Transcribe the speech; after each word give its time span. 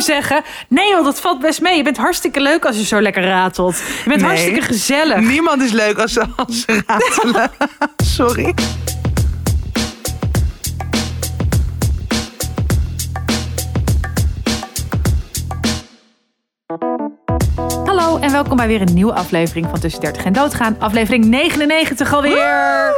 zeggen, 0.00 0.42
nee 0.68 0.90
joh, 0.90 1.04
dat 1.04 1.20
valt 1.20 1.40
best 1.40 1.60
mee. 1.60 1.76
Je 1.76 1.82
bent 1.82 1.96
hartstikke 1.96 2.40
leuk 2.40 2.64
als 2.64 2.76
je 2.76 2.84
zo 2.84 3.00
lekker 3.00 3.22
ratelt. 3.24 3.76
Je 3.76 4.08
bent 4.08 4.20
Nee. 4.20 4.28
hartstikke 4.30 4.60
gezellig. 4.62 5.20
Niemand 5.20 5.62
is 5.62 5.72
leuk 5.72 5.98
als 5.98 6.12
ze, 6.12 6.24
als 6.36 6.64
ze 6.66 6.82
ratelen. 6.86 7.50
Sorry. 8.16 8.54
Hallo 17.86 18.18
en 18.18 18.32
welkom 18.32 18.56
bij 18.56 18.66
weer 18.66 18.80
een 18.80 18.94
nieuwe 18.94 19.12
aflevering 19.12 19.66
van 19.70 19.80
Tussen 19.80 20.00
30 20.00 20.24
en 20.24 20.32
Doodgaan. 20.32 20.76
Aflevering 20.78 21.24
99 21.24 22.14
alweer. 22.14 22.92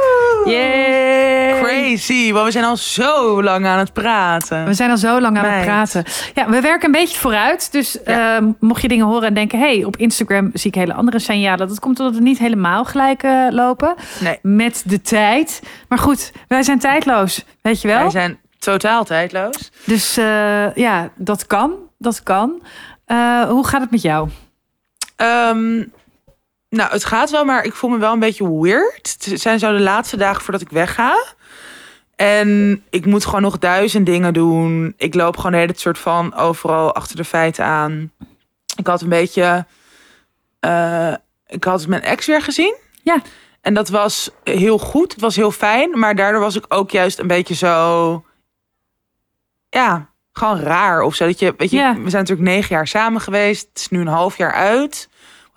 Yay. 0.45 1.59
Crazy, 1.61 2.31
want 2.31 2.45
we 2.45 2.51
zijn 2.51 2.63
al 2.65 2.77
zo 2.77 3.43
lang 3.43 3.65
aan 3.65 3.77
het 3.79 3.93
praten. 3.93 4.65
We 4.65 4.73
zijn 4.73 4.89
al 4.89 4.97
zo 4.97 5.21
lang 5.21 5.37
aan 5.37 5.45
het 5.45 5.63
praten. 5.65 6.03
Ja, 6.33 6.49
we 6.49 6.61
werken 6.61 6.85
een 6.85 6.91
beetje 7.01 7.17
vooruit. 7.19 7.71
Dus 7.71 7.97
Ja. 8.05 8.37
eh, 8.37 8.43
mocht 8.59 8.81
je 8.81 8.87
dingen 8.87 9.05
horen 9.05 9.27
en 9.27 9.33
denken... 9.33 9.59
hey, 9.59 9.83
op 9.83 9.97
Instagram 9.97 10.49
zie 10.53 10.69
ik 10.69 10.75
hele 10.75 10.93
andere 10.93 11.19
signalen. 11.19 11.67
Dat 11.67 11.79
komt 11.79 11.99
omdat 11.99 12.15
we 12.15 12.21
niet 12.21 12.39
helemaal 12.39 12.85
gelijk 12.85 13.23
eh, 13.23 13.47
lopen 13.49 13.95
Nee, 14.19 14.39
met 14.41 14.83
de 14.85 15.01
tijd. 15.01 15.61
Maar 15.87 15.99
goed, 15.99 16.31
wij 16.47 16.63
zijn 16.63 16.79
tijdloos, 16.79 17.45
weet 17.61 17.81
je 17.81 17.87
wel? 17.87 17.99
wij 18.01 18.09
zijn 18.09 18.39
totaal 18.59 19.03
tijdloos. 19.03 19.71
Dus 19.85 20.17
eh, 20.17 20.75
ja, 20.75 21.09
dat 21.15 21.47
kan. 21.47 21.71
Dat 21.97 22.23
kan. 22.23 22.61
Eh, 23.05 23.41
hoe 23.43 23.67
gaat 23.67 23.81
het 23.81 23.91
met 23.91 24.01
jou? 24.01 24.29
Ehm, 25.19 25.77
nou, 26.69 26.91
het 26.91 27.05
gaat 27.05 27.29
wel, 27.29 27.45
maar 27.45 27.63
ik 27.63 27.73
voel 27.73 27.89
me 27.89 27.97
wel 27.97 28.13
een 28.13 28.19
beetje 28.19 28.59
weird. 28.61 29.15
Het 29.29 29.41
zijn 29.41 29.59
zo 29.59 29.71
de 29.71 29.79
laatste 29.79 30.17
dagen 30.17 30.41
voordat 30.43 30.61
ik 30.61 30.69
wegga. 30.69 31.23
En 32.15 32.83
ik 32.89 33.05
moet 33.05 33.25
gewoon 33.25 33.41
nog 33.41 33.57
duizend 33.59 34.05
dingen 34.05 34.33
doen. 34.33 34.93
Ik 34.97 35.13
loop 35.13 35.35
gewoon 35.37 35.51
de 35.51 35.57
hele 35.57 35.73
soort 35.75 35.97
van 35.97 36.35
overal 36.35 36.95
achter 36.95 37.15
de 37.15 37.23
feiten 37.23 37.65
aan. 37.65 38.11
Ik 38.75 38.87
had 38.87 39.01
een 39.01 39.09
beetje... 39.09 39.65
eh, 40.59 41.13
ik 41.47 41.63
had 41.63 41.87
mijn 41.87 42.01
ex 42.01 42.25
weer 42.25 42.41
gezien. 42.41 42.75
Ja. 43.03 43.21
En 43.61 43.73
dat 43.73 43.89
was 43.89 44.29
heel 44.43 44.77
goed. 44.77 45.11
Het 45.11 45.21
was 45.21 45.35
heel 45.35 45.51
fijn. 45.51 45.99
Maar 45.99 46.15
daardoor 46.15 46.41
was 46.41 46.55
ik 46.55 46.65
ook 46.67 46.91
juist 46.91 47.19
een 47.19 47.27
beetje 47.27 47.55
zo... 47.55 48.23
Ja, 49.69 50.09
gewoon 50.33 50.59
raar 50.59 51.01
of 51.01 51.15
zo. 51.15 51.25
Dat 51.25 51.39
je, 51.39 51.53
weet 51.57 51.69
je, 51.71 51.77
Ja. 51.77 51.93
we 51.93 52.09
zijn 52.09 52.23
natuurlijk 52.23 52.49
negen 52.49 52.75
jaar 52.75 52.87
samen 52.87 53.21
geweest. 53.21 53.67
Het 53.69 53.77
is 53.79 53.89
nu 53.89 53.99
een 53.99 54.07
half 54.07 54.37
jaar 54.37 54.53
uit. 54.53 55.08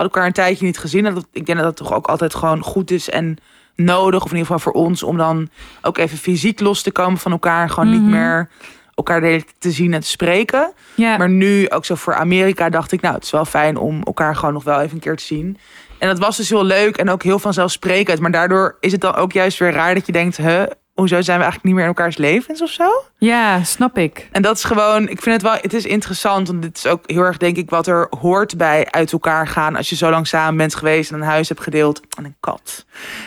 Elkaar 0.04 0.26
een 0.26 0.32
tijdje 0.32 0.64
niet 0.66 0.78
gezien. 0.78 1.06
En 1.06 1.14
dat, 1.14 1.26
ik 1.32 1.46
denk 1.46 1.58
dat 1.58 1.66
dat 1.66 1.76
toch 1.86 1.96
ook 1.96 2.06
altijd 2.06 2.34
gewoon 2.34 2.62
goed 2.62 2.90
is 2.90 3.10
en 3.10 3.36
nodig. 3.76 4.24
Of 4.24 4.30
in 4.30 4.36
ieder 4.36 4.52
geval 4.52 4.72
voor 4.72 4.82
ons. 4.82 5.02
Om 5.02 5.16
dan 5.16 5.48
ook 5.82 5.98
even 5.98 6.18
fysiek 6.18 6.60
los 6.60 6.82
te 6.82 6.90
komen 6.92 7.18
van 7.18 7.32
elkaar. 7.32 7.70
Gewoon 7.70 7.88
Mhm. 7.90 8.00
niet 8.00 8.10
meer 8.10 8.48
elkaar 8.94 9.42
te 9.58 9.70
zien 9.70 9.94
en 9.94 10.00
te 10.00 10.06
spreken. 10.06 10.72
Ja, 10.94 11.16
Maar 11.16 11.30
nu, 11.30 11.70
ook 11.70 11.84
zo 11.84 11.94
voor 11.94 12.14
Amerika, 12.14 12.68
dacht 12.70 12.92
ik... 12.92 13.00
nou, 13.00 13.14
het 13.14 13.24
is 13.24 13.30
wel 13.30 13.44
fijn 13.44 13.76
om 13.76 14.02
elkaar 14.02 14.36
gewoon 14.36 14.54
nog 14.54 14.64
wel 14.64 14.80
even 14.80 14.94
een 14.94 15.00
keer 15.00 15.16
te 15.16 15.24
zien. 15.24 15.58
En 15.98 16.08
dat 16.08 16.18
was 16.18 16.36
dus 16.36 16.48
heel 16.48 16.64
leuk 16.64 16.96
en 16.96 17.10
ook 17.10 17.22
heel 17.22 17.38
vanzelfsprekend. 17.38 18.20
Maar 18.20 18.30
daardoor 18.30 18.76
is 18.80 18.92
het 18.92 19.00
dan 19.00 19.14
ook 19.14 19.32
juist 19.32 19.58
weer 19.58 19.72
raar 19.72 19.94
dat 19.94 20.06
je 20.06 20.12
denkt... 20.12 20.36
Huh, 20.36 20.62
hoezo 21.02 21.22
zijn 21.22 21.38
we 21.38 21.42
eigenlijk 21.42 21.64
niet 21.64 21.74
meer 21.74 21.82
in 21.82 21.96
elkaars 21.96 22.16
levens 22.16 22.62
of 22.62 22.70
zo? 22.70 23.04
ja, 23.18 23.64
snap 23.64 23.98
ik. 23.98 24.28
En 24.32 24.42
dat 24.42 24.56
is 24.56 24.64
gewoon, 24.64 25.08
ik 25.08 25.22
vind 25.22 25.34
het 25.34 25.42
wel, 25.42 25.58
het 25.60 25.74
is 25.74 25.84
interessant. 25.84 26.48
Want 26.48 26.62
dit 26.62 26.76
is 26.76 26.86
ook 26.86 27.02
heel 27.06 27.22
erg, 27.22 27.36
denk 27.36 27.56
ik, 27.56 27.70
wat 27.70 27.86
er 27.86 28.06
hoort 28.20 28.56
bij 28.56 28.90
uit 28.90 29.12
elkaar 29.12 29.48
gaan. 29.48 29.76
Als 29.76 29.88
je 29.88 29.96
zo 29.96 30.10
lang 30.10 30.26
samen 30.26 30.56
bent 30.56 30.74
geweest 30.74 31.10
en 31.10 31.20
een 31.20 31.26
huis 31.26 31.48
hebt 31.48 31.60
gedeeld 31.60 32.00
en 32.16 32.24
een 32.24 32.36
kat. 32.40 32.86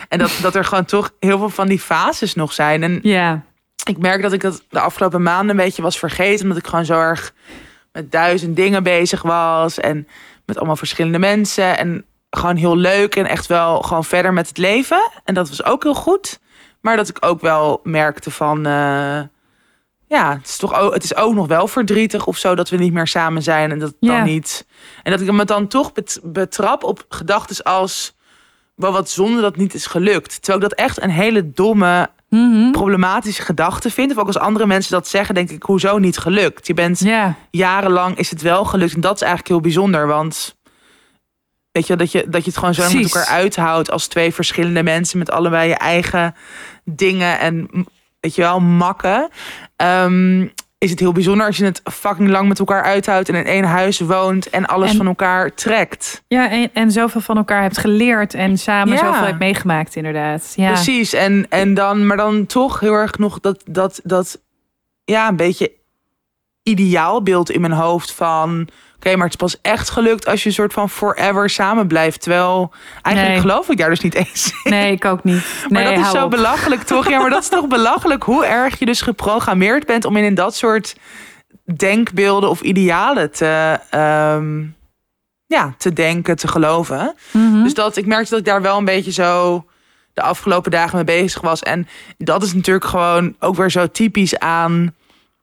En 0.09 0.19
dat, 0.19 0.39
dat 0.41 0.55
er 0.55 0.65
gewoon 0.65 0.85
toch 0.85 1.11
heel 1.19 1.37
veel 1.37 1.49
van 1.49 1.67
die 1.67 1.79
fases 1.79 2.35
nog 2.35 2.53
zijn. 2.53 2.83
En 2.83 2.99
Ja, 3.01 3.41
ik 3.85 3.97
merk 3.97 4.21
dat 4.21 4.33
ik 4.33 4.41
dat 4.41 4.63
de 4.69 4.79
afgelopen 4.79 5.23
maanden 5.23 5.49
een 5.49 5.63
beetje 5.65 5.81
was 5.81 5.99
vergeten. 5.99 6.43
Omdat 6.43 6.57
ik 6.57 6.67
gewoon 6.67 6.85
zo 6.85 6.99
erg 6.99 7.33
met 7.91 8.11
duizend 8.11 8.55
dingen 8.55 8.83
bezig 8.83 9.21
was. 9.21 9.79
En 9.79 10.07
met 10.45 10.57
allemaal 10.57 10.75
verschillende 10.75 11.19
mensen. 11.19 11.77
En 11.77 12.05
gewoon 12.29 12.55
heel 12.55 12.77
leuk 12.77 13.15
en 13.15 13.25
echt 13.25 13.47
wel 13.47 13.81
gewoon 13.81 14.03
verder 14.05 14.33
met 14.33 14.47
het 14.47 14.57
leven. 14.57 15.11
En 15.23 15.33
dat 15.33 15.49
was 15.49 15.63
ook 15.63 15.83
heel 15.83 15.93
goed. 15.93 16.39
Maar 16.85 16.95
dat 16.97 17.09
ik 17.09 17.17
ook 17.19 17.41
wel 17.41 17.79
merkte 17.83 18.31
van... 18.31 18.57
eh, 18.65 19.19
ja, 20.07 20.31
het 20.37 20.47
is 20.47 20.57
toch 20.57 20.79
ook, 20.79 20.93
het 20.93 21.03
is 21.03 21.15
ook 21.15 21.33
nog 21.33 21.47
wel 21.47 21.67
verdrietig 21.67 22.25
of 22.25 22.37
zo 22.37 22.55
dat 22.55 22.69
we 22.69 22.77
niet 22.77 22.93
meer 22.93 23.07
samen 23.07 23.43
zijn. 23.43 23.71
En 23.71 23.79
dat 23.79 23.87
het 23.89 23.97
dan 24.09 24.23
niet... 24.23 24.67
En 25.03 25.11
dat 25.11 25.21
ik 25.21 25.31
me 25.31 25.45
dan 25.45 25.67
toch 25.67 25.93
bet- 25.93 26.19
betrap 26.23 26.83
op 26.83 27.05
gedachten 27.09 27.63
als... 27.63 28.15
Wel 28.75 28.91
wat 28.91 29.09
zonde 29.09 29.41
dat 29.41 29.55
niet 29.55 29.73
is 29.73 29.85
gelukt. 29.85 30.41
Terwijl 30.41 30.63
ik 30.63 30.69
dat 30.69 30.79
echt 30.79 31.01
een 31.01 31.09
hele 31.09 31.51
domme 31.51 32.09
Mhm. 32.29 32.71
problematische 32.71 33.41
gedachte 33.41 33.89
vind. 33.91 34.11
Of 34.11 34.17
ook 34.17 34.27
als 34.27 34.37
andere 34.37 34.65
mensen 34.65 34.91
dat 34.91 35.07
zeggen, 35.07 35.35
denk 35.35 35.49
ik, 35.49 35.63
hoezo 35.63 35.97
niet 35.97 36.17
gelukt? 36.17 36.67
Je 36.67 36.73
bent 36.73 36.99
ja, 36.99 37.35
jarenlang 37.51 38.17
is 38.17 38.29
het 38.29 38.41
wel 38.41 38.65
gelukt. 38.65 38.93
En 38.93 39.01
dat 39.01 39.15
is 39.15 39.21
eigenlijk 39.21 39.49
heel 39.51 39.61
bijzonder. 39.61 40.07
Want 40.07 40.55
weet 41.75 41.87
je, 41.87 41.95
dat 41.95 42.11
je, 42.11 42.25
dat 42.29 42.43
je 42.43 42.49
het 42.49 42.59
gewoon 42.59 42.73
zo 42.73 42.81
lang 42.81 42.93
met 42.93 43.01
Precies. 43.01 43.19
elkaar 43.21 43.37
uithoudt 43.41 43.91
als 43.91 44.07
twee 44.07 44.33
verschillende 44.33 44.83
mensen 44.83 45.17
met 45.17 45.31
allebei 45.31 45.67
je 45.69 45.75
eigen 45.75 46.35
dingen 46.83 47.39
en 47.39 47.69
weet 48.19 48.35
je 48.35 48.41
wel, 48.41 48.59
makken. 48.59 49.29
Ehm, 49.75 50.47
is 50.77 50.89
het 50.89 50.99
heel 50.99 51.11
bijzonder 51.11 51.45
als 51.47 51.57
je 51.57 51.65
het 51.65 51.81
fucking 51.83 52.29
lang 52.29 52.47
met 52.47 52.59
elkaar 52.59 52.83
uithoudt 52.83 53.29
en 53.29 53.35
in 53.35 53.45
één 53.45 53.63
huis 53.63 53.99
woont 53.99 54.49
en 54.49 54.65
alles 54.65 54.89
En- 54.91 54.97
van 54.97 55.07
elkaar 55.07 55.53
trekt. 55.53 56.23
ja 56.27 56.49
en, 56.49 56.69
en 56.73 56.91
zoveel 56.91 57.21
van 57.21 57.37
elkaar 57.37 57.61
hebt 57.61 57.77
geleerd 57.77 58.33
en 58.33 58.57
samen 58.57 58.93
Ja. 58.93 59.05
zoveel 59.05 59.25
hebt 59.25 59.39
meegemaakt, 59.39 59.95
inderdaad. 59.95 60.53
Ja, 60.55 60.71
Precies. 60.71 61.13
En, 61.13 61.45
en 61.49 61.73
dan, 61.73 62.07
maar 62.07 62.17
dan 62.17 62.45
toch 62.45 62.79
heel 62.79 62.93
erg 62.93 63.17
nog 63.17 63.39
dat, 63.39 63.63
dat, 63.65 63.99
dat 64.03 64.41
ja, 65.05 65.27
een 65.27 65.35
beetje 65.35 65.71
ideaalbeeld 66.69 67.49
in 67.49 67.61
mijn 67.61 67.73
hoofd 67.73 68.11
van. 68.11 68.67
Oké, 68.95 69.15
maar 69.15 69.25
het 69.29 69.33
is 69.33 69.39
pas 69.53 69.61
echt 69.61 69.89
gelukt 69.89 70.27
als 70.27 70.41
je 70.43 70.49
een 70.49 70.55
soort 70.55 70.73
van 70.73 70.89
forever 70.89 71.49
samen 71.49 71.87
blijft. 71.87 72.21
Terwijl 72.21 72.71
eigenlijk 73.01 73.35
Nee. 73.35 73.43
geloof 73.51 73.69
ik 73.69 73.77
daar 73.77 73.89
dus 73.89 73.99
niet 73.99 74.13
eens 74.13 74.51
in. 74.63 74.71
Nee, 74.71 74.91
ik 74.91 75.05
ook 75.05 75.23
niet. 75.23 75.65
Maar 75.69 75.83
dat 75.83 75.97
is 76.05 76.11
zo 76.11 76.23
op. 76.23 76.29
belachelijk, 76.31 76.81
toch? 76.83 77.09
Ja, 77.09 77.19
maar 77.19 77.29
dat 77.29 77.41
is 77.41 77.49
toch 77.49 77.67
belachelijk 77.77 78.23
hoe 78.23 78.45
erg 78.45 78.79
je 78.79 78.85
dus 78.85 79.01
geprogrammeerd 79.01 79.85
bent 79.85 80.05
om 80.05 80.17
in, 80.17 80.23
in 80.23 80.35
dat 80.35 80.55
soort 80.55 80.95
denkbeelden 81.75 82.49
of 82.49 82.61
idealen 82.61 83.31
te, 83.31 83.79
ehm, 83.89 84.63
ja, 85.45 85.73
te 85.77 85.93
denken, 85.93 86.35
te 86.35 86.47
geloven. 86.47 87.15
Mhm. 87.31 87.63
Dus 87.63 87.73
dat 87.73 87.97
ik 87.97 88.05
merkte 88.05 88.29
dat 88.29 88.39
ik 88.39 88.45
daar 88.45 88.61
wel 88.61 88.77
een 88.77 88.85
beetje 88.85 89.11
zo 89.11 89.65
de 90.13 90.21
afgelopen 90.21 90.71
dagen 90.71 90.95
mee 90.95 91.21
bezig 91.21 91.41
was. 91.41 91.63
En 91.63 91.87
dat 92.17 92.43
is 92.43 92.53
natuurlijk 92.53 92.85
gewoon 92.85 93.35
ook 93.39 93.55
weer 93.55 93.71
zo 93.71 93.87
typisch 93.91 94.39
aan 94.39 94.95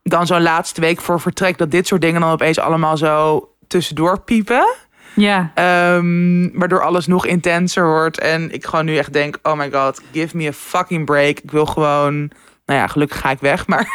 dan 0.02 0.26
zo'n 0.26 0.42
laatste 0.42 0.80
week 0.80 1.00
voor 1.00 1.20
vertrek. 1.20 1.58
Dat 1.58 1.70
dit 1.70 1.86
soort 1.86 2.00
dingen 2.00 2.20
dan 2.20 2.30
opeens 2.30 2.58
allemaal 2.58 2.96
zo 2.96 3.48
tussendoor 3.66 4.20
piepen. 4.20 4.74
Ja, 5.14 5.50
Ehm, 5.54 6.48
waardoor 6.58 6.82
alles 6.82 7.06
nog 7.06 7.26
intenser 7.26 7.86
wordt. 7.86 8.18
En 8.18 8.52
ik 8.52 8.64
gewoon 8.64 8.84
nu 8.84 8.96
echt 8.96 9.12
denk, 9.12 9.38
oh 9.42 9.54
my 9.58 9.70
god, 9.70 10.00
give 10.12 10.36
me 10.36 10.48
a 10.48 10.52
fucking 10.52 11.04
break. 11.04 11.38
Ik 11.38 11.50
wil 11.50 11.66
gewoon, 11.66 12.18
nou 12.66 12.80
ja, 12.80 12.86
gelukkig 12.86 13.20
ga 13.20 13.30
ik 13.30 13.38
weg. 13.40 13.66
Maar 13.66 13.88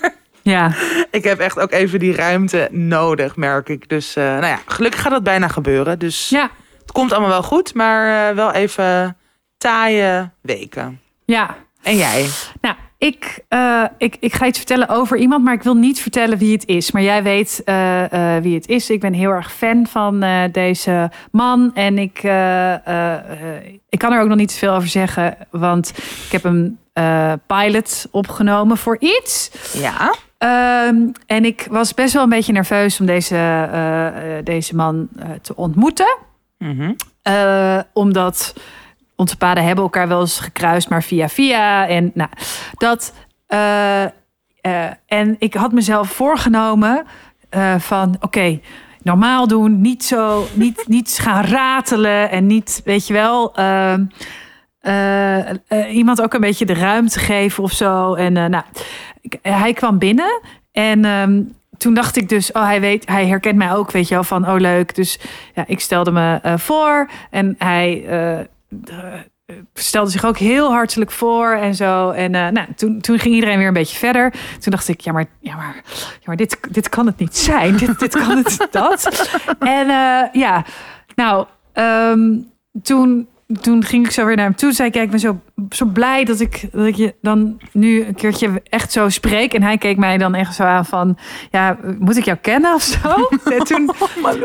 ja, 0.42 0.72
ik 1.10 1.24
heb 1.24 1.38
echt 1.38 1.58
ook 1.58 1.70
even 1.72 1.98
die 1.98 2.14
ruimte 2.14 2.68
nodig, 2.70 3.36
merk 3.36 3.68
ik. 3.68 3.88
Dus 3.88 4.16
eh, 4.16 4.24
nou 4.24 4.46
ja, 4.46 4.58
gelukkig 4.66 5.00
gaat 5.00 5.12
dat 5.12 5.22
bijna 5.22 5.48
gebeuren. 5.48 5.98
Dus 5.98 6.28
ja, 6.28 6.50
het 6.80 6.92
komt 6.92 7.12
allemaal 7.12 7.30
wel 7.30 7.42
goed, 7.42 7.74
maar 7.74 8.28
eh, 8.30 8.36
wel 8.36 8.52
even 8.52 9.16
taaie 9.58 10.30
weken. 10.40 11.00
ja. 11.24 11.56
En 11.82 11.96
jij? 11.96 12.26
Nou, 12.60 12.74
ik, 12.98 13.44
eh, 13.48 13.84
ik, 13.98 14.16
ik 14.20 14.34
ga 14.34 14.46
iets 14.46 14.58
vertellen 14.58 14.88
over 14.88 15.16
iemand, 15.16 15.44
maar 15.44 15.54
ik 15.54 15.62
wil 15.62 15.74
niet 15.74 16.00
vertellen 16.00 16.38
wie 16.38 16.52
het 16.52 16.66
is. 16.66 16.90
Maar 16.90 17.02
jij 17.02 17.22
weet 17.22 17.62
eh, 17.64 18.36
eh, 18.36 18.42
wie 18.42 18.54
het 18.54 18.68
is. 18.68 18.90
Ik 18.90 19.00
ben 19.00 19.12
heel 19.12 19.30
erg 19.30 19.52
fan 19.52 19.86
van 19.86 20.24
deze 20.52 21.10
man. 21.30 21.70
En 21.74 21.98
ik, 21.98 22.16
ik 23.88 23.98
kan 23.98 24.12
er 24.12 24.20
ook 24.20 24.28
nog 24.28 24.36
niet 24.36 24.52
zoveel 24.52 24.74
over 24.74 24.88
zeggen. 24.88 25.36
Want 25.50 25.88
ik 25.98 26.32
heb 26.32 26.44
een 26.44 26.78
pilot 27.46 28.08
opgenomen 28.10 28.76
voor 28.76 28.96
iets. 29.00 29.50
Ja. 29.72 30.14
Ehm, 30.38 30.96
en 31.26 31.44
ik 31.44 31.66
was 31.70 31.94
best 31.94 32.12
wel 32.12 32.22
een 32.22 32.28
beetje 32.28 32.52
nerveus 32.52 33.00
om 33.00 33.06
deze, 33.06 33.68
deze 34.44 34.74
man 34.74 35.08
te 35.42 35.56
ontmoeten. 35.56 36.16
Mhm. 36.58 36.92
Omdat 37.92 38.54
onze 39.16 39.36
paden 39.36 39.64
hebben 39.64 39.84
elkaar 39.84 40.08
wel 40.08 40.20
eens 40.20 40.40
gekruist, 40.40 40.88
maar 40.88 41.02
via 41.02 41.28
via. 41.28 41.88
En 41.88 42.10
nou, 42.14 42.30
dat. 42.74 43.12
eh, 43.46 44.04
eh, 44.04 44.90
en 45.06 45.36
ik 45.38 45.54
had 45.54 45.72
mezelf 45.72 46.08
voorgenomen 46.10 47.04
eh, 47.48 47.74
van 47.78 48.16
oké. 48.20 48.60
normaal 49.02 49.46
doen, 49.48 49.80
niet 49.80 50.04
zo, 50.04 50.46
niet, 50.54 50.84
niet 50.96 51.18
gaan 51.22 51.44
ratelen 51.44 52.30
en 52.30 52.46
niet, 52.46 52.80
weet 52.84 53.06
je 53.06 53.12
wel, 53.12 53.54
ehm, 53.54 54.04
eh, 54.80 55.50
eh, 55.50 55.94
iemand 55.94 56.22
ook 56.22 56.34
een 56.34 56.40
beetje 56.40 56.66
de 56.66 56.74
ruimte 56.74 57.18
geven 57.18 57.62
of 57.62 57.72
zo. 57.72 58.14
En 58.14 58.32
nou, 58.32 58.62
hij 59.42 59.72
kwam 59.72 59.98
binnen 59.98 60.40
en 60.72 61.04
ehm, 61.04 61.42
toen 61.76 61.94
dacht 61.94 62.16
ik 62.16 62.28
dus, 62.28 62.52
oh, 62.52 62.64
hij 62.64 62.80
weet, 62.80 63.08
hij 63.08 63.26
herkent 63.26 63.56
mij 63.56 63.72
ook, 63.72 63.90
weet 63.90 64.08
je 64.08 64.14
wel, 64.14 64.24
van 64.24 64.48
oh 64.48 64.56
leuk. 64.60 64.94
Dus 64.94 65.18
ja, 65.54 65.64
ik 65.66 65.80
stelde 65.80 66.10
me 66.10 66.40
voor 66.58 67.10
en 67.30 67.54
hij, 67.58 68.04
stelde 69.74 70.10
zich 70.10 70.24
ook 70.24 70.38
heel 70.38 70.70
hartelijk 70.70 71.10
voor 71.10 71.52
en 71.52 71.74
zo. 71.74 72.10
En 72.10 72.34
eh, 72.34 72.48
nou, 72.48 72.66
toen, 72.76 73.00
toen 73.00 73.18
ging 73.18 73.34
iedereen 73.34 73.58
weer 73.58 73.66
een 73.66 73.72
beetje 73.72 73.96
verder. 73.96 74.30
Toen 74.30 74.72
dacht 74.72 74.88
ik, 74.88 75.00
ja, 75.00 75.12
maar, 75.12 75.24
ja, 75.40 75.56
maar, 75.56 75.74
ja, 75.94 76.24
maar 76.24 76.36
dit, 76.36 76.58
dit 76.70 76.88
kan 76.88 77.06
het 77.06 77.18
niet 77.18 77.36
zijn. 77.36 77.76
dit, 77.76 77.98
dit 77.98 78.16
kan 78.16 78.36
het 78.36 78.66
dat. 78.70 79.30
En 79.58 79.88
eh, 79.88 80.32
ja, 80.32 80.64
nou, 81.14 81.46
ehm, 81.72 82.38
toen, 82.82 83.28
toen 83.60 83.84
ging 83.84 84.04
ik 84.04 84.10
zo 84.10 84.24
weer 84.24 84.36
naar 84.36 84.44
hem 84.44 84.56
toe. 84.56 84.72
Zei 84.72 84.88
ik, 84.88 84.94
ja, 84.94 85.02
ik 85.02 85.10
ben 85.10 85.20
zo, 85.20 85.40
zo 85.70 85.84
blij 85.84 86.24
dat 86.24 86.40
ik, 86.40 86.68
dat 86.72 86.86
ik 86.86 86.94
je 86.94 87.14
dan 87.20 87.60
nu 87.72 88.04
een 88.04 88.14
keertje 88.14 88.62
echt 88.64 88.92
zo 88.92 89.08
spreek. 89.08 89.54
En 89.54 89.62
hij 89.62 89.78
keek 89.78 89.96
mij 89.96 90.18
dan 90.18 90.34
echt 90.34 90.54
zo 90.54 90.62
aan 90.62 90.86
van, 90.86 91.18
ja, 91.50 91.78
moet 91.98 92.16
ik 92.16 92.24
jou 92.24 92.38
kennen 92.38 92.74
of 92.74 92.82
zo? 92.82 93.28
En 93.58 93.64
toen 93.64 93.90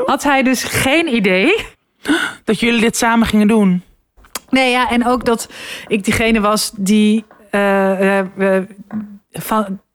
had 0.05 0.23
hij 0.23 0.43
dus 0.43 0.63
geen 0.63 1.15
idee. 1.15 1.65
Dat 2.43 2.59
jullie 2.59 2.81
dit 2.81 2.97
samen 2.97 3.27
gingen 3.27 3.47
doen. 3.47 3.83
Nee, 4.51 4.71
ja, 4.71 4.89
en 4.89 5.07
ook 5.07 5.25
dat 5.25 5.49
ik 5.87 6.03
diegene 6.03 6.39
was 6.39 6.71
die 6.75 7.25
eh, 7.51 8.19
eh, 8.19 8.25
eh. 8.37 8.63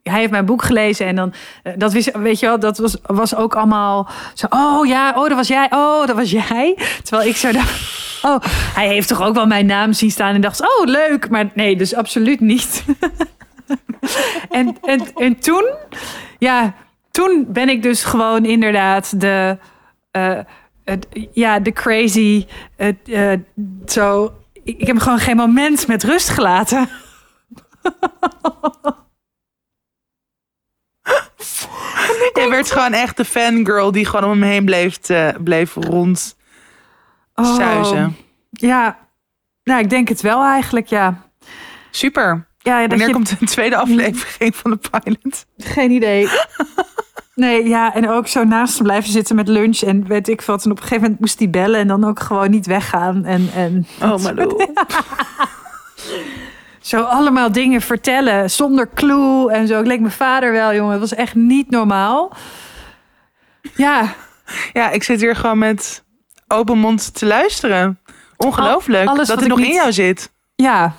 Hij 0.02 0.18
heeft 0.18 0.30
mijn 0.30 0.44
boek 0.44 0.62
gelezen 0.62 1.06
en 1.06 1.16
dan, 1.16 1.32
dat 1.76 1.92
wist, 1.92 2.16
weet 2.16 2.40
je 2.40 2.46
wel, 2.46 2.58
dat 2.58 2.78
was, 2.78 2.96
was 3.02 3.34
ook 3.34 3.56
allemaal 3.56 4.08
zo, 4.34 4.46
oh 4.50 4.86
ja, 4.86 5.12
oh, 5.16 5.28
dat 5.28 5.36
was 5.36 5.48
jij, 5.48 5.66
oh, 5.70 6.06
dat 6.06 6.16
was 6.16 6.30
jij. 6.30 6.78
Terwijl 7.02 7.28
ik 7.28 7.36
zo 7.36 7.52
dacht, 7.52 7.80
oh, 8.22 8.36
hij 8.74 8.88
heeft 8.88 9.08
toch 9.08 9.22
ook 9.22 9.34
wel 9.34 9.46
mijn 9.46 9.66
naam 9.66 9.92
zien 9.92 10.10
staan 10.10 10.34
en 10.34 10.40
dacht, 10.40 10.60
oh, 10.60 10.84
leuk. 10.84 11.30
Maar 11.30 11.50
nee, 11.54 11.76
dus 11.76 11.94
absoluut 11.94 12.40
niet. 12.40 12.84
en, 14.50 14.76
en, 14.82 15.00
en 15.14 15.38
toen, 15.38 15.64
ja, 16.38 16.74
toen 17.10 17.46
ben 17.48 17.68
ik 17.68 17.82
dus 17.82 18.04
gewoon 18.04 18.44
inderdaad 18.44 19.20
de, 19.20 19.58
ja, 21.32 21.60
de 21.60 21.72
crazy, 21.72 22.46
zo, 23.86 24.32
ik, 24.66 24.80
ik 24.80 24.86
heb 24.86 24.96
hem 24.96 24.98
gewoon 24.98 25.18
geen 25.18 25.36
moment 25.36 25.86
met 25.86 26.04
rust 26.04 26.28
gelaten. 26.28 26.88
Jij 32.32 32.48
werd 32.48 32.70
gewoon 32.70 32.92
echt 32.92 33.16
de 33.16 33.24
fangirl 33.24 33.92
die 33.92 34.04
gewoon 34.04 34.24
om 34.24 34.30
hem 34.30 34.50
heen 34.50 34.64
bleef, 34.64 35.08
eh, 35.08 35.28
bleef 35.44 35.74
rond 35.74 36.36
Oh, 37.34 37.56
suizen. 37.56 38.16
Ja, 38.50 38.98
nou, 39.64 39.80
ik 39.80 39.90
denk 39.90 40.08
het 40.08 40.20
wel 40.20 40.44
eigenlijk, 40.44 40.86
ja. 40.86 41.30
Super. 41.90 42.48
Ja, 42.58 42.80
dat 42.80 42.88
Wanneer 42.88 43.06
je, 43.06 43.12
komt 43.12 43.38
de 43.38 43.46
tweede 43.46 43.76
aflevering 43.76 44.56
van 44.56 44.70
de 44.70 44.78
pilot? 44.90 45.46
Geen 45.58 45.90
idee. 45.90 46.28
Nee, 47.36 47.68
ja, 47.68 47.94
en 47.94 48.08
ook 48.08 48.26
zo 48.28 48.44
naast 48.44 48.74
hem 48.74 48.82
blijven 48.86 49.10
zitten 49.12 49.36
met 49.36 49.48
lunch 49.48 49.80
en 49.80 50.06
weet 50.06 50.28
ik 50.28 50.40
wat. 50.42 50.64
En 50.64 50.70
op 50.70 50.76
een 50.76 50.82
gegeven 50.82 51.02
moment 51.02 51.20
moest 51.20 51.38
hij 51.38 51.50
bellen 51.50 51.80
en 51.80 51.88
dan 51.88 52.04
ook 52.04 52.20
gewoon 52.20 52.50
niet 52.50 52.66
weggaan. 52.66 53.24
En, 53.24 53.48
en 53.54 53.86
Oh, 54.02 54.16
Malou. 54.22 54.66
zo 56.80 57.02
allemaal 57.02 57.52
dingen 57.52 57.80
vertellen 57.80 58.50
zonder 58.50 58.88
clue 58.94 59.52
en 59.52 59.66
zo. 59.66 59.80
Ik 59.80 59.86
leek 59.86 60.00
mijn 60.00 60.12
vader 60.12 60.52
wel, 60.52 60.74
jongen. 60.74 60.90
Het 60.92 61.00
was 61.00 61.14
echt 61.14 61.34
niet 61.34 61.70
normaal. 61.70 62.32
Ja, 63.76 64.14
Ja, 64.72 64.90
ik 64.90 65.02
zit 65.02 65.20
hier 65.20 65.36
gewoon 65.36 65.58
met 65.58 66.04
open 66.48 66.78
mond 66.78 67.14
te 67.14 67.26
luisteren. 67.26 67.98
Ongelooflijk 68.36 69.08
Al- 69.08 69.14
dat 69.16 69.26
het 69.28 69.46
nog 69.46 69.60
in 69.60 69.72
jou 69.72 69.92
zit. 69.92 70.32
ja. 70.54 70.92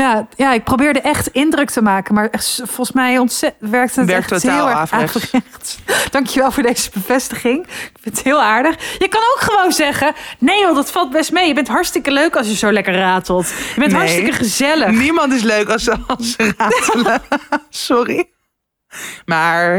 Ja, 0.00 0.28
ja, 0.36 0.52
ik 0.52 0.64
probeerde 0.64 1.00
echt 1.00 1.26
indruk 1.26 1.70
te 1.70 1.82
maken, 1.82 2.14
maar 2.14 2.28
volgens 2.56 2.92
mij 2.92 3.18
ontzet, 3.18 3.54
werkte 3.58 4.00
het 4.00 4.08
Werkt 4.08 4.32
echt 4.32 4.42
totaal 4.42 4.66
heel 4.68 4.80
erg 4.80 4.92
averechts. 4.92 5.78
Dankjewel 6.10 6.50
voor 6.50 6.62
deze 6.62 6.90
bevestiging. 6.90 7.66
Ik 7.66 7.90
vind 8.00 8.16
het 8.16 8.24
heel 8.24 8.42
aardig. 8.42 8.96
Je 8.98 9.08
kan 9.08 9.20
ook 9.20 9.40
gewoon 9.40 9.72
zeggen, 9.72 10.12
nee 10.38 10.60
joh, 10.60 10.74
dat 10.74 10.90
valt 10.90 11.10
best 11.10 11.32
mee. 11.32 11.48
Je 11.48 11.54
bent 11.54 11.68
hartstikke 11.68 12.10
leuk 12.10 12.36
als 12.36 12.46
je 12.48 12.54
zo 12.56 12.72
lekker 12.72 12.94
ratelt. 12.94 13.48
Je 13.48 13.74
bent 13.80 13.90
Nee. 13.90 14.00
hartstikke 14.00 14.32
gezellig. 14.32 14.90
Niemand 14.90 15.32
is 15.32 15.42
leuk 15.42 15.68
als 15.68 15.84
ze, 15.84 15.96
als 16.06 16.32
ze 16.36 16.52
ratelen. 16.56 17.22
Sorry. 17.70 18.28
Maar 19.24 19.76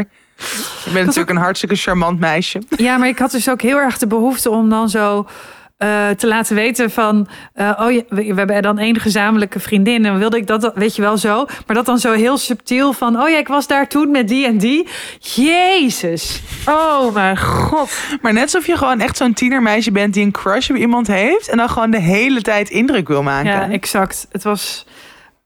je 0.85 0.91
bent 0.91 1.05
natuurlijk 1.05 1.29
een 1.29 1.43
hartstikke 1.43 1.75
charmant 1.75 2.19
meisje. 2.19 2.61
Ja, 2.69 2.97
maar 2.97 3.07
ik 3.07 3.19
had 3.19 3.31
dus 3.31 3.49
ook 3.49 3.61
heel 3.61 3.77
erg 3.77 3.97
de 3.97 4.07
behoefte 4.07 4.49
om 4.49 4.69
dan 4.69 4.89
zo 4.89 5.27
eh, 5.77 6.09
te 6.09 6.27
laten 6.27 6.55
weten 6.55 6.91
van... 6.91 7.27
eh, 7.53 7.69
oh, 7.69 7.85
we, 7.85 8.05
we 8.09 8.33
hebben 8.33 8.61
dan 8.61 8.77
één 8.77 8.99
gezamenlijke 8.99 9.59
vriendin. 9.59 10.05
En 10.05 10.17
wilde 10.17 10.37
ik 10.37 10.47
dat, 10.47 10.71
weet 10.75 10.95
je 10.95 11.01
wel 11.01 11.17
zo. 11.17 11.45
Maar 11.65 11.75
dat 11.75 11.85
dan 11.85 11.99
zo 11.99 12.11
heel 12.11 12.37
subtiel 12.37 12.93
van... 12.93 13.21
oh 13.21 13.29
ja, 13.29 13.37
ik 13.37 13.47
was 13.47 13.67
daar 13.67 13.87
toen 13.87 14.11
met 14.11 14.27
die 14.27 14.45
en 14.45 14.57
die. 14.57 14.87
Jezus. 15.19 16.41
Oh 16.65 17.13
mijn 17.13 17.37
god. 17.37 17.91
Maar 18.21 18.33
net 18.33 18.43
alsof 18.43 18.65
je 18.65 18.77
gewoon 18.77 18.99
echt 18.99 19.17
zo'n 19.17 19.33
tienermeisje 19.33 19.91
bent 19.91 20.13
die 20.13 20.25
een 20.25 20.31
crush 20.31 20.69
op 20.69 20.75
iemand 20.75 21.07
heeft. 21.07 21.49
En 21.49 21.57
dan 21.57 21.69
gewoon 21.69 21.91
de 21.91 21.99
hele 21.99 22.41
tijd 22.41 22.69
indruk 22.69 23.07
wil 23.07 23.23
maken. 23.23 23.51
Ja, 23.51 23.69
exact. 23.69 24.27
Het 24.31 24.43
was, 24.43 24.85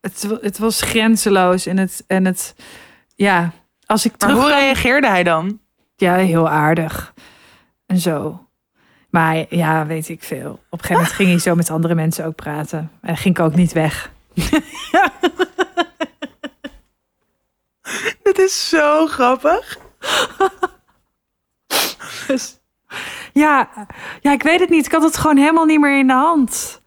het, 0.02 0.28
het 0.42 0.58
was 0.58 0.82
grenzeloos. 0.82 1.66
En 1.66 1.78
het, 1.78 2.04
en 2.08 2.26
het 2.26 2.56
ja, 3.16 3.52
als 3.86 4.06
ik 4.06 4.12
maar 4.12 4.30
terug... 4.30 4.44
hoe 4.44 4.54
reageerde 4.54 5.08
hij 5.08 5.24
dan? 5.24 5.60
Ja, 5.96 6.16
heel 6.16 6.50
aardig. 6.50 7.14
En 7.86 7.98
zo. 7.98 8.49
Maar 9.10 9.46
ja, 9.50 9.86
weet 9.86 10.10
ik 10.10 10.24
veel. 10.24 10.52
Op 10.52 10.60
een 10.72 10.80
gegeven 10.80 10.96
moment 10.96 11.14
ging 11.14 11.30
hij 11.30 11.40
zo 11.40 11.56
met 11.56 11.70
andere 11.70 11.96
mensen 11.96 12.26
ook 12.26 12.36
praten. 12.36 12.92
En 13.02 13.18
ging 13.18 13.38
ik 13.38 13.44
ook 13.44 13.56
niet 13.56 13.74
weg. 13.74 14.12
Dit 18.24 18.38
is 18.40 18.70
zo 18.70 19.06
grappig. 19.08 19.78
Dus 22.28 22.60
ja, 23.34 23.70
ja, 24.22 24.32
ik 24.32 24.44
weet 24.44 24.60
het 24.60 24.70
niet. 24.70 24.86
Ik 24.86 24.92
had 24.92 25.04
het 25.04 25.18
gewoon 25.18 25.38
helemaal 25.38 25.66
niet 25.66 25.80
meer 25.80 26.00
in 26.00 26.08
de 26.08 26.14
hand. 26.14 26.82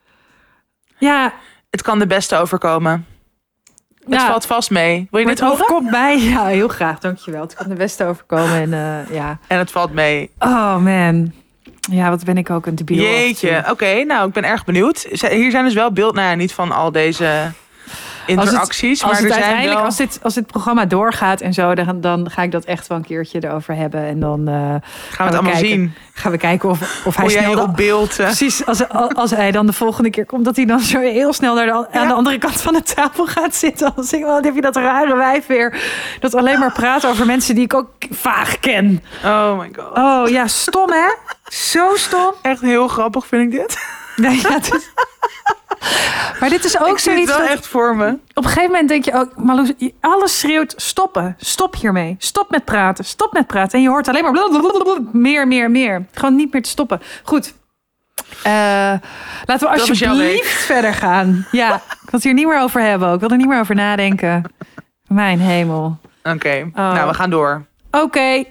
Ja, 0.99 1.33
Het 1.71 1.83
kan 1.83 1.99
de 1.99 2.07
beste 2.07 2.37
overkomen. 2.37 3.07
Het 4.05 4.13
ja. 4.21 4.27
valt 4.27 4.47
vast 4.47 4.71
mee. 4.71 5.09
Wil 5.11 5.21
je 5.21 5.27
dit 5.27 5.39
het 5.41 5.49
horen? 5.49 5.65
overkomt 5.65 5.91
mij. 5.91 6.19
Ja, 6.31 6.47
heel 6.47 6.69
graag. 6.69 6.99
Dankjewel. 6.99 7.41
Het 7.43 7.55
kan 7.55 7.69
de 7.69 7.75
beste 7.75 8.05
overkomen. 8.05 8.55
En 8.55 8.73
eh, 8.73 9.15
ja. 9.15 9.39
En 9.47 9.59
het 9.59 9.71
valt 9.71 9.93
mee. 9.93 10.31
Oh 10.39 10.77
man. 10.77 11.33
Ja, 11.91 12.11
wat 12.11 12.25
ben 12.25 12.37
ik 12.37 12.51
ook 12.51 12.67
een 12.67 12.75
debiel. 12.75 13.03
Jeetje. 13.03 13.63
toe. 13.63 13.73
Oké, 13.73 14.05
nou, 14.05 14.27
ik 14.27 14.33
ben 14.33 14.45
erg 14.45 14.65
benieuwd. 14.65 15.07
Hier 15.11 15.51
zijn 15.51 15.65
dus 15.65 15.75
wel 15.75 15.93
beeld, 15.93 16.15
nou 16.15 16.29
ja, 16.29 16.35
niet 16.35 16.53
van 16.53 16.73
al 16.73 16.93
deze 16.93 17.53
interacties. 18.27 19.03
Als 19.03 19.13
maar 19.13 19.21
het 19.21 19.29
er 19.31 19.33
zijn 19.33 19.43
uiteindelijk, 19.43 19.77
wel... 19.79 19.85
als, 19.87 19.97
dit, 19.97 20.19
als 20.23 20.35
dit 20.35 20.47
programma 20.47 20.85
doorgaat 20.85 21.41
en 21.41 21.53
zo, 21.53 21.75
dan, 21.75 22.01
dan 22.01 22.31
ga 22.31 22.43
ik 22.43 22.51
dat 22.51 22.65
echt 22.65 22.87
wel 22.87 22.99
een 22.99 23.05
keertje 23.05 23.45
erover 23.45 23.75
hebben. 23.75 24.05
En 24.05 24.21
dan 24.21 24.49
eh, 24.49 24.55
Gaan 24.55 24.81
we 25.17 25.23
het 25.23 25.33
allemaal 25.33 25.43
kijken. 25.53 25.69
zien. 25.69 25.95
gaan 26.13 26.33
we 26.33 26.39
kijken 26.39 26.69
of, 26.71 26.81
of 27.07 27.17
hij 27.17 27.25
Hoe 27.25 27.35
snel... 27.35 27.63
op 27.63 27.77
beeld... 27.77 28.19
eh, 28.19 28.27
Precies, 28.27 28.67
als, 28.67 28.89
als 29.15 29.31
hij 29.31 29.51
dan 29.51 29.67
de 29.67 29.73
volgende 29.73 30.11
keer 30.11 30.27
komt, 30.27 30.45
dat 30.45 30.57
hij 30.57 30.65
dan 30.65 30.81
zo 30.81 31.01
heel 31.01 31.33
snel 31.33 31.55
naar 31.55 31.67
de, 31.67 31.87
aan 31.93 32.09
de 32.09 32.15
andere 32.15 32.39
kant 32.39 32.61
van 32.61 32.73
de 32.73 32.83
tafel 32.83 33.27
gaat 33.27 33.55
zitten. 33.55 33.95
Als 33.97 34.13
ik, 34.13 34.25
wat 34.25 34.45
heb 34.45 34.55
je 34.55 34.61
dat 34.61 34.77
rare 34.77 35.17
wijf 35.17 35.47
weer? 35.47 35.81
Dat 36.21 36.35
alleen 36.35 36.59
maar 36.59 36.73
praat 36.73 37.07
over 37.07 37.27
mensen 37.27 37.55
die 37.55 37.65
ik 37.65 37.75
ook 37.75 37.91
vaag 38.11 38.59
ken. 38.59 39.03
Oh 39.25 39.59
my 39.59 39.71
god. 39.77 39.97
Oh 39.99 40.29
ja, 40.29 40.47
stom 40.47 40.91
hè? 40.91 41.09
Zo 41.51 41.91
stom. 41.95 42.33
Echt 42.43 42.61
heel 42.61 42.89
grappig 42.89 43.27
vind 43.27 43.43
ik 43.53 43.61
dit. 43.61 43.79
Nee, 44.17 44.41
ja, 44.43 44.53
het 44.53 44.75
is- 44.75 44.91
Maar 46.43 46.51
dit 46.51 46.65
is 46.65 46.81
ook 46.81 46.89
ik 46.89 46.99
zoiets. 46.99 47.31
wel 47.31 47.39
dat- 47.39 47.49
echt 47.49 47.67
voor 47.67 47.97
me. 47.97 48.09
Op 48.11 48.19
een 48.35 48.51
gegeven 48.51 48.71
moment 48.71 48.89
denk 48.89 49.05
je 49.05 49.13
ook, 49.15 49.37
Marloes, 49.37 49.73
alles 50.01 50.39
schreeuwt 50.41 50.75
stoppen. 50.77 51.35
Stop 51.39 51.75
hiermee. 51.75 52.15
Stop 52.19 52.51
met 52.51 52.65
praten. 52.65 53.05
Stop 53.05 53.33
met 53.33 53.47
praten. 53.47 53.79
En 53.79 53.83
je 53.85 53.89
hoort 53.91 54.09
alleen 54.09 54.23
maar 54.23 54.33
blablabla, 54.33 54.99
meer, 55.13 55.49
meer, 55.49 55.71
meer. 55.71 56.07
Gewoon 56.13 56.37
niet 56.37 56.53
meer 56.53 56.63
te 56.63 56.69
stoppen. 56.69 57.01
Goed. 57.23 57.55
Eh, 58.43 58.53
laten 59.45 59.59
we 59.59 59.69
alsjeblieft 59.69 60.49
verder 60.65 60.95
gaan. 60.95 61.47
Ja, 61.51 61.75
ik 61.75 61.81
wil 61.89 62.11
het 62.11 62.23
hier 62.23 62.35
niet 62.35 62.47
meer 62.47 62.61
over 62.61 62.81
hebben. 62.81 63.15
Ik 63.15 63.21
wil 63.21 63.29
er 63.31 63.37
niet 63.37 63.49
meer 63.49 63.61
over 63.61 63.75
nadenken. 63.75 64.43
Mijn 65.09 65.41
hemel. 65.41 65.99
Oké, 66.23 66.71
Oh. 66.75 66.93
nou 66.93 67.09
we 67.09 67.15
gaan 67.15 67.31
door. 67.31 67.65
Oké. 67.91 68.45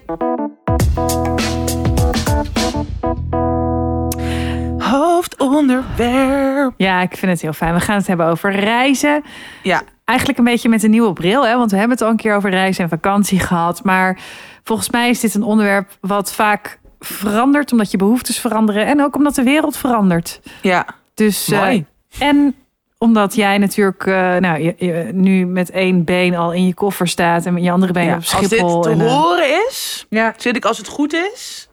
Hoofdonderwerp. 4.91 6.74
Ja, 6.77 7.01
ik 7.01 7.17
vind 7.17 7.31
het 7.31 7.41
heel 7.41 7.53
fijn. 7.53 7.74
We 7.74 7.79
gaan 7.79 7.98
het 7.98 8.07
hebben 8.07 8.25
over 8.25 8.51
reizen. 8.51 9.24
Ja, 9.63 9.81
Eigenlijk 10.05 10.39
een 10.39 10.45
beetje 10.45 10.69
met 10.69 10.83
een 10.83 10.89
nieuwe 10.89 11.13
bril, 11.13 11.45
hè? 11.45 11.57
want 11.57 11.71
we 11.71 11.77
hebben 11.77 11.98
het 11.98 12.05
al 12.05 12.12
een 12.12 12.17
keer 12.17 12.36
over 12.36 12.50
reizen 12.50 12.83
en 12.83 12.89
vakantie 12.89 13.39
gehad. 13.39 13.83
Maar 13.83 14.19
volgens 14.63 14.89
mij 14.89 15.10
is 15.10 15.19
dit 15.19 15.33
een 15.33 15.43
onderwerp 15.43 15.89
wat 16.01 16.33
vaak 16.33 16.79
verandert, 17.00 17.71
omdat 17.71 17.91
je 17.91 17.98
behoeftes 17.98 18.39
veranderen 18.39 18.86
en 18.86 19.01
ook 19.01 19.15
omdat 19.15 19.36
de 19.36 19.43
wereld 19.43 19.77
verandert. 19.77 20.39
ja. 20.62 20.86
Dus, 21.13 21.51
eh, 21.51 21.60
Mooi. 21.60 21.86
en 22.19 22.55
omdat 22.98 23.36
jij 23.36 23.57
natuurlijk 23.57 24.05
eh, 24.05 24.36
nou, 24.36 24.62
je, 24.62 24.75
je 24.77 25.10
nu 25.13 25.45
met 25.45 25.69
één 25.69 26.03
been 26.03 26.36
al 26.36 26.53
in 26.53 26.65
je 26.65 26.74
koffer 26.74 27.07
staat 27.07 27.45
en 27.45 27.53
met 27.53 27.63
je 27.63 27.71
andere 27.71 27.93
been 27.93 28.05
ja. 28.05 28.12
op 28.12 28.17
Als 28.17 28.29
Schiphol. 28.29 28.81
dit 28.81 28.83
te 28.83 28.89
en, 29.00 29.07
eh, 29.07 29.13
horen 29.13 29.67
is, 29.67 30.05
ja, 30.10 30.33
zit 30.38 30.55
ik 30.55 30.65
als 30.65 30.77
het 30.77 30.88
goed 30.88 31.13
is, 31.13 31.69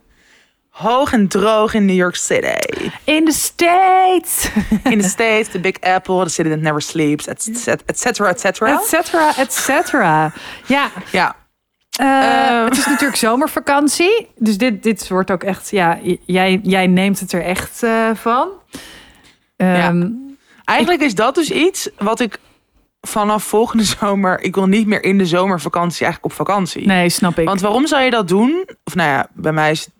hoog 0.78 1.12
en 1.12 1.28
droog 1.28 1.75
in 1.75 1.85
New 1.85 1.97
York 1.97 2.16
City. 2.16 2.90
in 3.04 3.25
de 3.25 3.32
States. 3.32 4.50
In 4.85 5.00
the 5.00 5.08
States, 5.16 5.49
the 5.49 5.61
Big 5.61 5.76
Apple, 5.80 6.25
the 6.25 6.28
city 6.30 6.49
that 6.49 6.58
never 6.61 6.80
sleeps, 6.82 7.26
et 7.26 7.49
et- 7.66 7.82
et 7.87 7.99
cetera, 8.00 8.28
et 8.28 8.40
cetera. 8.40 8.73
Et 8.80 8.85
cetera, 8.88 9.37
et 9.37 9.52
cetera. 9.52 10.32
Ja, 10.66 10.90
Ja, 11.12 11.37
Eh, 11.99 12.06
Eh. 12.58 12.64
het 12.64 12.76
is 12.78 12.87
natuurlijk 12.87 13.16
zomervakantie. 13.18 14.28
Dus 14.37 14.58
dit, 14.58 14.82
dit 14.82 15.08
wordt 15.08 15.30
ook 15.30 15.42
echt... 15.42 15.70
Ja, 15.70 15.99
jij, 16.26 16.61
jij 16.62 16.87
neemt 16.87 17.20
het 17.20 17.32
er 17.32 17.42
echt 17.44 17.82
eh, 17.82 18.11
van. 18.14 18.49
Ehm, 19.56 20.06
Eigenlijk 20.64 21.00
is 21.02 21.14
dat 21.14 21.35
dus 21.35 21.50
iets 21.50 21.88
wat 21.99 22.20
ik 22.20 22.38
vanaf 23.00 23.44
volgende 23.44 23.85
zomer... 24.00 24.40
Ik 24.40 24.54
wil 24.54 24.66
niet 24.66 24.87
meer 24.87 25.02
in 25.04 25.18
de 25.18 25.26
zomervakantie 25.26 26.04
eigenlijk 26.04 26.32
op 26.32 26.47
vakantie. 26.47 26.87
Nee, 26.87 27.08
snap 27.08 27.38
ik. 27.38 27.47
Want 27.47 27.61
waarom 27.61 27.87
zou 27.87 28.02
je 28.02 28.11
dat 28.11 28.28
doen? 28.28 28.68
Of 28.85 28.94
nou 28.94 29.08
ja, 29.11 29.28
bij 29.32 29.52
mij 29.52 29.70
is 29.70 29.80
het... 29.85 29.90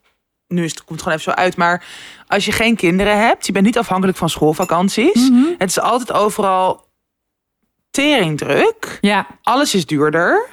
Nu 0.49 0.65
is 0.65 0.71
het, 0.71 0.85
komt 0.85 0.91
het 0.91 1.03
gewoon 1.03 1.19
even 1.19 1.33
zo 1.33 1.39
uit. 1.43 1.57
Maar 1.57 1.85
als 2.27 2.45
je 2.45 2.53
geen 2.53 2.77
kinderen 2.77 3.27
hebt... 3.27 3.47
Je 3.47 3.53
bent 3.53 3.65
niet 3.65 3.79
afhankelijk 3.79 4.19
van 4.19 4.29
schoolvakanties. 4.31 5.29
Mhm. 5.31 5.45
Het 5.59 5.69
is 5.71 5.81
altijd 5.81 6.13
overal 6.13 6.87
teringdruk. 7.91 8.99
Ja, 9.01 9.27
Alles 9.43 9.75
is 9.75 9.87
duurder. 9.87 10.47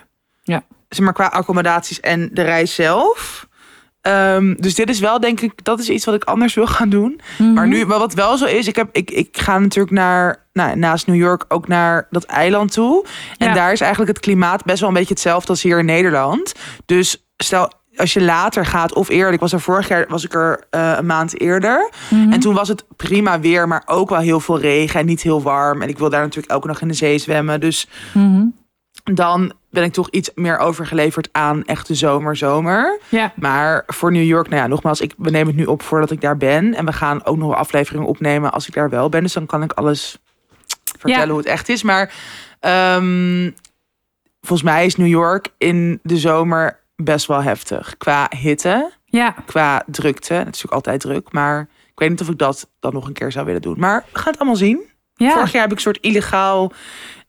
Ja. 0.44 0.64
Zeg 0.90 1.06
maar 1.06 1.14
qua 1.14 1.26
accommodaties 1.28 2.00
en 2.00 2.30
de 2.34 2.42
reis 2.42 2.76
zelf. 2.76 3.48
Ehm, 4.02 4.54
dus 4.58 4.76
dit 4.76 4.90
is 4.90 5.00
wel, 5.00 5.20
denk 5.20 5.42
ik, 5.42 5.64
dat 5.64 5.80
is 5.80 5.90
iets 5.90 6.06
wat 6.06 6.16
ik 6.16 6.24
anders 6.24 6.54
wil 6.54 6.68
gaan 6.68 6.90
doen. 6.90 7.22
Mhm. 7.38 7.54
Maar 7.54 7.68
nu, 7.68 7.86
maar 7.86 8.00
wat 8.00 8.14
wel 8.14 8.38
zo 8.38 8.46
is, 8.46 8.68
ik, 8.68 8.76
heb, 8.76 8.90
ik, 8.92 9.12
ik 9.12 9.38
ga 9.38 9.60
natuurlijk 9.60 9.96
naar, 9.96 10.46
nou, 10.54 10.76
naast 10.76 11.08
New 11.08 11.16
York 11.16 11.46
ook 11.48 11.68
naar 11.68 12.08
dat 12.10 12.24
eiland 12.24 12.72
toe. 12.72 13.06
En 13.38 13.48
Ja. 13.48 13.54
daar 13.54 13.72
is 13.72 13.82
eigenlijk 13.82 14.12
het 14.12 14.22
klimaat 14.22 14.64
best 14.64 14.80
wel 14.80 14.90
een 14.90 14.96
beetje 14.96 15.14
hetzelfde 15.14 15.50
als 15.50 15.62
hier 15.62 15.80
in 15.80 15.86
Nederland. 15.86 16.54
Dus 16.86 17.26
stel, 17.38 17.72
als 17.98 18.14
je 18.14 18.22
later 18.22 18.66
gaat 18.66 18.94
of 18.94 19.10
eerder, 19.10 19.34
ik 19.34 19.40
was 19.40 19.54
er 19.54 19.62
vorig 19.62 19.88
jaar, 19.88 20.06
was 20.10 20.24
ik 20.26 20.34
er 20.34 20.64
eh, 20.70 20.94
een 20.98 21.06
maand 21.06 21.40
eerder. 21.40 21.90
Mhm. 22.10 22.32
En 22.32 22.40
toen 22.40 22.54
was 22.54 22.68
het 22.68 22.86
prima 22.96 23.40
weer, 23.40 23.68
maar 23.68 23.84
ook 23.86 24.10
wel 24.10 24.20
heel 24.20 24.40
veel 24.40 24.60
regen 24.60 25.00
en 25.00 25.06
niet 25.06 25.22
heel 25.22 25.42
warm. 25.42 25.82
En 25.82 25.90
ik 25.90 25.98
wil 25.98 26.10
daar 26.10 26.22
natuurlijk 26.22 26.54
elke 26.54 26.68
dag 26.68 26.82
in 26.82 26.88
de 26.88 26.94
zee 26.94 27.18
zwemmen. 27.18 27.60
Dus 27.60 27.88
Mhm. 28.14 28.44
dan 29.04 29.54
ben 29.70 29.84
ik 29.84 29.94
toch 29.94 30.10
iets 30.10 30.32
meer 30.36 30.58
overgeleverd 30.58 31.30
aan 31.32 31.64
echte 31.64 31.96
zomer, 31.96 32.36
zomer. 32.36 33.00
Ja. 33.10 33.32
Maar 33.36 33.84
voor 33.88 34.12
New 34.12 34.24
York, 34.26 34.50
nou 34.50 34.62
ja, 34.62 34.68
nogmaals, 34.68 35.02
ik 35.02 35.14
we 35.18 35.30
nemen 35.30 35.48
het 35.48 35.56
nu 35.56 35.66
op 35.66 35.82
voordat 35.82 36.12
ik 36.12 36.22
daar 36.22 36.38
ben. 36.38 36.74
En 36.76 36.86
we 36.86 36.94
gaan 36.94 37.26
ook 37.26 37.38
nog 37.38 37.50
een 37.50 37.56
aflevering 37.58 38.06
opnemen 38.06 38.52
als 38.52 38.68
ik 38.68 38.74
daar 38.74 38.90
wel 38.90 39.10
ben. 39.10 39.22
Dus 39.22 39.34
dan 39.34 39.46
kan 39.46 39.64
ik 39.64 39.72
alles 39.72 40.18
vertellen 41.00 41.26
Ja. 41.26 41.28
hoe 41.30 41.38
het 41.38 41.48
echt 41.48 41.70
is. 41.70 41.84
Maar 41.84 42.14
ehm, 42.60 43.52
volgens 44.42 44.70
mij 44.70 44.86
is 44.86 44.96
New 44.96 45.08
York 45.08 45.48
in 45.58 46.00
de 46.04 46.18
zomer 46.18 46.80
best 46.96 47.26
wel 47.26 47.42
heftig. 47.44 47.98
Qua 47.98 48.30
hitte, 48.38 48.92
Ja, 49.06 49.36
qua 49.46 49.84
drukte. 49.88 50.34
Het 50.34 50.40
is 50.42 50.46
natuurlijk 50.46 50.74
altijd 50.74 51.00
druk, 51.02 51.32
maar 51.32 51.62
ik 51.62 52.00
weet 52.00 52.10
niet 52.10 52.22
of 52.22 52.30
ik 52.30 52.38
dat 52.38 52.70
dan 52.80 52.94
nog 52.94 53.08
een 53.08 53.14
keer 53.14 53.32
zou 53.32 53.46
willen 53.46 53.62
doen. 53.62 53.76
Maar 53.80 54.04
we 54.12 54.20
gaan 54.20 54.32
het 54.32 54.38
allemaal 54.40 54.58
zien. 54.58 54.82
ja. 55.14 55.32
Vorig 55.32 55.52
jaar 55.52 55.62
heb 55.62 55.72
ik 55.72 55.78
een 55.78 55.84
soort 55.84 55.98
illegaal 56.02 56.72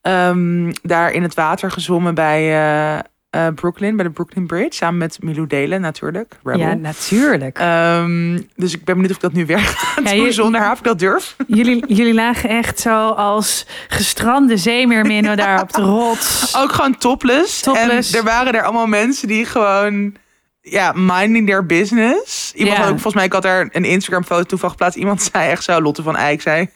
ehm, 0.01 0.73
daar 0.83 1.11
in 1.13 1.23
het 1.23 1.35
water 1.35 1.71
gezwommen 1.71 2.15
bij 2.15 2.43
eh, 2.97 3.01
eh, 3.37 3.47
Brooklyn, 3.55 3.97
bij 3.97 4.05
de 4.05 4.11
Brooklyn 4.11 4.47
Bridge. 4.47 4.76
Samen 4.76 4.99
met 4.99 5.23
Milou 5.23 5.47
Delen 5.47 5.81
natuurlijk. 5.81 6.37
Rebel. 6.45 6.61
ja 6.61 6.75
natuurlijk. 6.75 7.59
Ehm, 7.59 8.38
dus 8.57 8.75
ik 8.75 8.85
ben 8.85 8.95
benieuwd 8.95 9.11
of 9.11 9.16
ik 9.16 9.23
dat 9.23 9.33
nu 9.33 9.47
weer 9.47 9.59
ga 9.69 10.00
Ja, 10.11 10.14
doen 10.14 10.33
zonder 10.33 10.61
haar. 10.61 10.73
Of 10.73 10.78
ik 10.78 10.85
dat 10.85 10.99
durf. 10.99 11.37
Jullie, 11.47 11.95
jullie 11.95 12.14
lagen 12.14 12.49
echt 12.49 12.81
zo 12.81 13.09
als 13.09 13.66
gestrande 13.88 14.57
zeemeerminnen 14.57 15.37
daar 15.47 15.61
op 15.61 15.73
de 15.73 15.83
rots. 15.83 16.57
Ook 16.57 16.73
gewoon 16.73 16.99
topless. 16.99 17.61
Topless. 17.61 18.12
En 18.12 18.19
er 18.19 18.25
waren 18.25 18.55
er 18.55 18.62
allemaal 18.62 18.87
mensen 18.87 19.28
die 19.28 19.45
gewoon... 19.45 20.14
Ja, 20.61 20.93
minding 20.95 21.47
their 21.47 21.66
business. 21.66 22.52
Iemand 22.55 22.76
Ja. 22.76 22.83
had 22.83 22.90
ook, 22.93 23.00
volgens 23.00 23.14
mij, 23.14 23.25
ik 23.25 23.33
had 23.33 23.43
daar 23.43 23.69
een 23.73 23.85
Instagram 23.85 24.25
foto 24.25 24.43
toe 24.43 24.59
van 24.59 24.71
geplaatst. 24.71 24.99
Iemand 24.99 25.23
zei 25.33 25.50
echt 25.50 25.64
zo, 25.64 25.81
Lotte 25.81 26.02
van 26.02 26.16
Eyck 26.16 26.40
zei... 26.43 26.69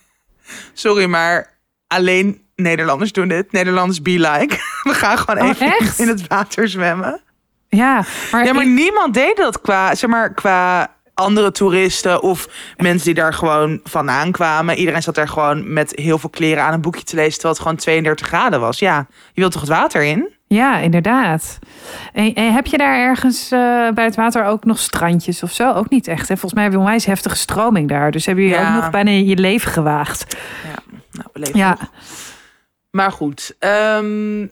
Sorry, 0.73 1.05
maar 1.05 1.59
alleen 1.87 2.41
Nederlanders 2.63 3.13
doen 3.13 3.29
dit. 3.29 3.53
Nederlanders 3.53 4.03
be 4.03 4.11
like. 4.11 4.57
We 4.91 4.95
gaan 4.95 5.19
gewoon 5.19 5.43
Oh, 5.43 5.49
even 5.49 5.67
echt? 5.79 5.99
in 5.99 6.09
het 6.09 6.27
water 6.27 6.69
zwemmen. 6.69 7.21
Ja, 7.69 8.05
maar, 8.33 8.45
Ja, 8.45 8.53
maar 8.53 8.63
ik- 8.63 8.69
niemand 8.69 9.15
deed 9.15 9.37
dat 9.37 9.61
qua, 9.61 9.95
zeg 9.95 10.11
maar, 10.11 10.35
qua 10.35 10.89
andere 11.15 11.53
toeristen 11.53 12.23
of 12.23 12.49
mensen 12.77 13.05
die 13.05 13.15
daar 13.15 13.33
gewoon 13.35 13.81
vandaan 13.85 14.31
kwamen. 14.33 14.77
Iedereen 14.77 15.03
zat 15.03 15.15
daar 15.15 15.29
gewoon 15.29 15.73
met 15.73 15.93
heel 15.95 16.19
veel 16.19 16.31
kleren 16.31 16.63
aan 16.65 16.73
een 16.73 16.81
boekje 16.81 17.03
te 17.05 17.17
lezen, 17.17 17.33
terwijl 17.33 17.53
het 17.55 17.63
gewoon 17.63 17.77
32 17.77 18.27
graden 18.27 18.61
was. 18.61 18.79
Ja, 18.79 19.07
je 19.33 19.41
wilt 19.41 19.53
toch 19.53 19.61
het 19.61 19.71
water 19.71 20.03
in? 20.03 20.29
ja, 20.47 20.77
inderdaad. 20.79 21.59
En, 22.13 22.35
en 22.35 22.53
heb 22.53 22.67
je 22.67 22.79
daar 22.79 22.99
ergens 22.99 23.51
eh, 23.51 23.89
bij 23.95 24.05
het 24.05 24.17
water 24.17 24.45
ook 24.45 24.65
nog 24.65 24.79
strandjes 24.79 25.43
of 25.43 25.53
zo? 25.53 25.73
Ook 25.73 25.91
niet 25.91 26.09
echt. 26.09 26.21
Hè? 26.29 26.35
Volgens 26.37 26.53
mij 26.53 26.63
heb 26.63 26.73
je 26.73 26.79
een 26.79 26.85
onwijs 26.85 27.05
heftige 27.05 27.37
stroming 27.37 27.89
daar. 27.89 28.11
Dus 28.11 28.27
hebben 28.27 28.45
jullie 28.45 28.61
Ja. 28.61 28.69
ook 28.77 28.83
nog 28.83 28.91
bijna 28.91 29.11
je 29.11 29.37
leven 29.37 29.71
gewaagd. 29.73 30.37
Nou, 31.13 31.29
we 31.33 31.39
leven 31.39 31.59
Ja, 31.59 31.69
nog. 31.81 31.91
Maar 32.91 33.13
goed. 33.13 33.57
ehm, 33.59 34.47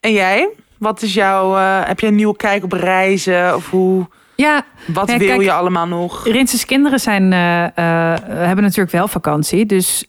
en 0.00 0.12
jij? 0.12 0.48
Wat 0.78 1.02
is 1.02 1.14
jouw, 1.14 1.56
eh, 1.56 1.86
heb 1.86 2.00
je 2.00 2.06
een 2.06 2.14
nieuwe 2.14 2.36
kijk 2.36 2.64
op 2.64 2.72
reizen? 2.72 3.54
Of 3.54 3.70
hoe, 3.70 4.06
ja 4.36 4.64
wat 4.86 5.08
wil 5.08 5.18
kijk, 5.18 5.40
je 5.42 5.52
allemaal 5.52 5.86
nog? 5.86 6.26
Rinses 6.26 6.64
kinderen 6.64 7.00
zijn, 7.00 7.32
eh, 7.32 7.64
eh, 7.64 8.18
hebben 8.28 8.64
natuurlijk 8.64 8.90
wel 8.90 9.08
vakantie. 9.08 9.66
Dus 9.66 10.04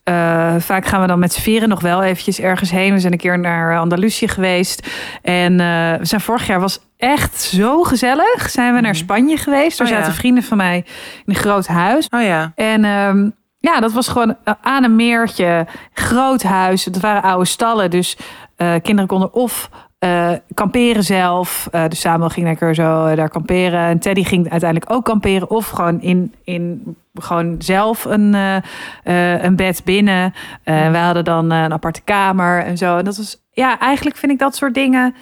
vaak 0.58 0.86
gaan 0.86 1.01
we 1.01 1.08
dan 1.08 1.20
met 1.20 1.34
z'n 1.34 1.41
vieren 1.41 1.70
nog 1.70 1.82
wel 1.82 2.03
eventjes 2.03 2.39
ergens 2.39 2.72
heen. 2.72 2.94
We 2.94 3.00
zijn 3.00 3.12
een 3.13 3.17
keer 3.20 3.39
naar 3.39 3.77
Andalusië 3.79 4.27
geweest. 4.27 4.88
En 5.22 5.58
we 6.00 6.05
zijn 6.05 6.22
vorig 6.22 6.48
jaar 6.48 6.60
was 6.60 6.79
echt 6.98 7.41
zo 7.41 7.84
gezellig. 7.84 8.50
Zijn 8.50 8.74
we 8.75 8.82
naar 8.82 8.91
Mhm. 8.91 9.03
Spanje 9.03 9.38
geweest. 9.38 9.77
Daar 9.77 9.88
Oh 9.88 9.94
ja. 9.94 10.00
zaten 10.00 10.13
vrienden 10.15 10.44
van 10.44 10.58
mij 10.58 10.75
in 10.75 11.24
een 11.25 11.36
groot 11.36 11.67
huis. 11.67 12.08
Oh 12.10 12.22
ja. 12.22 12.51
En 12.55 12.86
ehm, 12.86 13.29
ja, 13.65 13.79
dat 13.79 13.91
was 13.91 14.07
gewoon 14.07 14.36
eh, 14.43 14.53
aan 14.62 14.84
een 14.84 14.95
meertje. 14.95 15.65
Groot 15.93 16.43
huis. 16.43 16.86
Het 16.86 17.00
waren 17.00 17.22
oude 17.22 17.45
stallen. 17.45 17.89
Dus 17.89 18.17
eh, 18.55 18.74
kinderen 18.81 19.07
konden 19.07 19.34
of 19.34 19.69
eh, 20.00 20.31
kamperen 20.53 21.03
zelf. 21.03 21.67
Eh, 21.72 21.88
dus 21.88 22.00
Samuel 22.00 22.29
ging 22.29 22.45
lekker 22.45 22.75
zo 22.75 23.15
daar 23.15 23.29
kamperen. 23.29 23.79
En 23.79 24.00
Teddy 24.00 24.24
ging 24.24 24.50
uiteindelijk 24.50 24.91
ook 24.91 25.05
kamperen. 25.05 25.50
Of 25.50 25.69
gewoon 25.69 26.01
in, 26.01 26.34
in 26.43 26.95
gewoon 27.13 27.55
zelf 27.60 28.05
een, 28.05 28.36
een 29.43 29.55
bed 29.55 29.81
binnen. 29.84 30.34
Eh, 30.63 30.91
we 30.91 30.98
hadden 30.98 31.24
dan 31.24 31.51
een 31.51 31.74
aparte 31.74 32.01
kamer 32.01 32.63
en 32.63 32.77
zo. 32.77 32.98
En 32.98 33.05
dat 33.05 33.17
was, 33.17 33.41
ja, 33.51 33.79
eigenlijk 33.79 34.17
vind 34.17 34.31
ik 34.31 34.39
dat 34.39 34.55
soort 34.55 34.74
dingen 34.74 35.15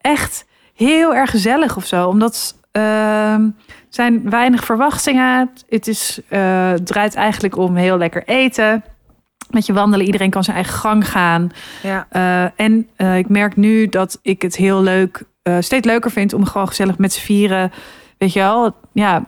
echt 0.00 0.46
heel 0.74 1.14
erg 1.14 1.30
gezellig 1.30 1.76
of 1.76 1.84
zo. 1.84 2.08
Omdat 2.08 2.56
ehm, 2.76 3.42
er 3.42 3.52
zijn 3.88 4.30
weinig 4.30 4.64
verwachtingen. 4.64 5.50
Het 5.68 5.86
is, 5.88 6.20
eh, 6.28 6.72
draait 6.72 7.14
eigenlijk 7.14 7.56
om 7.56 7.76
heel 7.76 7.98
lekker 7.98 8.22
eten. 8.24 8.84
Met 9.50 9.66
je 9.66 9.72
wandelen, 9.72 10.06
iedereen 10.06 10.30
kan 10.30 10.44
zijn 10.44 10.56
eigen 10.56 10.74
gang 10.74 11.08
gaan. 11.08 11.50
ja. 11.82 12.06
Eh, 12.10 12.50
en 12.66 12.88
eh, 12.96 13.18
ik 13.18 13.28
merk 13.28 13.56
nu 13.56 13.86
dat 13.88 14.18
ik 14.22 14.42
het 14.42 14.56
heel 14.56 14.82
leuk, 14.82 15.22
steeds 15.60 15.86
leuker 15.86 16.10
vind 16.10 16.32
om 16.32 16.44
gewoon 16.44 16.68
gezellig 16.68 16.98
met 16.98 17.12
z'n 17.12 17.20
vieren. 17.20 17.72
Weet 18.18 18.32
je 18.32 18.40
wel, 18.40 18.76
ja, 18.92 19.24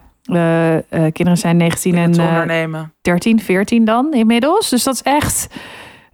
kinderen 0.91 1.37
zijn 1.37 1.57
19 1.57 1.93
Dingen 1.93 2.13
en 2.13 2.29
ondernemen. 2.29 2.93
13, 3.03 3.41
14 3.41 3.85
dan 3.85 4.13
inmiddels. 4.13 4.69
Dus 4.69 4.83
dat 4.83 4.95
is 4.95 5.03
echt. 5.03 5.49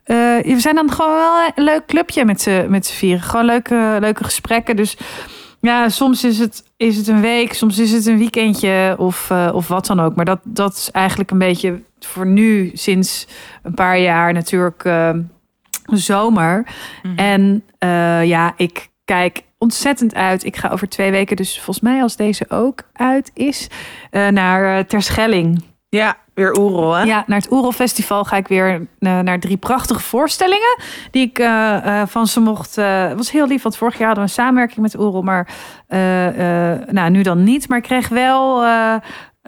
we 0.04 0.56
zijn 0.56 0.74
dan 0.74 0.90
gewoon 0.92 1.14
wel 1.16 1.52
een 1.54 1.64
leuk 1.64 1.86
clubje 1.86 2.24
met 2.24 2.40
z'n 2.40 2.66
met 2.68 2.90
vieren. 2.90 3.22
Gewoon 3.22 3.46
leuke, 3.46 3.96
leuke 4.00 4.24
gesprekken. 4.24 4.76
Dus 4.76 4.96
ja, 5.64 5.88
soms 5.88 6.24
is 6.24 6.38
het, 6.38 6.64
is 6.76 6.96
het 6.96 7.08
een 7.08 7.20
week, 7.20 7.52
soms 7.52 7.78
is 7.78 7.92
het 7.92 8.06
een 8.06 8.18
weekendje 8.18 8.94
of, 8.98 9.30
eh, 9.30 9.50
of 9.54 9.68
wat 9.68 9.86
dan 9.86 10.00
ook. 10.00 10.14
Maar 10.14 10.24
dat, 10.24 10.40
dat 10.42 10.72
is 10.72 10.90
eigenlijk 10.90 11.30
een 11.30 11.38
beetje 11.38 11.82
voor 11.98 12.26
nu, 12.26 12.70
sinds 12.74 13.26
een 13.62 13.74
paar 13.74 13.98
jaar 13.98 14.32
natuurlijk 14.32 14.84
eh, 14.84 15.10
zomer. 15.86 16.66
Mhm. 17.02 17.18
En 17.18 17.64
eh, 17.78 18.24
ja, 18.24 18.54
ik 18.56 18.88
kijk 19.04 19.42
ontzettend 19.58 20.14
uit. 20.14 20.44
Ik 20.44 20.56
ga 20.56 20.68
over 20.68 20.88
twee 20.88 21.10
weken, 21.10 21.36
dus 21.36 21.54
volgens 21.54 21.80
mij 21.80 22.02
als 22.02 22.16
deze 22.16 22.50
ook 22.50 22.82
uit 22.92 23.30
is, 23.34 23.68
naar 24.10 24.86
Terschelling. 24.86 25.62
Ja, 25.96 26.16
weer 26.34 26.58
Oerol, 26.58 26.92
hè? 26.92 27.02
Ja, 27.02 27.24
naar 27.26 27.38
het 27.38 27.52
Oerol 27.52 27.72
Festival 27.72 28.24
ga 28.24 28.36
ik 28.36 28.48
weer 28.48 28.80
uh, 28.98 29.18
naar 29.18 29.40
drie 29.40 29.56
prachtige 29.56 30.00
voorstellingen 30.00 30.78
die 31.10 31.26
ik 31.26 31.38
uh, 31.38 31.46
uh, 31.46 32.02
van 32.06 32.26
ze 32.26 32.40
mocht. 32.40 32.76
Het 32.76 33.16
was 33.16 33.30
heel 33.30 33.46
lief, 33.46 33.62
want 33.62 33.76
vorig 33.76 33.98
jaar 33.98 34.06
hadden 34.06 34.24
we 34.24 34.30
een 34.30 34.36
samenwerking 34.36 34.80
met 34.80 34.98
Oerol, 34.98 35.22
maar 35.22 35.48
nou, 36.90 37.10
nu 37.10 37.22
dan 37.22 37.44
niet. 37.44 37.68
Maar 37.68 37.78
ik 37.78 37.84
kreeg 37.84 38.08
wel 38.08 38.64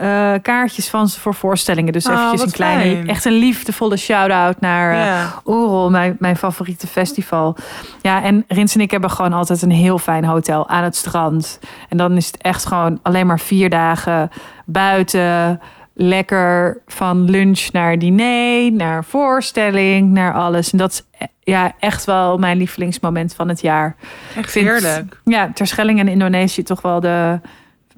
uh, 0.02 0.34
kaartjes 0.42 0.88
van 0.88 1.08
ze 1.08 1.20
voor 1.20 1.34
voorstellingen. 1.34 1.92
Dus 1.92 2.06
oh, 2.06 2.12
eventjes 2.12 2.42
een 2.42 2.50
kleine, 2.50 2.94
fijn. 2.94 3.08
echt 3.08 3.24
een 3.24 3.32
liefdevolle 3.32 3.96
shout-out 3.96 4.60
naar 4.60 4.94
Ja. 4.94 5.42
Oerol, 5.44 5.90
mijn, 5.90 6.16
mijn 6.18 6.36
favoriete 6.36 6.86
festival. 6.86 7.56
Ja, 8.02 8.22
en 8.22 8.44
Rins 8.48 8.74
en 8.74 8.80
ik 8.80 8.90
hebben 8.90 9.10
gewoon 9.10 9.32
altijd 9.32 9.62
een 9.62 9.70
heel 9.70 9.98
fijn 9.98 10.24
hotel 10.24 10.68
aan 10.68 10.84
het 10.84 10.96
strand. 10.96 11.58
En 11.88 11.96
dan 11.96 12.16
is 12.16 12.26
het 12.26 12.36
echt 12.36 12.66
gewoon 12.66 12.98
alleen 13.02 13.26
maar 13.26 13.40
vier 13.40 13.70
dagen 13.70 14.30
buiten. 14.64 15.60
Lekker 15.98 16.82
van 16.86 17.30
lunch 17.30 17.68
naar 17.72 17.98
diner, 17.98 18.72
naar 18.72 19.04
voorstelling, 19.04 20.10
naar 20.10 20.34
alles. 20.34 20.72
En 20.72 20.78
dat 20.78 20.90
is 20.92 21.28
ja, 21.42 21.72
echt 21.78 22.04
wel 22.04 22.38
mijn 22.38 22.56
lievelingsmoment 22.56 23.34
van 23.34 23.48
het 23.48 23.60
jaar. 23.60 23.96
Echt 24.36 24.50
vind- 24.50 24.66
heerlijk. 24.68 25.20
Ja, 25.24 25.50
Terschelling 25.54 25.98
en 25.98 26.08
Indonesië 26.08 26.62
toch 26.62 26.80
wel 26.82 27.00
de 27.00 27.40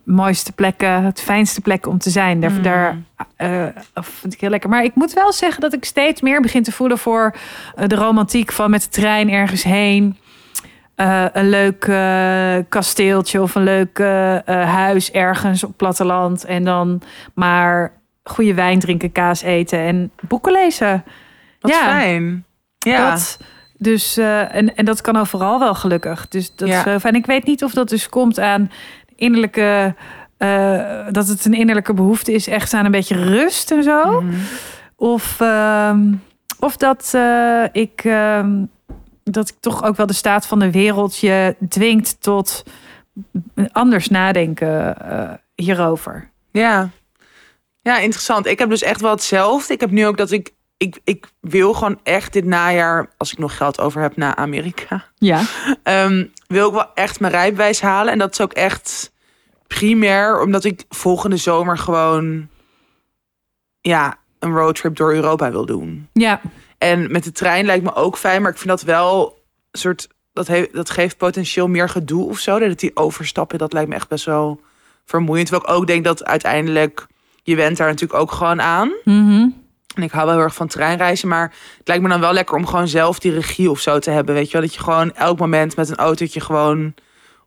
mooiste 0.04 0.52
plekken, 0.52 1.02
het 1.04 1.20
fijnste 1.20 1.60
plek 1.60 1.86
om 1.86 1.98
te 1.98 2.10
zijn. 2.10 2.40
Daar, 2.40 2.50
Mm. 2.50 2.62
daar 2.62 2.96
eh, 3.36 3.64
vind 4.00 4.32
ik 4.34 4.40
heel 4.40 4.50
lekker. 4.50 4.70
Maar 4.70 4.84
ik 4.84 4.94
moet 4.94 5.12
wel 5.12 5.32
zeggen 5.32 5.60
dat 5.60 5.72
ik 5.72 5.84
steeds 5.84 6.20
meer 6.20 6.40
begin 6.40 6.62
te 6.62 6.72
voelen 6.72 6.98
voor 6.98 7.34
eh, 7.76 7.86
de 7.86 7.94
romantiek 7.96 8.52
van 8.52 8.70
met 8.70 8.82
de 8.82 8.88
trein 8.88 9.30
ergens 9.30 9.62
heen. 9.62 10.16
Eh, 10.98 11.24
een 11.32 11.48
leuk 11.48 11.84
eh, 11.84 12.56
kasteeltje 12.68 13.42
of 13.42 13.54
een 13.54 13.62
leuk 13.62 13.98
eh, 13.98 14.38
huis 14.74 15.10
ergens 15.10 15.64
op 15.64 15.76
platteland. 15.76 16.44
En 16.44 16.64
dan 16.64 17.02
maar 17.34 17.92
goede 18.22 18.54
wijn 18.54 18.78
drinken, 18.78 19.12
kaas 19.12 19.42
eten 19.42 19.78
en 19.78 20.10
boeken 20.20 20.52
lezen. 20.52 21.04
Wat 21.60 21.70
Ja. 21.70 21.78
fijn. 21.78 22.44
Ja. 22.78 23.10
Dat, 23.10 23.38
dus, 23.76 24.16
en, 24.16 24.76
en 24.76 24.84
dat 24.84 25.00
kan 25.00 25.16
overal 25.16 25.58
wel 25.58 25.74
gelukkig. 25.74 26.28
Dus 26.28 26.54
dat 26.54 26.68
Ja. 26.68 26.78
is 26.78 26.84
heel 26.84 27.00
fijn. 27.00 27.14
Ik 27.14 27.26
weet 27.26 27.44
niet 27.46 27.64
of 27.64 27.72
dat 27.72 27.88
dus 27.88 28.08
komt 28.08 28.40
aan 28.40 28.70
innerlijke... 29.16 29.94
dat 31.10 31.28
het 31.28 31.44
een 31.44 31.54
innerlijke 31.54 31.94
behoefte 31.94 32.32
is 32.32 32.46
echt 32.48 32.74
aan 32.74 32.84
een 32.84 32.90
beetje 32.90 33.24
rust 33.24 33.70
en 33.70 33.82
zo. 33.82 34.20
Mhm. 34.20 34.34
Of, 34.96 35.40
ehm, 35.40 36.12
of 36.58 36.76
dat 36.76 37.14
ik... 37.72 38.04
dat 39.30 39.48
ik 39.48 39.54
toch 39.60 39.84
ook 39.84 39.96
wel 39.96 40.06
de 40.06 40.12
staat 40.12 40.46
van 40.46 40.58
de 40.58 40.70
wereld 40.70 41.18
je 41.18 41.56
dwingt 41.68 42.16
tot 42.20 42.62
anders 43.72 44.08
nadenken 44.08 45.00
eh, 45.00 45.30
hierover. 45.54 46.30
Ja. 46.50 46.90
Ja, 47.80 47.98
interessant. 47.98 48.46
Ik 48.46 48.58
heb 48.58 48.68
dus 48.68 48.82
echt 48.82 49.00
wel 49.00 49.10
hetzelfde. 49.10 49.72
Ik 49.72 49.80
heb 49.80 49.90
nu 49.90 50.06
ook 50.06 50.16
dat 50.16 50.30
ik, 50.30 50.54
ik, 50.76 51.00
ik 51.04 51.26
wil 51.40 51.72
gewoon 51.72 52.00
echt 52.02 52.32
dit 52.32 52.44
najaar, 52.44 53.10
als 53.16 53.32
ik 53.32 53.38
nog 53.38 53.56
geld 53.56 53.80
over 53.80 54.02
heb, 54.02 54.16
naar 54.16 54.34
Amerika. 54.34 55.04
Ja. 55.14 55.42
Ehm, 55.82 56.26
wil 56.46 56.68
ik 56.68 56.74
wel 56.74 56.94
echt 56.94 57.20
mijn 57.20 57.32
rijbewijs 57.32 57.80
halen. 57.80 58.12
En 58.12 58.18
dat 58.18 58.32
is 58.32 58.40
ook 58.40 58.52
echt 58.52 59.12
primair, 59.66 60.40
omdat 60.40 60.64
ik 60.64 60.84
volgende 60.88 61.36
zomer 61.36 61.78
gewoon, 61.78 62.48
ja, 63.80 64.18
een 64.38 64.54
roadtrip 64.54 64.96
door 64.96 65.14
Europa 65.14 65.50
wil 65.50 65.66
doen. 65.66 66.08
Ja. 66.12 66.40
En 66.78 67.12
met 67.12 67.24
de 67.24 67.32
trein 67.32 67.64
lijkt 67.64 67.84
me 67.84 67.94
ook 67.94 68.18
fijn, 68.18 68.42
maar 68.42 68.50
ik 68.50 68.56
vind 68.56 68.68
dat 68.68 68.82
wel 68.82 69.38
een 69.70 69.78
soort, 69.78 70.08
dat, 70.32 70.46
heeft 70.46 70.74
dat 70.74 70.90
geeft 70.90 71.16
potentieel 71.16 71.68
meer 71.68 71.88
gedoe 71.88 72.28
of 72.28 72.38
zo. 72.38 72.58
Dat 72.58 72.78
die 72.78 72.96
overstappen, 72.96 73.58
dat 73.58 73.72
lijkt 73.72 73.88
me 73.88 73.94
echt 73.94 74.08
best 74.08 74.24
wel 74.24 74.60
vermoeiend. 75.04 75.48
Terwijl 75.48 75.70
ik 75.70 75.80
ook 75.80 75.86
denk 75.86 76.04
dat 76.04 76.24
uiteindelijk, 76.24 77.06
je 77.42 77.56
went 77.56 77.76
daar 77.76 77.88
natuurlijk 77.88 78.20
ook 78.20 78.32
gewoon 78.32 78.62
aan. 78.62 78.92
Mhm. 79.04 79.48
En 79.94 80.02
ik 80.02 80.10
hou 80.10 80.26
wel 80.26 80.34
heel 80.34 80.44
erg 80.44 80.54
van 80.54 80.66
treinreizen, 80.66 81.28
maar 81.28 81.54
het 81.78 81.88
lijkt 81.88 82.02
me 82.02 82.08
dan 82.08 82.20
wel 82.20 82.32
lekker 82.32 82.56
om 82.56 82.66
gewoon 82.66 82.88
zelf 82.88 83.18
die 83.18 83.32
regie 83.32 83.70
of 83.70 83.80
zo 83.80 83.98
te 83.98 84.10
hebben. 84.10 84.34
Weet 84.34 84.46
je 84.46 84.52
wel, 84.52 84.62
dat 84.62 84.74
je 84.74 84.80
gewoon 84.80 85.14
elk 85.14 85.38
moment 85.38 85.76
met 85.76 85.88
een 85.88 85.96
autootje 85.96 86.40
gewoon 86.40 86.94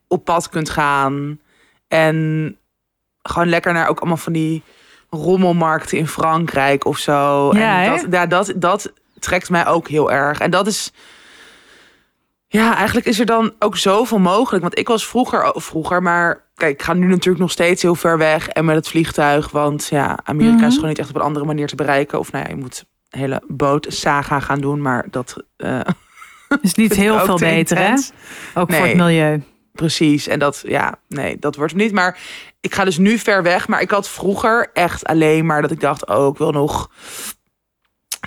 op 0.08 0.26
pad 0.26 0.50
kunt 0.50 0.70
gaan. 0.70 1.40
En 1.88 2.58
gewoon 3.22 3.50
lekker 3.50 3.74
naar 3.74 3.88
ook 3.88 4.00
allemaal 4.00 4.18
van 4.18 4.34
die 4.34 4.64
rommelmarkten 5.10 5.98
in 5.98 6.08
Frankrijk 6.08 6.86
of 6.86 6.98
zo. 6.98 7.50
Ja, 7.54 7.84
en 7.84 7.92
dat, 7.92 8.06
ja, 8.12 8.26
dat, 8.26 8.54
dat 8.56 8.94
trekt 9.22 9.50
mij 9.50 9.68
ook 9.68 9.88
heel 9.88 10.12
erg. 10.12 10.40
En 10.40 10.52
dat 10.52 10.68
is. 10.68 10.92
Ja, 12.48 12.76
eigenlijk 12.76 13.06
is 13.08 13.20
er 13.20 13.26
dan 13.26 13.54
ook 13.60 13.78
zoveel 13.78 14.20
mogelijk. 14.20 14.62
Want 14.62 14.78
ik 14.80 14.88
was 14.88 15.08
vroeger, 15.08 15.54
oh, 15.54 15.62
vroeger, 15.62 16.02
maar 16.02 16.44
kijk, 16.56 16.74
ik 16.74 16.82
ga 16.82 16.94
nu 16.94 17.08
natuurlijk 17.08 17.40
nog 17.40 17.52
steeds 17.52 17.82
heel 17.82 17.96
ver 17.96 18.18
weg 18.18 18.48
en 18.48 18.66
met 18.66 18.76
het 18.76 18.88
vliegtuig. 18.88 19.52
Want 19.52 19.88
ja, 19.90 20.20
Amerika 20.24 20.56
Mhm. 20.56 20.66
is 20.66 20.74
gewoon 20.74 20.90
niet 20.90 21.00
echt 21.00 21.10
op 21.10 21.16
een 21.16 21.22
andere 21.22 21.46
manier 21.46 21.68
te 21.68 21.76
bereiken. 21.76 22.20
Of 22.20 22.32
nou 22.32 22.44
ja, 22.44 22.50
je 22.50 22.56
moet 22.62 22.86
een 23.10 23.20
hele 23.20 23.42
bootsaga 23.48 24.40
gaan 24.40 24.62
doen, 24.62 24.82
maar 24.82 25.06
dat 25.10 25.36
eh, 25.58 25.80
Is 26.62 26.74
niet 26.74 26.96
heel 26.96 27.20
veel 27.20 27.36
te 27.36 27.44
beter, 27.46 27.78
hè? 27.78 27.94
Ook 28.54 28.74
voor 28.74 28.86
het 28.86 28.96
milieu. 28.96 29.44
Precies. 29.74 30.28
En 30.28 30.40
dat, 30.40 30.64
ja, 30.68 30.96
nee, 31.08 31.38
dat 31.40 31.56
wordt 31.56 31.72
hem 31.72 31.82
niet. 31.82 31.92
Maar 31.92 32.18
ik 32.62 32.74
ga 32.76 32.84
dus 32.84 32.98
nu 32.98 33.18
ver 33.18 33.44
weg. 33.44 33.68
Maar 33.68 33.82
ik 33.82 33.92
had 33.92 34.10
vroeger 34.10 34.70
echt 34.74 35.06
alleen 35.06 35.46
maar 35.46 35.62
dat 35.62 35.72
ik 35.72 35.80
dacht, 35.80 36.06
oh, 36.08 36.28
ik 36.28 36.38
wil 36.38 36.52
nog 36.52 36.90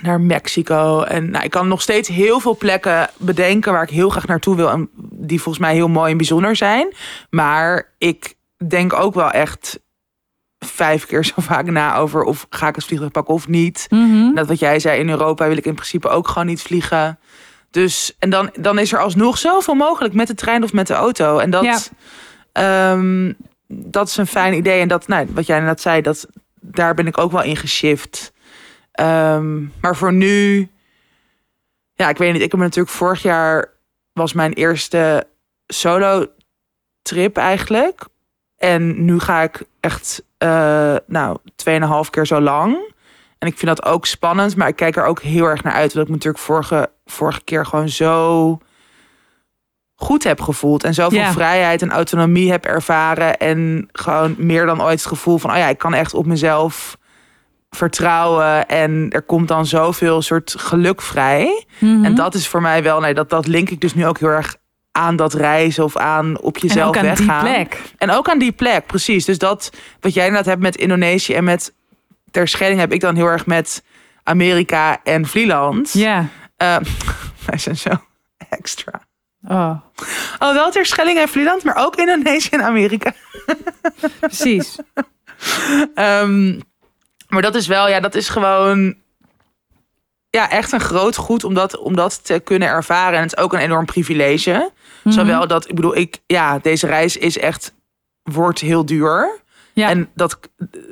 naar 0.01 0.21
Mexico. 0.21 1.01
En 1.01 1.29
nou, 1.29 1.43
ik 1.43 1.51
kan 1.51 1.67
nog 1.67 1.81
steeds 1.81 2.07
heel 2.09 2.39
veel 2.39 2.57
plekken 2.57 3.09
bedenken 3.17 3.71
waar 3.71 3.83
ik 3.83 3.89
heel 3.89 4.09
graag 4.09 4.27
naartoe 4.27 4.55
wil. 4.55 4.69
En 4.69 4.89
die 5.11 5.41
volgens 5.41 5.65
mij 5.65 5.73
heel 5.73 5.87
mooi 5.87 6.11
en 6.11 6.17
bijzonder 6.17 6.55
zijn. 6.55 6.93
Maar 7.29 7.93
ik 7.97 8.35
denk 8.67 8.93
ook 8.93 9.13
wel 9.13 9.31
echt 9.31 9.79
vijf 10.59 11.05
keer 11.05 11.25
zo 11.25 11.33
vaak 11.37 11.65
na 11.65 11.95
over 11.95 12.23
of 12.23 12.45
ga 12.49 12.67
ik 12.67 12.75
het 12.75 12.85
vliegtuig 12.85 13.11
pakken 13.11 13.33
of 13.33 13.47
niet. 13.47 13.87
Mhm. 13.89 14.33
Dat 14.33 14.47
wat 14.47 14.59
jij 14.59 14.79
zei, 14.79 14.99
in 14.99 15.09
Europa 15.09 15.47
wil 15.47 15.57
ik 15.57 15.65
in 15.65 15.73
principe 15.75 16.07
ook 16.09 16.27
gewoon 16.27 16.45
niet 16.47 16.61
vliegen. 16.61 17.19
Dus, 17.71 18.15
en 18.19 18.29
dan, 18.29 18.49
dan 18.59 18.79
is 18.79 18.93
er 18.93 18.99
alsnog 18.99 19.37
zoveel 19.37 19.73
mogelijk 19.73 20.13
met 20.13 20.27
de 20.27 20.33
trein 20.35 20.63
of 20.63 20.73
met 20.73 20.87
de 20.87 20.93
auto. 20.93 21.37
En 21.37 21.49
dat, 21.49 21.63
Ja. 21.63 21.79
ehm, 22.51 23.33
dat 23.67 24.07
is 24.07 24.17
een 24.17 24.27
fijn 24.27 24.53
idee. 24.53 24.81
En 24.81 24.87
dat, 24.87 25.07
nou, 25.07 25.27
wat 25.33 25.45
jij 25.45 25.59
net 25.59 25.81
zei, 25.81 26.01
dat, 26.01 26.27
daar 26.61 26.93
ben 26.93 27.07
ik 27.07 27.17
ook 27.17 27.31
wel 27.31 27.43
in 27.43 27.55
geshift. 27.55 28.33
Ehm, 28.95 29.63
maar 29.81 29.95
voor 29.95 30.13
nu, 30.13 30.69
ja, 31.93 32.09
ik 32.09 32.17
weet 32.17 32.33
niet. 32.33 32.41
Ik 32.41 32.51
heb 32.51 32.59
natuurlijk 32.59 32.95
vorig 32.95 33.21
jaar 33.21 33.73
was 34.13 34.33
mijn 34.33 34.53
eerste 34.53 35.27
solo 35.67 36.25
trip 37.01 37.37
eigenlijk. 37.37 38.05
En 38.57 39.05
nu 39.05 39.19
ga 39.19 39.41
ik 39.41 39.63
echt, 39.79 40.23
eh 40.37 40.95
nou, 41.07 41.37
tweeënhalf 41.55 42.09
keer 42.09 42.25
zo 42.27 42.41
lang. 42.41 42.93
En 43.37 43.47
ik 43.47 43.57
vind 43.57 43.75
dat 43.77 43.85
ook 43.85 44.05
spannend, 44.05 44.55
maar 44.55 44.67
ik 44.67 44.75
kijk 44.75 44.95
er 44.95 45.05
ook 45.05 45.21
heel 45.21 45.45
erg 45.45 45.63
naar 45.63 45.73
uit. 45.73 45.93
Want 45.93 46.05
ik 46.05 46.07
me 46.11 46.15
natuurlijk 46.17 46.43
vorige, 46.43 46.89
vorige 47.05 47.43
keer 47.43 47.65
gewoon 47.65 47.89
zo 47.89 48.57
goed 49.95 50.23
heb 50.23 50.41
gevoeld. 50.41 50.83
En 50.83 50.93
zoveel 50.93 51.19
Ja. 51.19 51.31
vrijheid 51.31 51.81
en 51.81 51.91
autonomie 51.91 52.51
heb 52.51 52.65
ervaren. 52.65 53.37
En 53.37 53.89
gewoon 53.91 54.35
meer 54.37 54.65
dan 54.65 54.81
ooit 54.81 54.99
het 54.99 55.05
gevoel 55.07 55.37
van, 55.37 55.51
oh 55.51 55.57
ja, 55.57 55.67
ik 55.67 55.77
kan 55.77 55.93
echt 55.93 56.13
op 56.13 56.25
mezelf 56.25 56.97
vertrouwen. 57.75 58.67
En 58.67 59.07
er 59.09 59.21
komt 59.21 59.47
dan 59.47 59.65
zoveel 59.65 60.21
soort 60.21 60.55
geluk 60.57 61.01
vrij. 61.01 61.65
Mhm. 61.79 62.05
En 62.05 62.15
dat 62.15 62.33
is 62.33 62.47
voor 62.47 62.61
mij 62.61 62.83
wel, 62.83 62.99
nee, 62.99 63.13
dat, 63.13 63.29
dat 63.29 63.47
link 63.47 63.69
ik 63.69 63.81
dus 63.81 63.93
nu 63.93 64.05
ook 64.05 64.19
heel 64.19 64.29
erg 64.29 64.55
aan 64.91 65.15
dat 65.15 65.33
reizen 65.33 65.83
of 65.83 65.97
aan 65.97 66.39
op 66.41 66.55
en 66.55 66.61
jezelf 66.67 66.87
ook 66.87 66.97
aan 66.97 67.03
weggaan. 67.03 67.45
die 67.45 67.53
plek. 67.53 67.81
En 67.97 68.11
ook 68.11 68.29
aan 68.29 68.39
die 68.39 68.51
plek, 68.51 68.85
precies. 68.85 69.25
Dus 69.25 69.37
dat 69.37 69.69
wat 69.99 70.13
jij 70.13 70.25
inderdaad 70.25 70.49
hebt 70.49 70.61
met 70.61 70.75
Indonesië 70.75 71.33
en 71.33 71.43
met 71.43 71.73
Terschelling 72.31 72.79
heb 72.79 72.93
ik 72.93 72.99
dan 72.99 73.15
heel 73.15 73.27
erg 73.27 73.45
met 73.45 73.83
Amerika 74.23 75.03
en 75.03 75.25
Vlieland. 75.25 75.93
Ja. 75.93 76.27
Eh, 76.57 76.75
wij 77.47 77.57
zijn 77.57 77.77
zo 77.77 77.89
extra. 78.49 79.01
Oh, 79.47 79.75
Oh, 80.39 80.53
wel 80.53 80.71
Terschelling 80.71 81.17
en 81.17 81.27
Vlieland, 81.27 81.63
maar 81.63 81.75
ook 81.75 81.95
Indonesië 81.95 82.49
en 82.49 82.63
Amerika. 82.63 83.13
precies. 84.19 84.75
Ehm, 85.95 86.59
maar 87.27 87.41
dat 87.41 87.55
is 87.55 87.67
wel, 87.67 87.89
ja, 87.89 87.99
dat 87.99 88.15
is 88.15 88.29
gewoon 88.29 88.95
ja, 90.29 90.49
echt 90.49 90.71
een 90.71 90.79
groot 90.79 91.15
goed 91.15 91.43
om 91.43 91.53
dat, 91.53 91.77
om 91.77 91.95
dat 91.95 92.25
te 92.25 92.39
kunnen 92.39 92.67
ervaren. 92.67 93.17
En 93.17 93.23
het 93.23 93.37
is 93.37 93.43
ook 93.43 93.53
een 93.53 93.59
enorm 93.59 93.85
privilege. 93.85 94.71
Mhm. 95.03 95.13
Zowel 95.13 95.47
dat, 95.47 95.69
ik 95.69 95.75
bedoel, 95.75 95.95
ik, 95.95 96.19
ja, 96.27 96.59
deze 96.59 96.87
reis 96.87 97.17
is 97.17 97.37
echt, 97.37 97.73
wordt 98.23 98.59
heel 98.59 98.85
duur. 98.85 99.43
Ja. 99.73 99.89
En 99.89 100.09
dat 100.13 100.39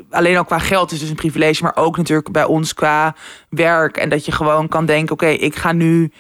alleen 0.09 0.37
al 0.37 0.45
qua 0.45 0.59
geld 0.59 0.91
is 0.91 0.99
dus 0.99 1.09
een 1.09 1.15
privilege, 1.15 1.63
maar 1.63 1.75
ook 1.75 1.97
natuurlijk 1.97 2.31
bij 2.31 2.43
ons 2.43 2.73
qua 2.73 3.15
werk. 3.49 3.97
En 3.97 4.09
dat 4.09 4.25
je 4.25 4.31
gewoon 4.31 4.67
kan 4.67 4.85
denken: 4.85 5.13
oké, 5.13 5.27
ik 5.27 5.55
ga 5.55 5.71
nu, 5.71 6.11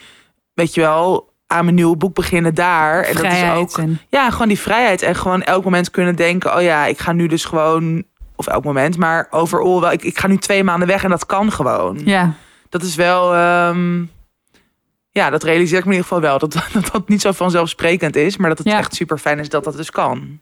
weet 0.53 0.73
je 0.73 0.81
wel, 0.81 1.33
aan 1.47 1.63
mijn 1.63 1.75
nieuwe 1.75 1.97
boek 1.97 2.13
beginnen 2.13 2.55
daar. 2.55 3.03
En 3.03 3.15
dat 3.15 3.25
is 3.25 3.51
ook, 3.51 3.87
ja, 4.09 4.31
gewoon 4.31 4.47
die 4.47 4.59
vrijheid. 4.59 5.01
En 5.01 5.15
gewoon 5.15 5.43
elk 5.43 5.63
moment 5.63 5.91
kunnen 5.91 6.15
denken: 6.15 6.55
oh 6.55 6.61
ja, 6.61 6.85
ik 6.85 6.99
ga 6.99 7.11
nu 7.11 7.27
dus 7.27 7.45
gewoon, 7.45 8.03
of 8.35 8.47
elk 8.47 8.63
moment, 8.63 8.97
maar 8.97 9.27
overal 9.29 9.81
wel, 9.81 9.91
ik, 9.91 10.03
ik 10.03 10.19
ga 10.19 10.27
nu 10.27 10.37
twee 10.37 10.63
maanden 10.63 10.87
weg 10.87 11.03
en 11.03 11.09
dat 11.09 11.25
kan 11.25 11.51
gewoon. 11.51 12.01
Ja. 12.05 12.33
Dat 12.69 12.81
is 12.83 12.95
wel, 12.95 13.33
ehm, 13.35 14.03
ja, 15.11 15.29
dat 15.29 15.43
realiseer 15.43 15.77
ik 15.77 15.85
me 15.85 15.91
in 15.91 15.97
ieder 15.97 16.07
geval 16.07 16.29
wel. 16.29 16.39
Dat 16.39 16.53
dat, 16.73 16.91
dat 16.91 17.09
niet 17.09 17.21
zo 17.21 17.31
vanzelfsprekend 17.31 18.15
is, 18.15 18.37
maar 18.37 18.49
dat 18.49 18.57
het 18.57 18.67
Ja. 18.67 18.77
echt 18.77 18.95
super 18.95 19.17
fijn 19.17 19.39
is 19.39 19.49
dat 19.49 19.63
dat 19.63 19.75
dus 19.77 19.89
kan. 19.91 20.39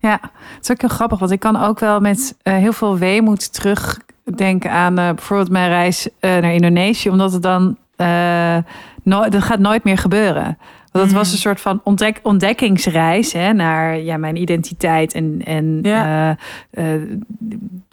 Ja, 0.00 0.20
het 0.32 0.62
is 0.62 0.70
ook 0.70 0.80
heel 0.80 0.88
grappig, 0.90 1.18
want 1.18 1.30
ik 1.30 1.40
kan 1.40 1.62
ook 1.62 1.78
wel 1.80 2.00
met 2.00 2.36
eh, 2.42 2.54
heel 2.54 2.72
veel 2.72 2.98
weemoed 2.98 3.52
terugdenken 3.52 4.70
aan 4.70 4.98
eh, 4.98 5.08
bijvoorbeeld 5.14 5.50
mijn 5.50 5.68
reis 5.68 6.08
eh, 6.20 6.30
naar 6.30 6.52
Indonesië, 6.54 7.10
omdat 7.10 7.32
het 7.32 7.42
dan 7.42 7.76
nooit, 9.02 9.32
dat 9.32 9.42
gaat 9.42 9.58
nooit 9.58 9.84
meer 9.84 9.98
gebeuren. 9.98 10.58
Want 10.94 11.06
het 11.06 11.16
was 11.16 11.32
een 11.32 11.38
soort 11.38 11.60
van 11.60 11.80
ontdek, 11.84 12.20
ontdekkingsreis 12.22 13.32
hè, 13.32 13.52
naar 13.52 13.98
ja, 13.98 14.16
mijn 14.16 14.36
identiteit 14.36 15.14
en, 15.14 15.40
en 15.44 15.78
Ja. 15.82 16.36
eh, 16.70 16.94
eh, 16.94 17.02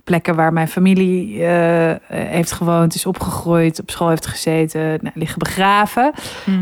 plekken 0.03 0.35
waar 0.35 0.53
mijn 0.53 0.67
familie 0.67 1.45
eh, 1.45 1.95
heeft 2.07 2.51
gewoond, 2.51 2.95
is 2.95 3.05
opgegroeid, 3.05 3.79
op 3.79 3.89
school 3.89 4.09
heeft 4.09 4.25
gezeten, 4.25 4.81
nou, 5.01 5.11
liggen 5.13 5.39
begraven. 5.39 6.11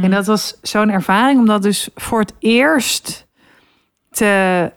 En 0.02 0.12
dat 0.12 0.26
was 0.26 0.58
zo'n 0.62 0.90
ervaring, 0.90 1.40
omdat 1.40 1.62
dus 1.62 1.90
voor 1.96 2.20
het 2.20 2.34
eerst 2.40 3.28
te, 4.10 4.72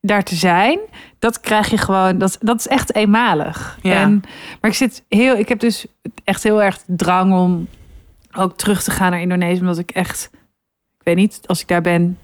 daar 0.00 0.22
te 0.24 0.34
zijn, 0.34 0.78
dat 1.18 1.40
krijg 1.40 1.70
je 1.70 1.78
gewoon, 1.78 2.18
dat, 2.18 2.38
dat 2.40 2.58
is 2.58 2.68
echt 2.68 2.94
eenmalig. 2.94 3.78
Ja. 3.82 4.00
En, 4.00 4.22
maar 4.60 4.70
ik 4.70 4.76
zit 4.76 5.04
heel, 5.08 5.36
ik 5.36 5.48
heb 5.48 5.60
dus 5.60 5.86
echt 6.24 6.42
heel 6.42 6.62
erg 6.62 6.78
drang 6.86 7.32
om 7.32 7.68
ook 8.36 8.56
terug 8.56 8.82
te 8.82 8.90
gaan 8.90 9.10
naar 9.10 9.20
Indonesië, 9.20 9.60
omdat 9.60 9.78
ik 9.78 9.90
echt, 9.90 10.30
ik 10.98 11.04
weet 11.04 11.16
niet, 11.16 11.40
als 11.46 11.60
ik 11.60 11.68
daar 11.68 11.80
ben, 11.80 12.18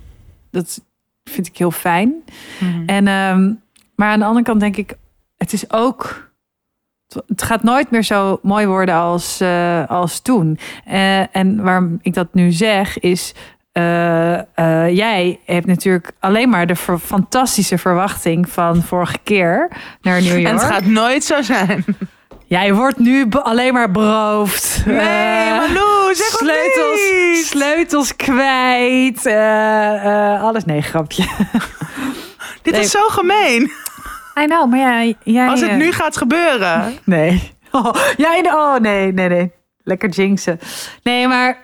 dat 0.50 0.80
vind 1.24 1.46
ik 1.46 1.56
heel 1.58 1.70
fijn. 1.70 2.14
Mhm. 2.60 2.82
En, 2.86 3.06
ehm, 3.08 3.52
maar 3.94 4.08
aan 4.10 4.18
de 4.18 4.24
andere 4.24 4.44
kant 4.44 4.60
denk 4.60 4.76
ik, 4.76 4.94
het 5.36 5.52
is 5.52 5.72
ook. 5.72 6.28
Het 7.26 7.42
gaat 7.42 7.62
nooit 7.62 7.90
meer 7.90 8.02
zo 8.02 8.38
mooi 8.42 8.66
worden 8.66 8.94
als, 8.94 9.40
eh, 9.40 9.86
als 9.88 10.20
toen. 10.20 10.58
Eh, 10.84 11.36
en 11.36 11.62
waarom 11.62 11.98
ik 12.02 12.14
dat 12.14 12.34
nu 12.34 12.50
zeg, 12.52 12.98
is. 12.98 13.34
eh, 13.72 14.88
jij 14.96 15.38
hebt 15.44 15.66
natuurlijk 15.66 16.12
alleen 16.20 16.48
maar 16.48 16.66
de 16.66 16.76
fantastische 16.76 17.78
verwachting 17.78 18.48
van 18.48 18.82
vorige 18.82 19.18
keer 19.22 19.70
naar 20.00 20.22
New 20.22 20.32
York. 20.32 20.46
En 20.46 20.52
het 20.52 20.62
gaat 20.62 20.84
nooit 20.84 21.24
zo 21.24 21.42
zijn. 21.42 21.84
Jij 22.50 22.74
wordt 22.74 22.98
nu 22.98 23.26
alleen 23.30 23.72
maar 23.72 23.90
beroofd. 23.90 24.82
Nee, 24.86 24.96
Eh, 24.98 25.56
Malou, 25.58 26.14
zeg 26.14 26.26
sleutels, 26.26 27.00
niet. 27.12 27.44
sleutels 27.46 28.16
kwijt. 28.16 29.26
eh, 29.26 30.34
eh, 30.34 30.42
alles. 30.42 30.64
Nee, 30.64 30.82
grapje. 30.82 31.22
Dit 32.62 32.72
Nee. 32.72 32.82
is 32.82 32.90
zo 32.90 33.08
gemeen. 33.08 33.62
I 34.40 34.44
know, 34.46 34.70
maar 34.70 34.78
ja, 34.78 35.14
jij... 35.24 35.48
Als 35.48 35.60
het 35.60 35.76
nu 35.76 35.92
gaat 35.92 36.16
gebeuren. 36.16 36.98
Nee. 37.04 37.52
Oh, 37.72 37.94
jij... 38.16 38.40
Oh, 38.52 38.76
nee, 38.76 39.12
nee, 39.12 39.28
nee. 39.28 39.52
Lekker 39.82 40.08
jinxen. 40.08 40.60
Nee, 41.02 41.28
maar... 41.28 41.58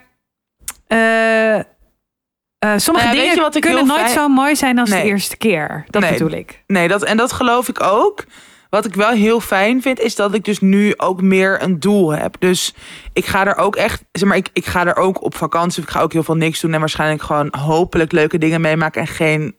sommige 2.77 3.07
Nou 3.07 3.16
ja, 3.16 3.22
dingen 3.22 3.37
wat 3.42 3.55
ik 3.55 3.62
kunnen 3.62 3.87
nooit 3.87 4.01
fijn- 4.01 4.12
zo 4.12 4.29
mooi 4.29 4.57
zijn 4.57 4.79
als 4.79 4.90
Nee. 4.90 5.03
de 5.03 5.09
eerste 5.09 5.37
keer. 5.37 5.85
Dat 5.90 6.03
Nee. 6.03 6.12
bedoel 6.12 6.31
ik. 6.31 6.62
Nee, 6.66 6.88
dat, 6.88 7.03
en 7.05 7.16
dat 7.16 7.33
geloof 7.33 7.68
ik 7.68 7.83
ook. 7.83 8.25
Wat 8.70 8.85
ik 8.85 8.94
wel 8.94 9.11
heel 9.11 9.40
fijn 9.40 9.83
vind, 9.83 10.00
is 10.00 10.14
dat 10.14 10.35
ik 10.35 10.44
dus 10.44 10.61
nu 10.61 10.94
ook 10.96 11.22
meer 11.22 11.62
een 11.62 11.81
doel 11.81 12.11
heb. 12.11 12.37
Dus 12.38 12.74
ik 13.12 13.26
ga 13.26 13.46
er 13.46 13.57
ook 13.57 13.76
echt, 13.76 14.05
zeg 14.12 14.29
maar, 14.29 14.37
ik, 14.37 14.48
ik 14.52 14.66
ga 14.66 14.87
er 14.87 14.96
ook 14.96 15.22
op 15.22 15.35
vakantie. 15.35 15.83
Ik 15.83 15.88
ga 15.88 16.00
ook 16.00 16.12
heel 16.12 16.22
veel 16.22 16.35
niks 16.35 16.61
doen 16.61 16.74
en 16.74 16.81
waarschijnlijk 16.81 17.22
gewoon 17.22 17.55
hopelijk 17.59 18.12
leuke 18.12 18.38
dingen 18.38 18.61
meemaken 18.61 19.00
en 19.00 19.07
geen 19.07 19.57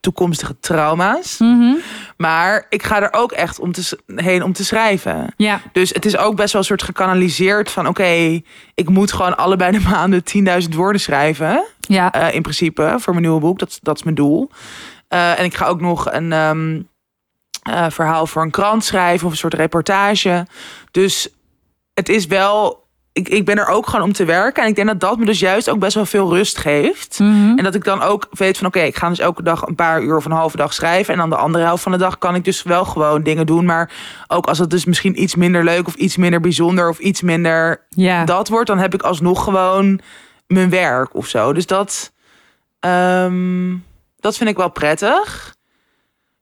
toekomstige 0.00 0.58
trauma's. 0.60 1.38
Mhm. 1.38 1.74
Maar 2.16 2.66
ik 2.68 2.82
ga 2.82 3.02
er 3.02 3.12
ook 3.12 3.32
echt 3.32 3.58
om 3.58 3.72
te, 3.72 3.98
heen 4.14 4.42
om 4.42 4.52
te 4.52 4.64
schrijven. 4.64 5.34
Ja. 5.36 5.60
Dus 5.72 5.90
het 5.90 6.04
is 6.04 6.16
ook 6.16 6.36
best 6.36 6.52
wel 6.52 6.60
een 6.60 6.66
soort 6.66 6.82
gekanaliseerd 6.82 7.70
van... 7.70 7.86
oké, 7.86 8.40
ik 8.74 8.88
moet 8.88 9.12
gewoon 9.12 9.36
allebei 9.36 9.72
de 9.72 9.88
maanden 9.90 10.22
10.000 10.62 10.68
woorden 10.76 11.00
schrijven. 11.00 11.64
Ja. 11.80 12.12
eh, 12.12 12.34
in 12.34 12.42
principe, 12.42 12.94
voor 12.98 13.12
mijn 13.12 13.24
nieuwe 13.24 13.40
boek. 13.40 13.58
Dat, 13.58 13.78
dat 13.82 13.96
is 13.96 14.02
mijn 14.02 14.16
doel. 14.16 14.50
Eh, 15.08 15.38
en 15.38 15.44
ik 15.44 15.54
ga 15.54 15.66
ook 15.66 15.80
nog 15.80 16.12
een 16.12 16.32
ehm, 16.32 16.80
eh, 17.62 17.86
verhaal 17.90 18.26
voor 18.26 18.42
een 18.42 18.50
krant 18.50 18.84
schrijven... 18.84 19.26
of 19.26 19.32
een 19.32 19.38
soort 19.38 19.54
reportage. 19.54 20.46
Dus 20.90 21.28
het 21.94 22.08
is 22.08 22.26
wel... 22.26 22.78
Ik, 23.12 23.28
ik 23.28 23.44
ben 23.44 23.58
er 23.58 23.66
ook 23.66 23.86
gewoon 23.86 24.04
om 24.04 24.12
te 24.12 24.24
werken. 24.24 24.62
En 24.62 24.68
ik 24.68 24.74
denk 24.74 24.88
dat 24.88 25.00
dat 25.00 25.18
me 25.18 25.24
dus 25.24 25.38
juist 25.38 25.70
ook 25.70 25.78
best 25.78 25.94
wel 25.94 26.06
veel 26.06 26.34
rust 26.34 26.58
geeft. 26.58 27.18
Mhm. 27.18 27.58
En 27.58 27.64
dat 27.64 27.74
ik 27.74 27.84
dan 27.84 28.02
ook 28.02 28.28
weet 28.30 28.58
van 28.58 28.66
oké, 28.66 28.80
ik 28.80 28.96
ga 28.96 29.08
dus 29.08 29.18
elke 29.18 29.42
dag 29.42 29.62
een 29.66 29.74
paar 29.74 30.02
uur 30.02 30.16
of 30.16 30.24
een 30.24 30.30
halve 30.30 30.56
dag 30.56 30.72
schrijven. 30.74 31.12
En 31.14 31.20
dan 31.20 31.30
de 31.30 31.36
andere 31.36 31.64
helft 31.64 31.82
van 31.82 31.92
de 31.92 31.98
dag 31.98 32.18
kan 32.18 32.34
ik 32.34 32.44
dus 32.44 32.62
wel 32.62 32.84
gewoon 32.84 33.22
dingen 33.22 33.46
doen. 33.46 33.64
Maar 33.64 33.90
ook 34.28 34.46
als 34.46 34.58
het 34.58 34.70
dus 34.70 34.84
misschien 34.84 35.22
iets 35.22 35.34
minder 35.34 35.64
leuk 35.64 35.86
of 35.86 35.94
iets 35.94 36.16
minder 36.16 36.40
bijzonder 36.40 36.88
of 36.88 36.98
iets 36.98 37.22
minder 37.22 37.86
Ja. 37.88 38.24
dat 38.24 38.48
wordt, 38.48 38.66
dan 38.66 38.78
heb 38.78 38.94
ik 38.94 39.02
alsnog 39.02 39.44
gewoon 39.44 40.00
mijn 40.46 40.70
werk 40.70 41.14
of 41.14 41.26
zo. 41.26 41.52
Dus 41.52 41.66
dat, 41.66 42.12
ehm, 42.80 43.76
dat 44.20 44.36
vind 44.36 44.50
ik 44.50 44.56
wel 44.56 44.70
prettig. 44.70 45.54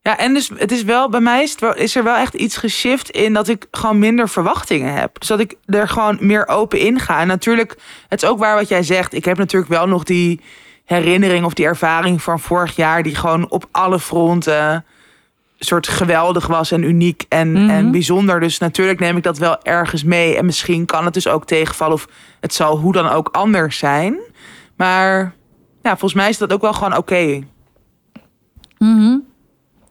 Ja, 0.03 0.19
en 0.19 0.35
dus 0.35 0.51
het 0.57 0.73
is 0.73 0.83
wel, 0.83 1.09
bij 1.09 1.21
mij 1.21 1.43
is, 1.43 1.51
het 1.51 1.61
wel, 1.61 1.75
is 1.77 1.97
er 1.97 2.05
wel 2.05 2.17
echt 2.17 2.35
iets 2.35 2.57
geshift 2.57 3.11
in 3.11 3.33
dat 3.33 3.49
ik 3.49 3.67
gewoon 3.71 3.99
minder 3.99 4.29
verwachtingen 4.29 4.95
heb. 4.95 5.19
Dus 5.19 5.29
dat 5.29 5.41
ik 5.41 5.55
er 5.67 5.89
gewoon 5.89 6.17
meer 6.21 6.49
open 6.49 6.79
in 6.79 7.01
ga. 7.01 7.21
En 7.21 7.27
natuurlijk, 7.27 7.77
het 8.09 8.23
is 8.23 8.29
ook 8.29 8.39
waar 8.39 8.55
wat 8.57 8.69
jij 8.69 8.83
zegt. 8.83 9.15
Ik 9.15 9.25
heb 9.25 9.37
natuurlijk 9.39 9.71
wel 9.73 9.87
nog 9.89 10.03
die 10.05 10.41
herinnering 10.85 11.45
of 11.45 11.55
die 11.55 11.65
ervaring 11.67 12.23
van 12.23 12.41
vorig 12.41 12.77
jaar, 12.77 13.03
die 13.03 13.15
gewoon 13.15 13.51
op 13.51 13.69
alle 13.71 13.99
fronten 13.99 14.85
soort 15.59 15.89
geweldig 15.89 16.47
was 16.47 16.71
en 16.71 16.83
uniek 16.83 17.25
en, 17.29 17.53
Mhm. 17.53 17.71
en 17.71 17.91
bijzonder. 17.91 18.41
Dus 18.41 18.59
natuurlijk 18.59 19.01
neem 19.01 19.17
ik 19.17 19.23
dat 19.23 19.39
wel 19.39 19.63
ergens 19.63 20.05
mee. 20.05 20.37
En 20.37 20.45
misschien 20.47 20.85
kan 20.87 21.05
het 21.05 21.15
dus 21.15 21.29
ook 21.29 21.47
tegenvallen 21.47 21.95
of 21.95 22.09
het 22.41 22.55
zal 22.55 22.77
hoe 22.79 22.93
dan 22.93 23.09
ook 23.09 23.29
anders 23.29 23.79
zijn. 23.79 24.17
Maar 24.77 25.33
ja, 25.83 25.91
volgens 25.91 26.15
mij 26.15 26.29
is 26.29 26.39
dat 26.39 26.53
ook 26.53 26.61
wel 26.61 26.73
gewoon 26.73 26.97
oké. 26.97 27.41
Mhm. 28.79 29.17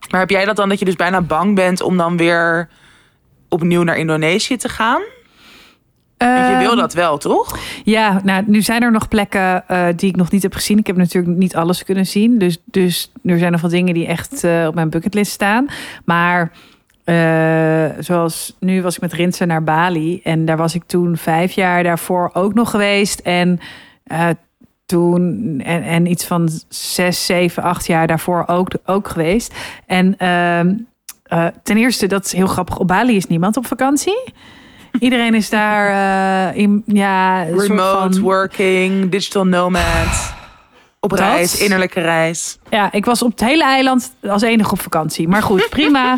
Maar 0.10 0.20
heb 0.20 0.30
jij 0.30 0.46
dat 0.46 0.56
dan 0.56 0.70
dat 0.70 0.80
je 0.80 0.86
dus 0.86 0.96
bijna 0.96 1.22
bang 1.22 1.56
bent 1.56 1.82
om 1.82 1.98
dan 1.98 2.18
weer 2.18 2.70
opnieuw 3.50 3.84
naar 3.84 3.98
Indonesië 3.98 4.58
te 4.58 4.70
gaan? 4.70 5.02
Want 6.18 6.48
je 6.48 6.58
wil 6.58 6.70
Ehm, 6.70 6.78
dat 6.78 6.94
wel, 6.94 7.18
toch? 7.18 7.58
Ja, 7.84 8.22
nou, 8.24 8.44
nu 8.48 8.62
zijn 8.62 8.82
er 8.82 8.92
nog 8.92 9.08
plekken 9.08 9.68
eh, 9.68 9.88
die 9.96 10.10
ik 10.10 10.16
nog 10.16 10.32
niet 10.32 10.44
heb 10.44 10.54
gezien. 10.54 10.78
Ik 10.78 10.88
heb 10.88 10.96
natuurlijk 10.96 11.38
niet 11.38 11.56
alles 11.56 11.84
kunnen 11.84 12.06
zien. 12.06 12.38
Dus, 12.38 12.58
dus 12.66 13.12
er 13.24 13.38
zijn 13.38 13.52
nog 13.52 13.62
wat 13.62 13.72
dingen 13.72 13.94
die 13.94 14.08
echt 14.08 14.44
eh, 14.44 14.66
op 14.68 14.76
mijn 14.76 14.90
bucketlist 14.90 15.32
staan. 15.32 15.68
Maar 16.06 16.52
eh, 17.04 17.86
zoals 18.00 18.56
nu 18.60 18.82
was 18.82 18.96
ik 18.96 19.02
met 19.02 19.14
Rinsen 19.14 19.48
naar 19.48 19.64
Bali. 19.64 20.22
En 20.24 20.46
daar 20.46 20.58
was 20.58 20.76
ik 20.76 20.84
toen 20.86 21.18
vijf 21.18 21.52
jaar 21.52 21.84
daarvoor 21.84 22.30
ook 22.34 22.54
nog 22.54 22.70
geweest. 22.70 23.20
En 23.20 23.60
toen 24.88 25.62
en, 25.64 25.84
en 25.84 26.06
iets 26.06 26.26
van 26.26 26.50
zes, 26.70 27.26
zeven, 27.26 27.64
acht 27.64 27.88
jaar 27.88 28.08
daarvoor 28.08 28.44
ook, 28.48 28.68
ook 28.86 29.08
geweest. 29.08 29.54
En 29.86 30.16
ehm, 30.18 30.74
eh, 31.24 31.46
ten 31.64 31.78
eerste, 31.78 32.08
dat 32.08 32.26
is 32.26 32.32
heel 32.32 32.48
grappig. 32.48 32.78
Op 32.80 32.88
Bali 32.88 33.16
is 33.16 33.28
niemand 33.28 33.58
op 33.58 33.66
vakantie. 33.68 34.24
Iedereen 35.00 35.34
is 35.34 35.50
daar 35.50 35.88
eh, 36.54 36.58
in, 36.62 36.84
ja, 36.86 37.44
Remote 37.44 38.14
van- 38.14 38.20
working, 38.20 39.10
digital 39.12 39.46
nomad. 39.48 40.34
Op 41.00 41.10
Dat? 41.10 41.20
reis, 41.20 41.60
innerlijke 41.62 42.02
reis. 42.02 42.58
Ja, 42.70 42.92
ik 42.92 43.06
was 43.06 43.22
op 43.22 43.32
het 43.32 43.40
hele 43.40 43.64
eiland 43.64 44.16
als 44.30 44.42
enige 44.42 44.72
op 44.72 44.82
vakantie. 44.82 45.28
Maar 45.28 45.42
goed, 45.42 45.68
prima. 45.80 46.18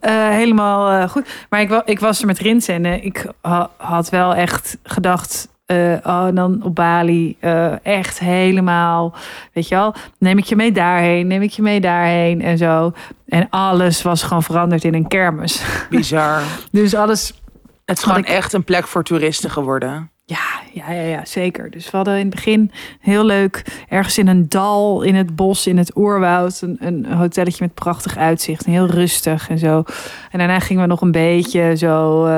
Eh, 0.00 0.28
helemaal 0.28 1.08
goed. 1.08 1.28
Maar 1.50 1.60
ik, 1.60 1.82
ik 1.84 2.00
was 2.00 2.20
er 2.20 2.26
met 2.26 2.38
Rins 2.38 2.68
en 2.68 2.84
ik 3.04 3.26
ha- 3.42 3.70
had 3.76 4.08
wel 4.08 4.34
echt 4.34 4.76
gedacht... 4.82 5.48
eh, 5.68 5.92
oh, 6.02 6.28
dan 6.34 6.62
op 6.62 6.74
Bali 6.74 7.36
eh, 7.40 7.84
echt 7.86 8.18
helemaal, 8.18 9.14
weet 9.52 9.68
je 9.68 9.74
wel, 9.74 9.94
neem 10.18 10.38
ik 10.38 10.44
je 10.44 10.56
mee 10.56 10.72
daarheen, 10.72 11.26
neem 11.26 11.42
ik 11.42 11.50
je 11.50 11.62
mee 11.62 11.80
daarheen 11.80 12.42
en 12.42 12.58
zo. 12.58 12.92
En 13.26 13.46
alles 13.50 14.02
was 14.02 14.22
gewoon 14.22 14.42
veranderd 14.42 14.84
in 14.84 14.94
een 14.94 15.08
kermis. 15.08 15.62
Bizar. 15.90 16.42
Dus 16.70 16.94
alles, 16.94 17.40
Het 17.84 17.96
is 17.98 18.02
gewoon 18.04 18.18
ik- 18.18 18.28
echt 18.28 18.52
een 18.52 18.64
plek 18.64 18.86
voor 18.86 19.04
toeristen 19.04 19.50
geworden. 19.50 20.10
ja, 20.24 20.38
ja, 20.72 20.90
ja, 20.92 21.02
ja, 21.02 21.24
zeker. 21.24 21.70
Dus 21.70 21.90
we 21.90 21.96
hadden 21.96 22.14
in 22.14 22.26
het 22.26 22.34
begin 22.34 22.70
heel 23.00 23.24
leuk, 23.24 23.64
ergens 23.88 24.18
in 24.18 24.28
een 24.28 24.48
dal, 24.48 25.02
in 25.02 25.14
het 25.14 25.36
bos, 25.36 25.66
in 25.66 25.78
het 25.78 25.96
oerwoud, 25.96 26.60
een, 26.60 26.76
een 26.80 27.06
hotelletje 27.12 27.64
met 27.64 27.74
prachtig 27.74 28.16
uitzicht, 28.16 28.64
en 28.66 28.72
heel 28.72 28.86
rustig 28.86 29.48
en 29.48 29.58
zo. 29.58 29.82
En 30.30 30.38
daarna 30.38 30.58
gingen 30.60 30.82
we 30.82 30.88
nog 30.88 31.00
een 31.00 31.12
beetje 31.12 31.76
zo 31.76 32.24
eh, 32.24 32.30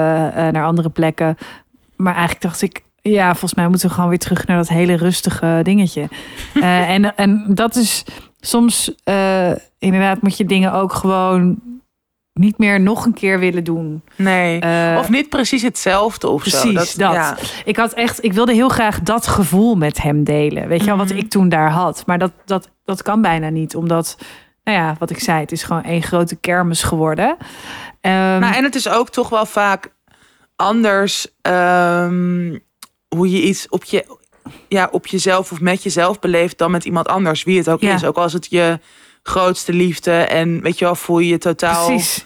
naar 0.49 0.65
andere 0.65 0.89
plekken. 0.91 1.37
Maar 1.97 2.13
eigenlijk 2.15 2.43
dacht 2.43 2.63
ik, 2.63 2.83
ja, 3.03 3.31
volgens 3.31 3.55
mij 3.55 3.69
moeten 3.69 3.89
we 3.89 3.95
gewoon 3.95 4.09
weer 4.09 4.19
terug 4.19 4.47
naar 4.47 4.57
dat 4.57 4.69
hele 4.69 4.95
rustige 4.95 5.61
dingetje. 5.63 6.09
Eh, 6.55 6.91
en, 6.91 7.17
en 7.17 7.45
dat 7.49 7.77
is 7.77 8.05
soms, 8.41 8.95
eh, 9.05 9.51
inderdaad, 9.79 10.23
moet 10.23 10.37
je 10.37 10.45
dingen 10.45 10.73
ook 10.73 10.93
gewoon 10.93 11.59
niet 12.33 12.59
meer 12.59 12.81
nog 12.81 13.05
een 13.05 13.13
keer 13.15 13.39
willen 13.39 13.65
doen. 13.65 14.03
Nee. 14.17 14.61
Eh, 14.61 14.97
of 14.99 15.09
niet 15.09 15.29
precies 15.29 15.63
hetzelfde 15.63 16.29
of 16.29 16.45
zo. 16.45 16.61
Precies, 16.61 16.95
dat. 16.95 17.13
Ja. 17.13 17.37
Ik 17.65 17.77
had 17.77 17.93
echt, 17.93 18.25
ik 18.25 18.33
wilde 18.33 18.53
heel 18.53 18.69
graag 18.69 19.01
dat 19.01 19.27
gevoel 19.27 19.75
met 19.75 20.03
hem 20.03 20.25
delen. 20.25 20.69
Weet 20.69 20.81
je 20.81 20.87
wel, 20.87 20.97
wat 20.97 21.09
Mhm. 21.09 21.17
ik 21.19 21.31
toen 21.31 21.49
daar 21.49 21.71
had. 21.71 22.03
Maar 22.07 22.19
dat, 22.19 22.33
dat, 22.45 22.71
dat 22.85 23.03
kan 23.03 23.23
bijna 23.23 23.49
niet, 23.49 23.75
omdat, 23.77 24.17
nou 24.65 24.79
ja, 24.79 24.97
wat 24.99 25.11
ik 25.11 25.19
zei, 25.21 25.41
het 25.41 25.53
is 25.53 25.63
gewoon 25.63 25.85
één 25.85 26.03
grote 26.03 26.37
kermis 26.37 26.83
geworden. 26.83 27.37
Nou, 28.03 28.55
en 28.55 28.65
het 28.65 28.75
is 28.75 28.89
ook 28.89 29.11
toch 29.11 29.29
wel 29.29 29.47
vaak 29.47 29.93
anders 30.57 31.27
ehm, 31.43 32.57
hoe 33.17 33.31
je 33.31 33.43
iets 33.43 33.69
op, 33.69 33.85
je, 33.85 34.17
ja, 34.69 34.89
op 34.93 35.07
jezelf 35.07 35.53
of 35.53 35.61
met 35.61 35.83
jezelf 35.83 36.19
beleeft 36.19 36.59
dan 36.59 36.71
met 36.71 36.85
iemand 36.85 37.09
anders. 37.09 37.43
Wie 37.45 37.59
het 37.59 37.69
ook 37.69 37.81
Ja. 37.81 37.95
is. 37.95 38.05
Ook 38.05 38.17
als 38.17 38.33
het 38.33 38.47
je 38.51 38.79
grootste 39.23 39.73
liefde 39.73 40.13
en 40.13 40.63
weet 40.63 40.79
je 40.79 40.85
wel, 40.85 40.95
voel 40.95 41.19
je 41.19 41.29
je 41.29 41.39
totaal 41.39 41.87
precies. 41.87 42.25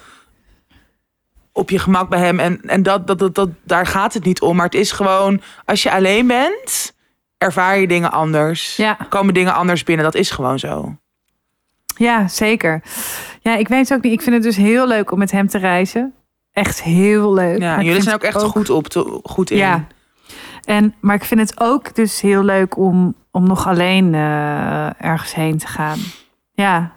op 1.53 1.71
je 1.71 1.79
gemak 1.79 2.09
bij 2.09 2.19
hem. 2.19 2.39
En, 2.41 2.61
en 2.63 2.83
dat, 2.83 3.07
dat, 3.07 3.19
dat, 3.19 3.35
dat, 3.35 3.49
daar 3.65 3.87
gaat 3.87 4.15
het 4.15 4.25
niet 4.25 4.41
om. 4.41 4.57
Maar 4.57 4.65
het 4.65 4.75
is 4.75 4.93
gewoon, 4.93 5.41
als 5.65 5.83
je 5.83 5.91
alleen 5.93 6.27
bent, 6.27 6.93
ervaar 7.39 7.79
je 7.79 7.87
dingen 7.87 8.11
anders. 8.13 8.77
Ja. 8.77 8.99
Komen 9.09 9.35
dingen 9.35 9.55
anders 9.55 9.83
binnen. 9.85 10.05
Dat 10.05 10.15
is 10.15 10.31
gewoon 10.31 10.59
zo. 10.59 10.97
Ja, 11.97 12.29
zeker. 12.29 12.83
Ja, 13.41 13.57
ik 13.57 13.69
weet 13.69 13.93
ook 13.93 14.03
niet. 14.03 14.13
Ik 14.13 14.23
vind 14.23 14.35
het 14.35 14.45
dus 14.45 14.57
heel 14.57 14.87
leuk 14.87 15.11
om 15.11 15.19
met 15.19 15.31
hem 15.31 15.49
te 15.49 15.59
reizen. 15.59 16.15
Echt 16.53 16.83
heel 16.83 17.35
leuk. 17.35 17.59
Ja, 17.61 17.83
jullie 17.83 18.03
zijn 18.03 18.15
ook 18.15 18.23
echt 18.23 18.43
goed, 18.43 18.71
op 18.71 18.89
te, 18.89 19.21
goed 19.23 19.51
in. 19.51 19.57
Ja. 19.57 19.87
En, 20.65 20.95
maar 21.01 21.15
ik 21.15 21.25
vind 21.25 21.41
het 21.41 21.61
ook 21.61 21.95
dus 21.95 22.21
heel 22.21 22.43
leuk 22.43 22.77
om, 22.77 23.15
om 23.31 23.47
nog 23.47 23.67
alleen 23.67 24.15
eh, 24.15 25.05
ergens 25.05 25.35
heen 25.35 25.59
te 25.59 25.67
gaan. 25.67 25.99
Ja, 26.53 26.93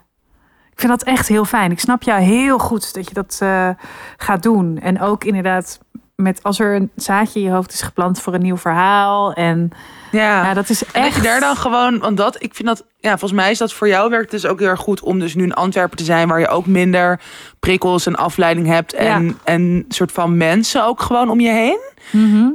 ik 0.72 0.80
vind 0.80 0.98
dat 0.98 1.02
echt 1.02 1.28
heel 1.28 1.44
fijn. 1.44 1.70
Ik 1.70 1.80
snap 1.80 2.02
jou 2.02 2.20
heel 2.20 2.58
goed 2.58 2.94
dat 2.94 3.08
je 3.08 3.14
dat 3.14 3.38
eh, 3.42 3.68
gaat 4.16 4.42
doen. 4.42 4.78
En 4.78 5.00
ook 5.00 5.24
inderdaad 5.24 5.78
met 6.14 6.42
als 6.42 6.58
er 6.58 6.74
een 6.74 6.90
zaadje 6.96 7.38
in 7.40 7.44
je 7.46 7.52
hoofd 7.52 7.72
is 7.72 7.82
geplant 7.82 8.20
voor 8.20 8.34
een 8.34 8.42
nieuw 8.42 8.56
verhaal. 8.56 9.32
En 9.32 9.70
ja. 10.10 10.44
ja, 10.44 10.54
dat 10.54 10.68
is 10.68 10.84
En 10.84 10.90
dat 10.92 11.02
echt... 11.02 11.16
je 11.16 11.22
daar 11.22 11.40
dan 11.40 11.56
gewoon, 11.56 11.98
want 11.98 12.16
dat, 12.16 12.42
ik 12.42 12.54
vind 12.54 12.68
dat, 12.68 12.84
ja, 12.96 13.10
volgens 13.10 13.40
mij 13.40 13.50
is 13.50 13.58
dat 13.58 13.72
voor 13.72 13.88
jou 13.88 14.10
werkt 14.10 14.30
dus 14.30 14.46
ook 14.46 14.58
heel 14.58 14.68
erg 14.68 14.80
goed 14.80 15.00
om 15.00 15.18
dus 15.18 15.34
nu 15.34 15.42
in 15.42 15.54
Antwerpen 15.54 15.96
te 15.96 16.04
zijn, 16.04 16.28
waar 16.28 16.40
je 16.40 16.48
ook 16.48 16.66
minder 16.66 17.20
prikkels 17.60 18.06
en 18.06 18.16
afleiding 18.16 18.66
hebt 18.66 18.92
en, 18.92 19.26
Ja. 19.26 19.32
en 19.44 19.84
soort 19.88 20.12
van 20.12 20.36
mensen 20.36 20.84
ook 20.84 21.00
gewoon 21.00 21.30
om 21.30 21.40
je 21.40 21.50
heen. 21.50 21.80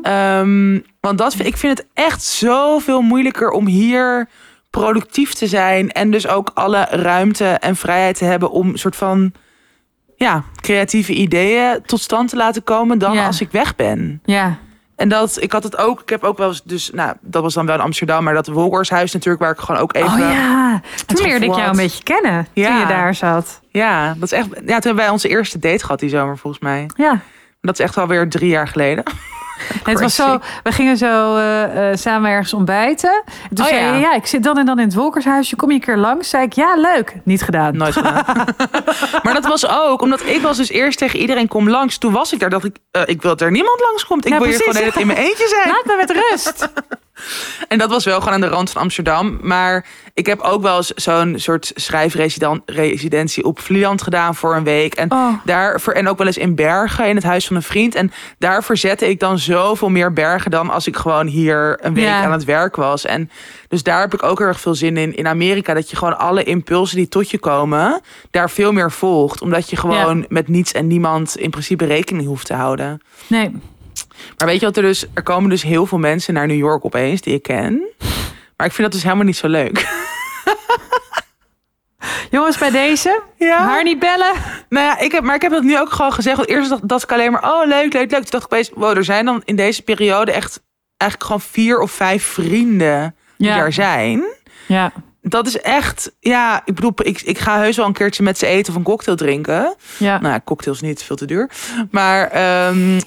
Ehm, 0.01 0.79
want 1.07 1.17
dat, 1.17 1.35
ik 1.39 1.57
vind 1.57 1.77
het 1.77 1.87
echt 1.93 2.23
zoveel 2.23 3.01
moeilijker 3.01 3.49
om 3.49 3.65
hier 3.67 4.27
productief 4.69 5.33
te 5.33 5.47
zijn 5.47 5.91
en 5.91 6.11
dus 6.11 6.27
ook 6.27 6.51
alle 6.53 6.87
ruimte 6.89 7.45
en 7.45 7.75
vrijheid 7.75 8.17
te 8.17 8.25
hebben 8.25 8.51
om 8.51 8.77
soort 8.77 8.95
van 8.95 9.33
ja, 10.15 10.43
creatieve 10.61 11.13
ideeën 11.13 11.81
tot 11.85 12.01
stand 12.01 12.29
te 12.29 12.35
laten 12.35 12.63
komen 12.63 12.97
dan 12.97 13.13
Ja. 13.13 13.25
als 13.25 13.41
ik 13.41 13.51
weg 13.51 13.75
ben. 13.75 14.21
Ja. 14.25 14.57
En 14.95 15.09
dat, 15.09 15.37
ik 15.41 15.51
had 15.51 15.63
het 15.63 15.77
ook, 15.77 16.01
ik 16.01 16.09
heb 16.09 16.23
ook 16.23 16.37
wel 16.37 16.47
eens, 16.47 16.63
dus, 16.63 16.89
nou, 16.93 17.15
dat 17.21 17.41
was 17.41 17.53
dan 17.53 17.65
wel 17.65 17.75
in 17.75 17.81
Amsterdam, 17.81 18.23
maar 18.23 18.33
dat 18.33 18.47
Wolkershuis 18.47 19.11
natuurlijk, 19.13 19.43
waar 19.43 19.51
ik 19.51 19.59
gewoon 19.59 19.81
ook 19.81 19.95
even. 19.95 20.11
Oh 20.11 20.17
ja, 20.19 20.81
toen 21.05 21.25
leerde 21.25 21.45
ik 21.45 21.55
jou 21.55 21.69
een 21.69 21.75
beetje 21.75 22.03
kennen. 22.03 22.47
Toen 22.53 22.63
je 22.79 22.85
daar 22.87 23.15
zat. 23.15 23.61
Ja, 23.69 24.13
dat 24.13 24.23
is 24.23 24.31
echt. 24.31 24.47
Ja, 24.47 24.59
toen 24.59 24.65
hebben 24.67 24.95
wij 24.95 25.09
onze 25.09 25.27
eerste 25.27 25.59
date 25.59 25.83
gehad 25.83 25.99
die 25.99 26.09
zomer, 26.09 26.37
volgens 26.37 26.63
mij. 26.63 26.89
Ja. 26.95 27.19
Dat 27.61 27.79
is 27.79 27.85
echt 27.85 27.97
alweer 27.97 28.29
drie 28.29 28.49
jaar 28.49 28.67
geleden. 28.67 29.03
Het 29.83 29.99
was 29.99 30.15
zo, 30.15 30.39
we 30.63 30.71
gingen 30.71 30.97
zo 30.97 31.35
eh, 31.35 31.89
eh, 31.91 31.97
samen 31.97 32.31
ergens 32.31 32.53
ontbijten. 32.53 33.23
En 33.49 33.55
toen 33.55 33.65
Oh, 33.65 33.71
zei 33.71 33.83
ja. 33.85 33.93
je, 33.93 33.99
ja, 33.99 34.13
ik 34.13 34.25
zit 34.25 34.43
dan 34.43 34.57
en 34.57 34.65
dan 34.65 34.79
in 34.79 34.85
het 34.85 34.93
Wolkershuisje. 34.95 35.55
Kom 35.55 35.69
je 35.69 35.75
een 35.75 35.81
keer 35.81 35.97
langs? 35.97 36.29
Zei 36.29 36.43
ik, 36.43 36.53
ja, 36.53 36.75
leuk. 36.75 37.13
Niet 37.23 37.41
gedaan. 37.41 37.77
Nooit 37.77 37.93
gedaan. 37.93 38.23
maar 39.23 39.33
dat 39.33 39.45
was 39.45 39.67
ook, 39.69 40.01
omdat 40.01 40.21
ik 40.25 40.41
was 40.41 40.57
dus 40.57 40.69
eerst 40.69 40.97
tegen 40.97 41.19
iedereen 41.19 41.47
kom 41.47 41.69
langs. 41.69 41.97
Toen 41.97 42.11
was 42.13 42.33
ik 42.33 42.39
daar, 42.39 42.49
dacht 42.49 42.65
ik, 42.65 42.75
eh, 42.91 43.01
ik 43.05 43.21
wil 43.21 43.31
dat 43.31 43.41
er 43.41 43.51
niemand 43.51 43.79
langskomt. 43.79 44.25
Ik 44.25 44.31
Ja, 44.31 44.37
wil 44.39 44.47
hier 44.47 44.57
precies. 44.57 44.73
gewoon 44.75 44.91
net 44.91 45.01
in 45.01 45.07
mijn 45.07 45.19
eentje 45.19 45.47
zijn. 45.47 45.67
Laat 45.67 45.85
me 45.85 45.95
met 45.95 46.11
rust. 46.29 46.67
En 47.67 47.77
dat 47.77 47.89
was 47.89 48.05
wel 48.05 48.19
gewoon 48.19 48.33
aan 48.33 48.41
de 48.41 48.47
rand 48.47 48.69
van 48.71 48.81
Amsterdam. 48.81 49.39
Maar 49.41 49.85
ik 50.13 50.25
heb 50.25 50.39
ook 50.39 50.61
wel 50.61 50.75
eens 50.77 50.87
zo'n 50.89 51.33
soort 51.37 51.71
schrijfresidentie 51.75 53.43
op 53.43 53.59
Vlieland 53.59 54.01
gedaan 54.01 54.35
voor 54.35 54.55
een 54.55 54.63
week. 54.63 54.93
En, 54.93 55.11
Oh. 55.11 55.33
en 55.93 56.07
ook 56.09 56.17
wel 56.17 56.27
eens 56.27 56.37
in 56.37 56.55
Bergen, 56.55 57.07
in 57.07 57.15
het 57.15 57.23
huis 57.25 57.47
van 57.47 57.55
een 57.55 57.61
vriend. 57.63 57.95
En 57.95 58.11
daar 58.37 58.63
verzette 58.63 59.09
ik 59.09 59.19
dan 59.19 59.39
zoveel 59.39 59.89
meer 59.89 60.13
bergen 60.13 60.51
dan 60.51 60.69
als 60.69 60.87
ik 60.87 60.95
gewoon 60.95 61.27
hier 61.27 61.77
een 61.81 61.93
week 61.93 62.03
Ja. 62.03 62.23
aan 62.23 62.31
het 62.31 62.43
werk 62.43 62.75
was. 62.75 63.05
En 63.05 63.29
dus 63.67 63.83
daar 63.83 63.99
heb 63.99 64.13
ik 64.13 64.23
ook 64.23 64.37
heel 64.37 64.47
erg 64.47 64.59
veel 64.59 64.75
zin 64.75 64.97
in. 64.97 65.15
In 65.15 65.27
Amerika, 65.27 65.73
dat 65.73 65.89
je 65.89 65.95
gewoon 65.95 66.17
alle 66.17 66.43
impulsen 66.43 66.97
die 66.97 67.07
tot 67.07 67.29
je 67.31 67.39
komen, 67.39 68.01
daar 68.31 68.49
veel 68.49 68.71
meer 68.71 68.91
volgt. 68.91 69.41
Omdat 69.41 69.69
je 69.69 69.75
gewoon 69.75 70.25
met 70.29 70.47
niets 70.47 70.71
en 70.71 70.87
niemand 70.87 71.37
in 71.37 71.49
principe 71.49 71.85
rekening 71.85 72.27
hoeft 72.27 72.45
te 72.45 72.53
houden. 72.53 73.01
Nee. 73.27 73.51
Maar 74.37 74.47
weet 74.47 74.59
je 74.59 74.65
wat 74.65 74.77
er 74.77 74.83
dus... 74.83 75.05
Er 75.13 75.23
komen 75.23 75.49
dus 75.49 75.63
heel 75.63 75.85
veel 75.85 75.97
mensen 75.97 76.33
naar 76.33 76.47
New 76.47 76.57
York 76.57 76.85
opeens 76.85 77.21
die 77.21 77.33
ik 77.33 77.43
ken. 77.43 77.81
Maar 78.57 78.67
ik 78.67 78.73
vind 78.73 78.77
dat 78.83 78.91
dus 78.91 79.03
helemaal 79.03 79.25
niet 79.25 79.37
zo 79.37 79.47
leuk. 79.47 79.87
Jongens, 82.31 82.57
bij 82.57 82.69
deze. 82.69 83.21
Ja. 83.37 83.57
Haar 83.57 83.83
niet 83.83 83.99
bellen. 83.99 84.33
Nou 84.69 84.85
ja, 84.85 84.99
ik 84.99 85.11
heb, 85.11 85.23
maar 85.23 85.35
ik 85.35 85.41
heb 85.41 85.51
dat 85.51 85.63
nu 85.63 85.79
ook 85.79 85.91
gewoon 85.91 86.13
gezegd. 86.13 86.37
Want 86.37 86.49
eerst 86.49 86.69
dacht, 86.69 86.87
dacht 86.87 87.03
ik 87.03 87.11
alleen 87.11 87.31
maar... 87.31 87.43
Oh, 87.43 87.67
leuk, 87.67 87.93
leuk, 87.93 88.11
leuk. 88.11 88.21
Toen 88.21 88.29
dacht 88.29 88.43
ik 88.45 88.53
opeens... 88.53 88.71
Wow, 88.73 88.97
er 88.97 89.03
zijn 89.03 89.25
dan 89.25 89.41
in 89.45 89.55
deze 89.55 89.81
periode 89.81 90.31
echt... 90.31 90.61
Eigenlijk 90.97 91.31
gewoon 91.31 91.47
vier 91.51 91.79
of 91.79 91.91
vijf 91.91 92.23
vrienden 92.23 93.15
die 93.37 93.47
Ja. 93.47 93.55
daar 93.55 93.73
zijn. 93.73 94.23
Ja. 94.67 94.91
Dat 95.21 95.47
is 95.47 95.61
echt... 95.61 96.11
Ja, 96.19 96.61
ik 96.65 96.75
bedoel, 96.75 96.93
ik, 96.95 97.21
ik 97.21 97.37
ga 97.39 97.57
heus 97.59 97.77
wel 97.77 97.85
een 97.85 97.93
keertje 97.93 98.23
met 98.23 98.37
ze 98.37 98.45
eten 98.45 98.71
of 98.71 98.77
een 98.77 98.83
cocktail 98.85 99.17
drinken. 99.17 99.75
Ja. 99.97 100.19
Nou, 100.19 100.39
cocktails 100.45 100.81
niet, 100.81 101.03
veel 101.03 101.15
te 101.15 101.25
duur. 101.25 101.49
Maar 101.91 102.27
ehm, 102.27 102.99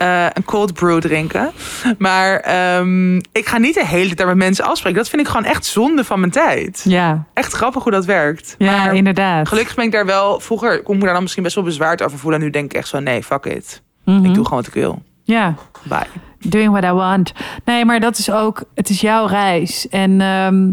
eh, 0.00 0.26
een 0.32 0.44
cold 0.44 0.74
brew 0.74 1.00
drinken. 1.00 1.50
Maar 1.98 2.36
ehm, 2.36 3.16
ik 3.16 3.46
ga 3.46 3.58
niet 3.58 3.74
de 3.74 3.86
hele 3.86 4.04
tijd 4.04 4.18
daar 4.18 4.26
met 4.26 4.36
mensen 4.36 4.64
afspreken. 4.64 4.98
Dat 4.98 5.08
vind 5.08 5.22
ik 5.22 5.28
gewoon 5.28 5.44
echt 5.44 5.64
zonde 5.64 6.04
van 6.04 6.20
mijn 6.20 6.32
tijd. 6.32 6.80
Ja. 6.84 7.24
Echt 7.34 7.52
grappig 7.52 7.82
hoe 7.82 7.92
dat 7.92 8.04
werkt. 8.04 8.54
Ja, 8.58 8.76
maar 8.76 8.94
inderdaad. 8.94 9.48
gelukkig 9.48 9.74
ben 9.74 9.84
ik 9.84 9.92
daar 9.92 10.06
wel... 10.06 10.40
Vroeger 10.40 10.82
kon 10.82 10.94
ik 10.94 10.98
me 10.98 11.04
daar 11.04 11.12
dan 11.12 11.22
misschien 11.22 11.42
best 11.42 11.54
wel 11.54 11.64
bezwaard 11.64 12.02
over 12.02 12.18
voelen. 12.18 12.40
En 12.40 12.46
nu 12.46 12.52
denk 12.52 12.64
ik 12.64 12.78
echt 12.78 12.88
zo, 12.88 12.98
nee, 12.98 13.22
fuck 13.22 13.44
it. 13.44 13.82
Mhm. 14.04 14.24
Ik 14.24 14.34
doe 14.34 14.44
gewoon 14.44 14.58
wat 14.58 14.66
ik 14.66 14.74
wil. 14.74 15.02
Ja. 15.22 15.54
Bye. 15.82 16.06
Doing 16.38 16.70
what 16.70 16.84
I 16.84 16.90
want. 16.90 17.32
Nee, 17.64 17.84
maar 17.84 18.00
dat 18.00 18.18
is 18.18 18.30
ook, 18.30 18.62
het 18.74 18.88
is 18.88 19.00
jouw 19.00 19.26
reis. 19.26 19.88
En 19.88 20.20
ehm, 20.20 20.68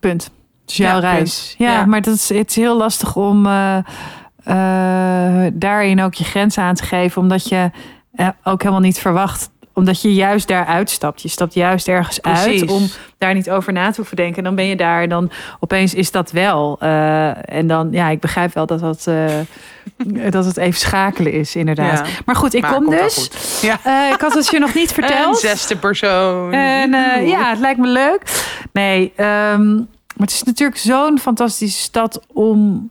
punt. 0.00 0.22
Het 0.60 0.70
is 0.70 0.76
jouw 0.76 1.00
Ja, 1.00 1.12
reis. 1.12 1.54
Ja. 1.58 1.84
maar 1.84 2.02
dat 2.02 2.14
is, 2.14 2.28
het 2.28 2.50
is 2.50 2.56
heel 2.56 2.76
lastig 2.76 3.16
om 3.16 3.46
eh, 3.46 3.76
eh, 4.44 5.46
daarin 5.52 6.02
ook 6.02 6.14
je 6.14 6.24
grenzen 6.24 6.62
aan 6.62 6.74
te 6.74 6.84
geven. 6.84 7.22
Omdat 7.22 7.48
je 7.48 7.70
eh, 8.14 8.28
ook 8.44 8.60
helemaal 8.62 8.82
niet 8.82 8.98
verwacht. 8.98 9.50
Omdat 9.74 10.02
je 10.02 10.14
juist 10.14 10.48
daar 10.48 10.66
uitstapt. 10.66 11.22
Je 11.22 11.28
stapt 11.28 11.54
juist 11.54 11.88
ergens 11.88 12.22
uit 12.22 12.70
om 12.70 12.86
daar 13.18 13.34
niet 13.34 13.50
over 13.50 13.72
na 13.72 13.90
te 13.90 13.96
hoeven 13.96 14.16
denken. 14.16 14.36
En 14.36 14.44
dan 14.44 14.54
ben 14.54 14.66
je 14.66 14.76
daar 14.76 15.02
en 15.02 15.08
dan 15.08 15.30
opeens 15.60 15.94
is 15.94 16.10
dat 16.10 16.30
wel. 16.30 16.76
Eh, 16.80 17.54
en 17.56 17.66
dan, 17.66 17.88
ja, 17.90 18.08
ik 18.08 18.20
begrijp 18.20 18.54
wel 18.54 18.66
dat 18.66 18.80
dat, 18.80 19.08
dat 20.30 20.44
het 20.44 20.56
even 20.56 20.80
schakelen 20.80 21.32
is, 21.32 21.56
inderdaad. 21.56 22.06
Ja. 22.08 22.14
Maar 22.26 22.36
goed, 22.36 22.54
ik 22.54 22.62
Maar 22.62 22.72
kom 22.72 22.90
dus. 22.90 23.30
Ja. 23.62 23.74
Ik 24.12 24.20
had 24.20 24.34
het 24.34 24.48
je 24.48 24.58
nog 24.58 24.74
niet 24.74 24.88
Een 24.88 24.94
verteld. 24.94 25.38
zesde 25.38 25.76
persoon. 25.76 26.52
En 26.52 26.90
ja, 27.26 27.50
het 27.50 27.58
lijkt 27.58 27.78
me 27.80 27.88
leuk. 27.88 28.44
Nee, 28.72 29.12
ehm, 29.16 29.74
maar 30.22 30.26
het 30.26 30.30
is 30.30 30.42
natuurlijk 30.42 30.78
zo'n 30.78 31.18
fantastische 31.18 31.82
stad 31.82 32.20
om, 32.32 32.90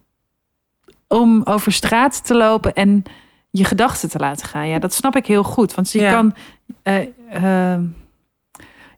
om 1.11 1.41
over 1.43 1.71
straat 1.71 2.25
te 2.25 2.35
lopen 2.35 2.73
en 2.73 3.03
je 3.49 3.63
gedachten 3.65 4.09
te 4.09 4.17
laten 4.19 4.47
gaan. 4.47 4.67
Ja, 4.67 4.79
dat 4.79 4.93
snap 4.93 5.15
ik 5.15 5.25
heel 5.25 5.43
goed. 5.43 5.73
Want 5.73 5.91
je 5.91 6.01
Ja. 6.01 6.11
kan, 6.11 6.35
eh, 6.83 7.05
ehm, 7.31 7.83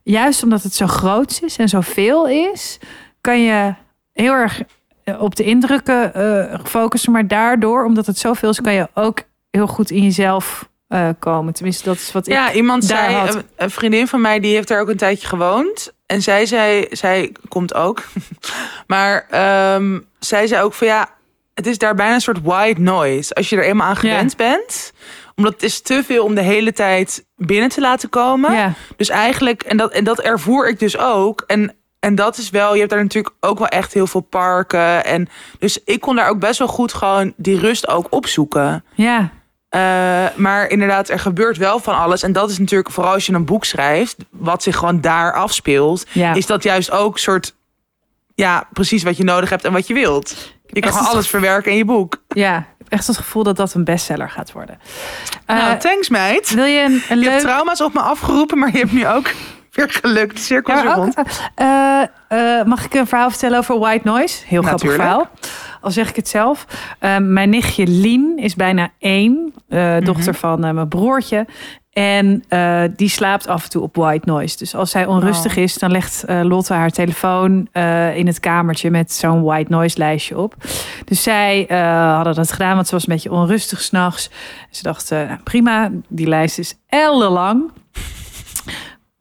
juist 0.04 0.44
omdat 0.44 0.64
het 0.64 0.74
zo 0.74 0.88
groot 0.88 1.40
is 1.44 1.58
en 1.58 1.70
zoveel 1.70 2.28
is, 2.28 2.80
kan 3.22 3.42
je 3.42 3.74
heel 4.14 4.34
erg 4.34 4.62
eh, 5.04 5.22
op 5.22 5.36
de 5.36 5.44
indrukken 5.44 6.14
eh, 6.14 6.60
focussen. 6.64 7.12
Maar 7.12 7.28
daardoor, 7.28 7.86
omdat 7.86 8.06
het 8.06 8.18
zoveel 8.18 8.50
is, 8.50 8.62
kan 8.62 8.74
je 8.74 8.88
ook 8.94 9.20
heel 9.52 9.68
goed 9.68 9.92
in 9.92 10.04
jezelf 10.04 10.72
komen. 11.20 11.54
Tenminste, 11.54 11.84
dat 11.84 11.96
is 11.96 12.12
wat 12.12 12.28
ik 12.28 12.34
Ja, 12.34 12.54
iemand 12.54 12.88
daar 12.88 13.10
zei, 13.12 13.14
had. 13.26 13.36
een, 13.36 13.44
een 13.56 13.70
vriendin 13.70 14.08
van 14.08 14.22
mij, 14.22 14.40
die 14.40 14.54
heeft 14.56 14.68
daar 14.68 14.82
ook 14.82 14.90
een 14.90 14.98
tijdje 14.98 15.28
gewoond. 15.28 15.94
En 16.06 16.22
zij 16.22 16.46
zei, 16.46 16.86
zij 16.92 17.32
komt 17.48 17.74
ook. 17.74 18.04
maar 18.88 19.26
ehm, 19.30 20.00
zij 20.20 20.48
zei 20.48 20.64
ook 20.64 20.74
van 20.74 20.88
ja, 20.88 21.10
het 21.54 21.68
is 21.68 21.78
daar 21.78 21.96
bijna 21.96 22.14
een 22.14 22.22
soort 22.22 22.42
white 22.42 22.82
noise. 22.82 23.34
Als 23.34 23.50
je 23.50 23.56
er 23.58 23.64
eenmaal 23.64 23.88
aan 23.88 23.96
gewend 23.96 24.38
bent. 24.38 24.94
Omdat 25.36 25.54
het 25.54 25.64
is 25.64 25.82
te 25.82 26.04
veel 26.06 26.24
om 26.24 26.36
de 26.36 26.42
hele 26.42 26.74
tijd 26.74 27.26
binnen 27.36 27.70
te 27.70 27.82
laten 27.82 28.10
komen. 28.10 28.54
Ja. 28.54 28.74
Dus 28.96 29.10
eigenlijk, 29.10 29.62
en 29.64 29.78
dat, 29.78 29.92
en 29.92 30.04
dat 30.04 30.20
ervoer 30.20 30.68
ik 30.68 30.80
dus 30.80 30.98
ook. 30.98 31.44
En, 31.48 31.76
en 32.00 32.16
dat 32.16 32.38
is 32.38 32.50
wel, 32.50 32.74
je 32.74 32.80
hebt 32.80 32.92
daar 32.92 33.02
natuurlijk 33.02 33.36
ook 33.40 33.58
wel 33.58 33.68
echt 33.68 33.94
heel 33.94 34.08
veel 34.08 34.22
parken. 34.22 35.06
En 35.06 35.30
dus 35.60 35.80
ik 35.86 36.02
kon 36.02 36.16
daar 36.16 36.30
ook 36.30 36.40
best 36.40 36.60
wel 36.60 36.68
goed 36.68 36.94
gewoon 36.94 37.34
die 37.38 37.60
rust 37.60 37.88
ook 37.88 38.08
opzoeken. 38.10 38.84
Ja, 38.94 39.30
Eh, 39.70 39.80
maar 40.36 40.70
inderdaad, 40.70 41.10
er 41.10 41.20
gebeurt 41.20 41.58
wel 41.58 41.80
van 41.80 41.98
alles. 41.98 42.24
En 42.24 42.32
dat 42.32 42.50
is 42.50 42.58
natuurlijk, 42.60 42.92
vooral 42.92 43.14
als 43.14 43.26
je 43.26 43.34
een 43.34 43.46
boek 43.46 43.66
schrijft, 43.66 44.16
wat 44.30 44.64
zich 44.64 44.78
gewoon 44.78 45.02
daar 45.02 45.34
afspeelt, 45.34 46.06
ja. 46.12 46.34
is 46.34 46.46
dat 46.46 46.64
juist 46.64 46.92
ook 46.92 47.20
soort, 47.20 47.56
ja, 48.36 48.68
precies 48.74 49.04
wat 49.04 49.18
je 49.18 49.24
nodig 49.24 49.50
hebt 49.50 49.64
en 49.64 49.72
wat 49.72 49.88
je 49.88 49.94
wilt. 49.94 50.54
Je 50.74 50.82
kan 50.82 50.92
Echt 50.92 51.08
alles 51.10 51.28
verwerken 51.28 51.72
in 51.72 51.78
je 51.78 51.86
boek. 51.86 52.22
ja. 52.28 52.58
Ik 52.58 52.90
heb 52.90 53.00
echt 53.00 53.08
het 53.08 53.18
gevoel 53.18 53.44
dat 53.44 53.56
dat 53.56 53.74
een 53.74 53.84
bestseller 53.84 54.30
gaat 54.30 54.52
worden. 54.52 54.80
Eh, 55.46 55.56
nou, 55.56 55.78
thanks 55.80 56.10
meid. 56.10 56.54
wil 56.54 56.66
je 56.66 56.82
een, 56.84 57.02
een 57.10 57.20
Je 57.20 57.30
hebt 57.30 57.42
trauma's 57.42 57.82
op 57.82 57.94
me 57.94 58.00
afgeroepen, 58.00 58.58
maar 58.60 58.72
je 58.72 58.78
hebt 58.78 58.92
nu 58.92 59.08
ook 59.08 59.34
weer 59.72 59.90
gelukt. 59.90 60.36
De 60.36 60.42
cirkel 60.42 60.76
Ja, 60.76 60.94
rond. 60.94 61.16
eh, 61.56 62.02
eh, 62.60 62.66
mag 62.66 62.86
ik 62.86 62.94
een 62.94 63.08
verhaal 63.08 63.30
vertellen 63.30 63.58
over 63.58 63.80
White 63.80 64.08
Noise? 64.08 64.44
Heel 64.48 64.62
grappig 64.62 64.84
Natuurlijk. 64.90 65.02
verhaal. 65.02 65.30
Al 65.82 65.92
zeg 65.92 66.10
ik 66.10 66.16
het 66.16 66.28
zelf. 66.30 66.66
Eh, 67.00 67.18
mijn 67.18 67.50
nichtje 67.50 67.88
Lien 67.88 68.38
is 68.38 68.56
bijna 68.56 68.90
één. 69.00 69.54
eh, 69.70 69.98
dochter 70.00 70.36
van 70.36 70.64
eh, 70.64 70.72
mijn 70.72 70.88
broertje. 70.88 71.46
En 71.94 72.44
eh, 72.48 72.84
die 72.96 73.10
slaapt 73.10 73.48
af 73.48 73.64
en 73.64 73.70
toe 73.70 73.82
op 73.82 73.96
white 73.96 74.30
noise. 74.30 74.58
Dus 74.58 74.76
als 74.76 74.92
zij 74.92 75.06
onrustig 75.06 75.56
is, 75.56 75.74
dan 75.78 75.92
legt 75.92 76.24
eh, 76.24 76.42
Lotte 76.44 76.74
haar 76.74 76.90
telefoon 76.90 77.68
eh, 77.72 78.18
in 78.18 78.28
het 78.28 78.40
kamertje 78.40 78.92
met 78.92 79.12
zo'n 79.12 79.44
white 79.44 79.72
noise 79.72 79.98
lijstje 79.98 80.38
op. 80.38 80.56
Dus 81.06 81.24
zij 81.24 81.66
hadden 82.16 82.36
dat 82.36 82.52
gedaan, 82.52 82.76
want 82.76 82.88
ze 82.88 82.94
was 82.94 83.08
een 83.08 83.14
beetje 83.14 83.32
onrustig 83.32 83.82
s'nachts. 83.82 84.30
Ze 84.70 84.84
dacht, 84.84 85.12
eh, 85.12 85.28
nou, 85.28 85.40
prima, 85.44 85.92
die 86.08 86.28
lijst 86.28 86.58
is 86.58 86.76
ellenlang. 86.88 87.72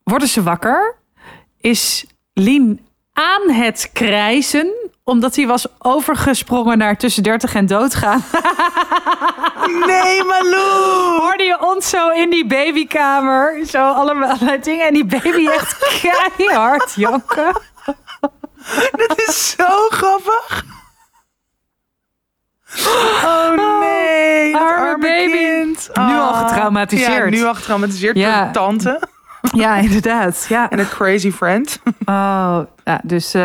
Worden 0.02 0.28
ze 0.28 0.42
wakker? 0.42 0.96
Is 1.60 2.06
Lien 2.32 2.80
aan 3.12 3.50
het 3.50 3.90
krijzen 3.92 4.81
omdat 5.04 5.36
hij 5.36 5.46
was 5.46 5.66
overgesprongen 5.78 6.78
naar 6.78 6.96
tussen 6.96 7.22
30 7.22 7.54
en 7.54 7.66
doodgaan. 7.66 8.24
Nee, 9.86 10.24
Malou! 10.24 11.18
Hoorde 11.20 11.42
je 11.44 11.56
ons 11.60 11.88
zo 11.88 12.08
in 12.08 12.30
die 12.30 12.46
babykamer? 12.46 13.66
Zo 13.66 13.78
allemaal 13.92 14.28
allerlei 14.30 14.60
dingen. 14.60 14.86
En 14.86 14.94
die 14.94 15.04
baby 15.04 15.46
echt 15.48 16.00
keihard 16.36 16.92
janken. 16.94 17.52
Dat 18.96 19.18
is 19.28 19.50
zo 19.58 19.64
grappig. 19.88 20.64
Oh 23.24 23.50
nee, 23.80 24.56
arme 24.56 24.80
arme 24.80 24.98
baby. 24.98 25.32
kind. 25.32 25.90
Nu 25.94 26.02
al 26.02 26.32
Ah. 26.34 26.48
getraumatiseerd. 26.48 27.32
Ja, 27.34 27.40
nu 27.40 27.44
al 27.46 27.54
getraumatiseerd 27.54 28.16
Ja. 28.16 28.42
door 28.44 28.52
tante 28.52 29.00
Ja, 29.52 29.76
inderdaad. 29.76 30.46
Ja. 30.48 30.70
en 30.70 30.78
een 30.78 30.88
crazy 30.88 31.30
friend. 31.32 31.78
Oh, 32.04 32.58
ja 32.84 33.00
dus 33.02 33.34
uh, 33.34 33.42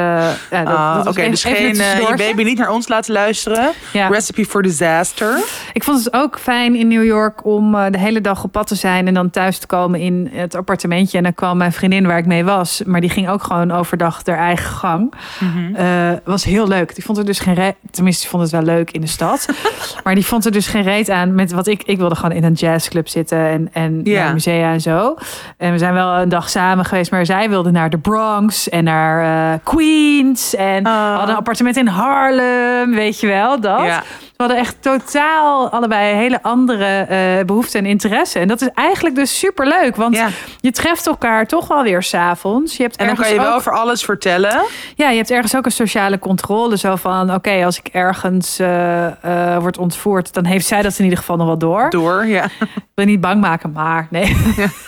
ja, 0.51 0.63
dat, 0.63 0.75
Ah, 0.87 0.95
dat 0.95 1.07
Oké, 1.07 1.29
dus 1.29 1.43
geen, 1.43 1.69
een 1.69 1.79
eh, 1.79 1.99
je 1.99 2.15
baby 2.17 2.43
niet 2.43 2.57
naar 2.57 2.69
ons 2.69 2.87
laten 2.87 3.13
luisteren. 3.13 3.71
Ja. 3.93 4.07
Recipe 4.07 4.45
for 4.45 4.61
disaster. 4.61 5.39
Ik 5.73 5.83
vond 5.83 6.03
het 6.03 6.13
ook 6.13 6.39
fijn 6.39 6.75
in 6.75 6.87
New 6.87 7.05
York 7.05 7.45
om 7.45 7.75
eh, 7.75 7.91
de 7.91 7.97
hele 7.97 8.21
dag 8.21 8.43
op 8.43 8.51
pad 8.51 8.67
te 8.67 8.75
zijn 8.75 9.07
en 9.07 9.13
dan 9.13 9.29
thuis 9.29 9.57
te 9.57 9.67
komen 9.67 9.99
in 9.99 10.29
het 10.31 10.55
appartementje. 10.55 11.17
En 11.17 11.23
dan 11.23 11.33
kwam 11.33 11.57
mijn 11.57 11.71
vriendin 11.71 12.07
waar 12.07 12.17
ik 12.17 12.25
mee 12.25 12.43
was, 12.43 12.81
maar 12.85 13.01
die 13.01 13.09
ging 13.09 13.29
ook 13.29 13.43
gewoon 13.43 13.71
overdag 13.71 14.21
haar 14.25 14.37
eigen 14.37 14.69
gang. 14.69 15.13
Mhm. 15.39 15.75
Eh, 15.75 16.11
was 16.23 16.43
heel 16.43 16.67
leuk. 16.67 16.95
Die 16.95 17.03
vond 17.03 17.17
er 17.17 17.25
dus 17.25 17.39
geen 17.39 17.53
reet, 17.53 17.75
tenminste, 17.91 18.21
die 18.21 18.29
vond 18.29 18.43
het 18.43 18.51
wel 18.51 18.61
leuk 18.61 18.91
in 18.91 19.01
de 19.01 19.07
stad, 19.07 19.47
maar 20.03 20.15
die 20.15 20.25
vond 20.25 20.45
er 20.45 20.51
dus 20.51 20.67
geen 20.67 20.83
reet 20.83 21.09
aan 21.09 21.35
met 21.35 21.51
wat 21.51 21.67
ik. 21.67 21.83
Ik 21.83 21.97
wilde 21.97 22.15
gewoon 22.15 22.31
in 22.35 22.43
een 22.43 22.53
jazzclub 22.53 23.07
zitten 23.07 23.37
en, 23.37 23.69
en 23.73 24.01
naar 24.03 24.33
musea 24.33 24.71
en 24.71 24.81
zo. 24.81 25.15
En 25.57 25.71
we 25.71 25.77
zijn 25.77 25.93
wel 25.93 26.13
een 26.13 26.29
dag 26.29 26.49
samen 26.49 26.85
geweest, 26.85 27.11
maar 27.11 27.25
zij 27.25 27.49
wilde 27.49 27.71
naar 27.71 27.89
de 27.89 27.97
Bronx 27.97 28.69
en 28.69 28.83
naar 28.83 29.26
eh, 29.27 29.53
Queens 29.63 30.55
en 30.55 30.85
Ah. 30.85 31.09
hadden 31.09 31.29
een 31.29 31.35
appartement 31.35 31.77
in 31.77 31.87
Harlem, 31.87 32.91
weet 32.95 33.19
je 33.19 33.27
wel 33.27 33.59
dat. 33.59 33.81
Ja. 33.85 34.03
We 34.37 34.43
hadden 34.43 34.57
echt 34.57 34.81
totaal 34.81 35.69
allebei 35.69 36.15
hele 36.15 36.43
andere 36.43 36.85
eh 37.09 37.45
behoeften 37.45 37.79
en 37.79 37.85
interesse. 37.85 38.39
En 38.39 38.47
dat 38.47 38.61
is 38.61 38.69
eigenlijk 38.73 39.15
dus 39.15 39.39
super 39.39 39.67
leuk. 39.67 39.95
Want 39.95 40.15
Ja. 40.15 40.27
je 40.59 40.71
treft 40.71 41.07
elkaar 41.07 41.45
toch 41.47 41.67
wel 41.67 41.83
weer 41.83 42.03
s'avonds. 42.03 42.77
Je 42.77 42.83
hebt 42.83 42.95
En 42.95 43.05
dan 43.05 43.15
kan 43.15 43.29
je 43.29 43.35
wel 43.35 43.47
ook, 43.49 43.55
over 43.55 43.71
alles 43.71 44.03
vertellen. 44.03 44.61
Ja, 44.95 45.09
je 45.09 45.17
hebt 45.17 45.31
ergens 45.31 45.55
ook 45.55 45.65
een 45.65 45.71
sociale 45.71 46.19
controle. 46.19 46.77
Zo 46.77 46.95
van, 46.95 47.33
oké, 47.33 47.65
als 47.65 47.77
ik 47.79 47.87
ergens 47.87 48.59
eh, 48.59 49.57
word 49.59 49.77
ontvoerd... 49.77 50.33
dan 50.33 50.45
heeft 50.45 50.65
zij 50.67 50.81
dat 50.81 50.97
in 50.97 51.03
ieder 51.03 51.19
geval 51.19 51.35
nog 51.37 51.47
wel 51.47 51.57
door. 51.57 51.89
Door, 51.89 52.25
ja. 52.25 52.43
Ik 52.43 52.49
wil 52.95 53.05
je 53.05 53.11
niet 53.11 53.21
bang 53.21 53.41
maken, 53.41 53.71
maar 53.71 54.07
nee. 54.09 54.35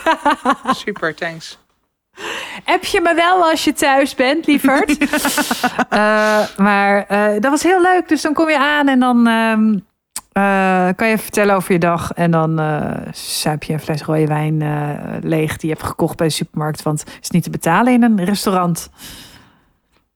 Super, 0.85 1.15
thanks. 1.15 1.57
App 2.65 2.83
je 2.85 3.01
me 3.01 3.13
wel 3.13 3.43
als 3.49 3.63
je 3.63 3.73
thuis 3.73 4.15
bent, 4.15 4.47
lieverd. 4.47 4.97
Eh, 5.89 6.39
maar 6.57 7.05
eh, 7.07 7.31
dat 7.39 7.51
was 7.51 7.63
heel 7.63 7.81
leuk. 7.81 8.07
Dus 8.07 8.21
dan 8.21 8.33
kom 8.33 8.49
je 8.49 8.57
aan 8.59 8.87
en 8.87 8.99
dan 8.99 9.27
ehm, 9.27 9.77
eh, 10.31 10.87
kan 10.95 11.07
je 11.07 11.17
vertellen 11.17 11.55
over 11.55 11.73
je 11.73 11.79
dag. 11.79 12.11
En 12.13 12.31
dan 12.31 12.61
zuip 13.13 13.63
je 13.63 13.73
een 13.73 13.79
fles 13.79 14.01
rode 14.01 14.27
wijn 14.27 14.57
leeg 15.23 15.57
die 15.57 15.69
je 15.69 15.75
hebt 15.75 15.87
gekocht 15.87 16.17
bij 16.17 16.27
de 16.27 16.33
supermarkt. 16.33 16.83
Want 16.83 16.99
het 16.99 17.17
is 17.21 17.29
niet 17.29 17.43
te 17.43 17.49
betalen 17.49 17.93
in 17.93 18.03
een 18.03 18.25
restaurant. 18.25 18.89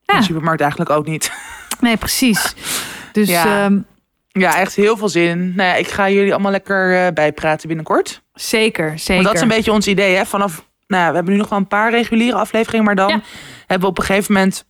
Ja. 0.02 0.18
De 0.18 0.24
supermarkt 0.24 0.62
eigenlijk 0.62 0.92
ook 0.92 1.06
niet. 1.06 1.32
Nee, 1.80 1.98
precies. 1.98 2.56
Dus 3.12 3.30
Ja. 3.30 3.64
ehm, 3.66 3.80
Ja, 4.28 4.58
echt 4.58 4.76
heel 4.76 4.98
veel 4.98 5.10
zin. 5.10 5.54
Nou 5.56 5.70
ja, 5.70 5.76
ik 5.76 5.88
ga 5.88 6.10
jullie 6.10 6.34
allemaal 6.34 6.52
lekker 6.52 7.14
bijpraten 7.14 7.68
binnenkort. 7.68 8.22
zeker, 8.34 9.00
zeker. 9.00 9.14
Want 9.14 9.26
dat 9.26 9.36
is 9.36 9.42
een 9.42 9.48
beetje 9.56 9.72
ons 9.72 9.88
idee, 9.88 10.16
hè? 10.16 10.26
Vanaf, 10.26 10.66
nou 10.88 11.04
ja, 11.04 11.10
we 11.10 11.16
hebben 11.16 11.34
nu 11.34 11.40
nog 11.40 11.50
wel 11.50 11.60
een 11.60 11.68
paar 11.68 11.92
reguliere 11.92 12.38
afleveringen, 12.38 12.86
maar 12.86 12.96
dan 12.96 13.10
Ja. 13.10 13.22
hebben 13.60 13.80
we 13.80 13.86
op 13.88 13.98
een 13.98 14.04
gegeven 14.06 14.34
moment, 14.34 14.66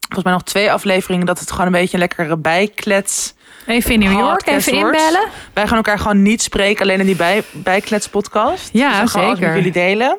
volgens 0.00 0.24
mij 0.24 0.32
nog 0.32 0.42
twee 0.42 0.72
afleveringen, 0.72 1.26
dat 1.26 1.38
het 1.40 1.50
gewoon 1.50 1.66
een 1.66 1.72
beetje 1.72 1.92
een 1.94 1.98
lekkere 1.98 2.36
bijklets. 2.36 3.34
Even 3.66 3.92
in 3.92 3.98
New 3.98 4.12
York, 4.12 4.46
even 4.46 4.74
wordt. 4.80 4.96
inbellen. 4.98 5.28
Wij 5.54 5.66
gaan 5.66 5.76
elkaar 5.76 5.98
gewoon 5.98 6.22
niet 6.22 6.42
spreken, 6.42 6.82
alleen 6.82 7.00
in 7.00 7.06
die 7.06 7.16
bij, 7.16 7.42
bijklets 7.52 8.08
podcast. 8.08 8.68
Ja, 8.72 9.00
dus 9.00 9.12
zeker. 9.12 9.38
met 9.46 9.54
jullie 9.54 9.72
delen. 9.72 10.18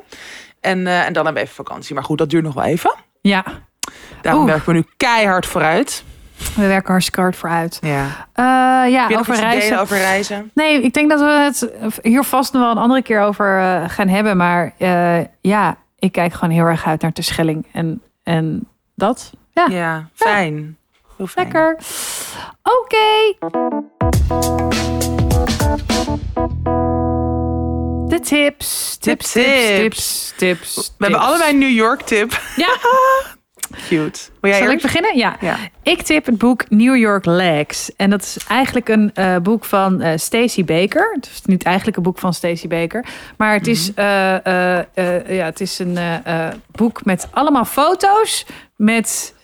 En, 0.60 0.86
eh, 0.86 1.06
en 1.06 1.12
dan 1.12 1.24
hebben 1.24 1.42
we 1.42 1.48
even 1.48 1.64
vakantie. 1.64 1.94
Maar 1.94 2.04
goed, 2.04 2.18
dat 2.18 2.30
duurt 2.30 2.44
nog 2.44 2.54
wel 2.54 2.64
even. 2.64 2.94
Ja, 3.20 3.44
Daarom 4.22 4.42
Oeh. 4.42 4.50
werken 4.52 4.72
we 4.72 4.78
nu 4.78 4.84
keihard 4.96 5.46
vooruit. 5.46 6.04
We 6.54 6.66
werken 6.66 6.90
hartstikke 6.90 7.20
hard 7.20 7.36
vooruit. 7.36 7.78
Ja. 7.80 8.06
Eh, 8.32 8.92
ja, 8.92 9.08
over 9.18 9.34
reizen. 9.34 9.80
over 9.80 9.96
reizen? 9.96 10.50
Nee, 10.54 10.82
ik 10.82 10.92
denk 10.94 11.10
dat 11.10 11.20
we 11.20 11.26
het 11.26 11.70
hier 12.02 12.24
vast 12.24 12.52
nog 12.52 12.62
wel 12.62 12.70
een 12.70 12.78
andere 12.78 13.02
keer 13.02 13.20
over 13.20 13.58
eh, 13.60 13.88
gaan 13.88 14.08
hebben. 14.08 14.36
Maar 14.36 14.72
eh, 14.78 15.18
ja, 15.40 15.76
ik 15.98 16.12
kijk 16.12 16.32
gewoon 16.32 16.50
heel 16.54 16.64
erg 16.64 16.86
uit 16.86 17.02
naar 17.02 17.12
de 17.12 17.22
Schelling. 17.22 17.66
En, 17.72 18.02
en 18.22 18.68
dat. 18.94 19.32
Ja, 19.52 19.66
Ja, 19.70 20.08
fijn. 20.14 20.76
Fijn. 21.16 21.28
lekker. 21.34 21.76
Oké. 22.62 23.34
De 28.08 28.20
tips. 28.20 28.96
Tips, 28.96 28.96
tips, 29.00 29.32
tips. 29.32 29.76
tips, 29.76 30.32
tips. 30.36 30.92
We 30.98 31.04
hebben 31.04 31.20
allebei 31.22 31.50
een 31.52 31.58
New 31.58 31.70
York 31.70 32.00
tip. 32.02 32.40
Ja, 32.56 32.76
Cute. 33.88 34.20
Wil 34.40 34.50
jij 34.50 34.62
zal 34.62 34.70
ik 34.70 34.82
beginnen? 34.82 35.16
Ja. 35.16 35.36
Ja. 35.40 35.56
Ik 35.82 36.02
tip 36.02 36.26
het 36.26 36.38
boek 36.38 36.70
New 36.70 36.96
York 36.96 37.24
Legs. 37.24 37.96
En 37.96 38.10
dat 38.10 38.20
is 38.20 38.36
eigenlijk 38.48 38.88
een 38.88 39.10
eh, 39.14 39.36
boek 39.36 39.64
van 39.64 40.00
eh 40.00 40.12
Stacey 40.16 40.64
Baker. 40.64 41.12
Het 41.14 41.30
is 41.32 41.42
niet 41.44 41.62
eigenlijk 41.62 41.96
een 41.96 42.02
boek 42.02 42.18
van 42.18 42.34
Stacey 42.34 42.68
Baker. 42.68 43.04
Maar 43.36 43.52
het 43.54 43.66
is, 43.66 43.94
eh, 43.94 44.36
eh, 44.36 45.28
ja, 45.28 45.44
het 45.44 45.60
is 45.60 45.78
een 45.78 45.98
boek 46.70 47.04
met 47.04 47.28
allemaal 47.30 47.64
foto's 47.64 48.46
met 48.76 49.34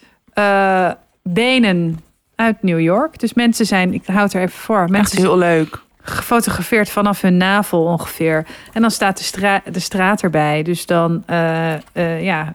benen 1.22 2.00
uit 2.34 2.62
New 2.62 2.80
York. 2.80 3.18
Dus 3.18 3.34
mensen 3.34 3.66
zijn, 3.66 3.94
ik 3.94 4.06
houd 4.06 4.32
er 4.32 4.40
even 4.40 4.58
voor, 4.58 4.80
Echt 4.80 4.90
mensen 4.90 5.18
heel 5.18 5.38
leuk. 5.38 5.78
gefotografeerd 6.02 6.90
vanaf 6.90 7.20
hun 7.20 7.36
navel 7.36 7.82
ongeveer. 7.82 8.46
En 8.72 8.80
dan 8.80 8.90
staat 8.90 9.18
de, 9.18 9.24
stra 9.24 9.62
de 9.72 9.80
straat 9.80 10.22
erbij. 10.22 10.62
Dus 10.62 10.86
dan 10.86 11.24
ja, 12.20 12.54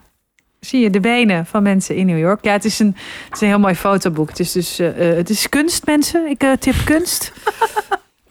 zie 0.65 0.80
je 0.82 0.89
de 0.89 0.99
benen 0.99 1.45
van 1.45 1.63
mensen 1.63 1.95
in 1.95 2.06
New 2.06 2.19
York. 2.19 2.43
Ja, 2.43 2.52
het 2.52 2.65
is 2.65 2.80
een, 2.80 2.95
het 3.26 3.34
is 3.36 3.41
een 3.41 3.47
heel 3.47 3.60
mooi 3.60 3.76
fotoboek. 3.76 4.30
Het 4.30 4.39
is 4.39 4.52
dus 4.52 4.80
eh, 4.80 5.10
eh, 5.10 5.17
het 5.17 5.30
is 5.30 5.49
kunst, 5.49 5.86
mensen. 5.86 6.28
Ik 6.30 6.43
eh, 6.43 6.52
tip 6.60 6.76
kunst. 6.86 7.32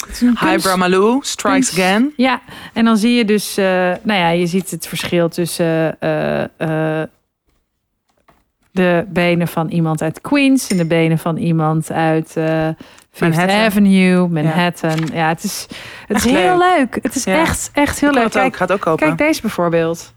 Het 0.07 0.11
is 0.11 0.21
een 0.21 0.35
kunst- 0.35 0.43
Highbrow 0.55 0.77
Malou, 0.79 1.19
Strikes 1.23 1.67
kunst. 1.67 1.79
Again. 1.79 2.13
Ja, 2.17 2.41
en 2.73 2.85
dan 2.85 2.97
zie 2.97 3.15
je 3.15 3.25
dus, 3.25 3.55
nou 3.57 4.13
ja, 4.21 4.29
je 4.29 4.47
ziet 4.47 4.71
het 4.71 4.87
verschil 4.87 5.29
tussen 5.29 5.97
de 8.71 9.05
benen 9.09 9.49
van 9.49 9.69
iemand 9.69 10.03
uit 10.03 10.21
Queens 10.21 10.69
en 10.69 10.77
de 10.77 10.87
benen 10.87 11.19
van 11.19 11.37
iemand 11.37 11.91
uit 11.93 12.27
Fifth 12.31 13.21
Manhattan. 13.21 13.57
Avenue, 13.57 14.29
Manhattan. 14.29 14.99
Ja, 15.13 15.29
het 15.29 15.45
is, 15.45 15.67
het 16.07 16.17
is 16.17 16.25
heel 16.25 16.59
leuk. 16.59 16.77
leuk. 16.79 16.99
Het 17.03 17.15
is 17.15 17.25
Ja. 17.25 17.39
echt, 17.41 17.71
echt 17.73 18.01
heel 18.01 18.09
Ik 18.09 18.15
leuk. 18.15 18.25
ook, 18.25 18.31
Kijk, 18.33 18.47
ik 18.47 18.57
ga 18.57 18.65
het 18.65 18.73
ook 18.73 18.81
kopen. 18.81 19.07
kijk 19.07 19.19
deze 19.19 19.41
bijvoorbeeld. 19.41 20.15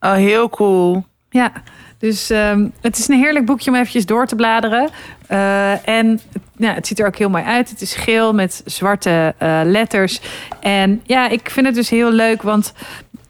Oh, 0.00 0.12
heel 0.14 0.48
cool. 0.48 1.04
Ja, 1.30 1.52
dus 1.98 2.30
ehm, 2.30 2.68
het 2.80 2.98
is 2.98 3.08
een 3.08 3.18
heerlijk 3.18 3.46
boekje 3.46 3.70
om 3.70 3.76
eventjes 3.76 4.06
door 4.06 4.26
te 4.26 4.34
bladeren. 4.34 4.88
Eh, 5.26 5.88
en 5.88 6.20
ja, 6.56 6.74
het 6.74 6.86
ziet 6.86 7.00
er 7.00 7.06
ook 7.06 7.16
heel 7.16 7.30
mooi 7.30 7.44
uit. 7.44 7.70
Het 7.70 7.80
is 7.80 7.94
geel 7.94 8.34
met 8.34 8.62
zwarte 8.64 9.34
eh, 9.38 9.60
letters. 9.64 10.20
En 10.60 11.00
ja, 11.04 11.28
ik 11.28 11.50
vind 11.50 11.66
het 11.66 11.74
dus 11.74 11.90
heel 11.90 12.10
leuk, 12.10 12.42
want 12.42 12.72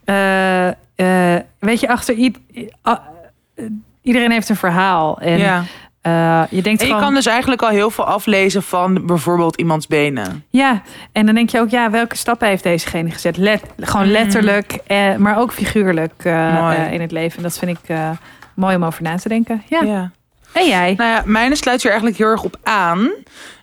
eh, 0.03 0.69
weet 1.59 1.79
je, 1.79 1.87
achter 1.87 2.31
iedereen 4.01 4.31
heeft 4.31 4.49
een 4.49 4.55
verhaal. 4.55 5.19
En 5.19 5.37
ja. 5.37 5.63
Eh, 6.01 6.43
je 6.49 6.61
denkt 6.61 6.81
En 6.81 6.87
je 6.87 6.93
gewoon, 6.93 6.99
kan 6.99 7.13
dus 7.13 7.25
eigenlijk 7.25 7.61
al 7.61 7.69
heel 7.69 7.89
veel 7.89 8.05
aflezen 8.05 8.63
van 8.63 9.05
bijvoorbeeld 9.05 9.57
iemands 9.57 9.87
benen. 9.87 10.45
ja, 10.49 10.81
en 11.11 11.25
dan 11.25 11.35
denk 11.35 11.49
je 11.49 11.59
ook, 11.59 11.69
ja, 11.69 11.89
welke 11.89 12.17
stappen 12.17 12.47
heeft 12.47 12.63
dezegene 12.63 13.11
gezet? 13.11 13.37
Let, 13.37 13.63
gewoon 13.79 14.11
letterlijk, 14.11 14.79
eh, 14.87 15.15
maar 15.15 15.37
ook 15.37 15.53
figuurlijk 15.53 16.13
eh, 16.17 16.85
eh, 16.85 16.93
in 16.93 17.01
het 17.01 17.11
leven. 17.11 17.37
En 17.37 17.43
dat 17.43 17.57
vind 17.57 17.77
ik 17.77 17.95
mooi 18.53 18.75
om 18.75 18.85
over 18.85 19.03
na 19.03 19.15
te 19.15 19.29
denken. 19.29 19.63
Ja. 19.67 19.81
Ja. 19.81 20.11
En 20.53 20.67
jij? 20.67 20.93
Nou 20.97 21.09
ja, 21.09 21.23
mijne 21.25 21.55
sluit 21.55 21.81
hier 21.81 21.91
eigenlijk 21.91 22.21
heel 22.21 22.29
erg 22.29 22.43
op 22.43 22.57
aan. 22.63 23.11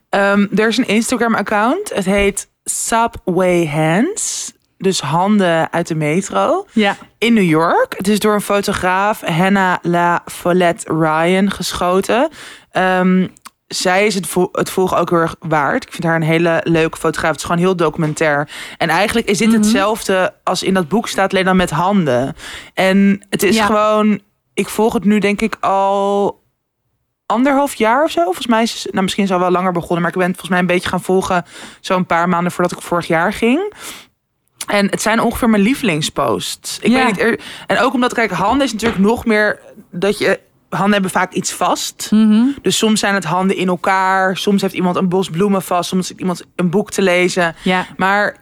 Ehm, 0.09 0.47
er 0.55 0.69
is 0.69 0.77
een 0.77 0.89
Instagram-account. 0.89 1.93
Het 1.95 2.05
heet 2.05 2.49
Subway 2.65 3.67
Hands. 3.67 4.53
Dus 4.79 5.01
handen 5.01 5.73
uit 5.73 5.87
de 5.89 5.95
metro. 5.95 6.67
Ja. 6.73 6.97
In 7.19 7.33
New 7.35 7.49
York. 7.49 7.95
Het 7.97 8.09
is 8.09 8.19
door 8.19 8.35
een 8.35 8.41
fotograaf, 8.41 9.21
Hannah 9.21 9.77
La 9.83 10.23
Follette 10.27 10.93
Ryan, 10.95 11.51
geschoten. 11.51 12.29
Ehm, 12.71 13.27
zij 13.67 14.07
is 14.07 14.15
het, 14.15 14.27
vo- 14.27 14.49
het 14.53 14.71
volgen 14.71 14.99
ook 14.99 15.11
heel 15.11 15.19
erg 15.19 15.37
waard. 15.39 15.85
Ik 15.85 15.93
vind 15.93 16.05
haar 16.05 16.17
een 16.17 16.23
hele 16.23 16.61
leuke 16.65 16.99
fotograaf. 16.99 17.31
Het 17.31 17.41
is 17.41 17.47
gewoon 17.47 17.61
heel 17.61 17.77
documentair. 17.77 18.49
En 18.79 18.89
eigenlijk 18.89 19.27
is 19.29 19.39
dit 19.39 19.49
Mhm. 19.49 19.57
hetzelfde 19.57 20.35
als 20.45 20.63
in 20.63 20.75
dat 20.75 20.89
boek 20.89 21.09
staat, 21.09 21.33
alleen 21.33 21.45
dan 21.45 21.57
met 21.57 21.71
handen. 21.71 22.37
En 22.75 23.23
het 23.31 23.43
is 23.43 23.57
Ja. 23.57 23.65
gewoon... 23.67 24.21
Ik 24.55 24.69
volg 24.69 24.93
het 24.93 25.05
nu 25.05 25.19
denk 25.19 25.41
ik 25.41 25.57
al 25.61 26.43
anderhalf 27.27 27.75
jaar 27.75 28.05
of 28.05 28.11
zo. 28.11 28.23
Volgens 28.25 28.47
mij 28.47 28.63
is 28.63 28.83
het, 28.83 28.93
nou 28.93 29.03
misschien 29.03 29.25
is 29.25 29.31
het 29.31 29.39
al 29.39 29.45
wel 29.45 29.55
langer 29.55 29.73
begonnen, 29.73 30.01
maar 30.01 30.11
ik 30.11 30.17
ben 30.19 30.27
het 30.27 30.37
volgens 30.37 30.51
mij 30.51 30.61
een 30.61 30.75
beetje 30.75 30.89
gaan 30.89 31.03
volgen 31.03 31.45
zo'n 31.81 32.07
paar 32.07 32.29
maanden 32.29 32.53
voordat 32.53 32.73
ik 32.79 32.83
vorig 32.85 33.07
jaar 33.07 33.33
ging. 33.33 33.73
En 34.69 34.87
het 34.91 35.03
zijn 35.03 35.21
ongeveer 35.21 35.49
mijn 35.51 35.63
lievelingsposts. 35.63 36.79
Ik 36.81 36.91
Ja. 36.91 36.97
weet 36.97 37.07
niet, 37.07 37.21
er- 37.21 37.41
en 37.67 37.79
ook 37.79 37.95
omdat, 37.95 38.15
kijk, 38.15 38.31
handen 38.31 38.67
is 38.67 38.73
natuurlijk 38.73 39.01
nog 39.01 39.25
meer 39.25 39.61
dat 39.91 40.19
je 40.19 40.41
handen 40.69 40.93
hebben 40.93 41.11
vaak 41.11 41.33
iets 41.33 41.53
vast. 41.53 42.09
Mhm. 42.11 42.43
Dus 42.63 42.79
soms 42.79 43.01
zijn 43.01 43.15
het 43.15 43.25
handen 43.25 43.57
in 43.57 43.69
elkaar, 43.69 44.37
soms 44.37 44.63
heeft 44.63 44.75
iemand 44.75 44.97
een 44.97 45.09
bos 45.09 45.31
bloemen 45.31 45.63
vast, 45.63 45.89
soms 45.89 46.09
heeft 46.09 46.21
iemand 46.21 46.45
een 46.57 46.71
boek 46.71 46.91
te 46.91 47.03
lezen. 47.03 47.55
Ja. 47.63 47.87
Maar 47.97 48.37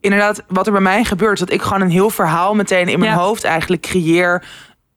inderdaad, 0.00 0.42
wat 0.48 0.66
er 0.66 0.72
bij 0.72 0.80
mij 0.80 1.04
gebeurt, 1.04 1.32
is 1.32 1.38
dat 1.40 1.52
ik 1.52 1.62
gewoon 1.62 1.80
een 1.80 1.90
heel 1.90 2.10
verhaal 2.10 2.54
meteen 2.54 2.88
in 2.88 2.98
mijn 2.98 3.10
Ja. 3.12 3.18
hoofd 3.18 3.44
eigenlijk 3.44 3.82
creëer. 3.82 4.44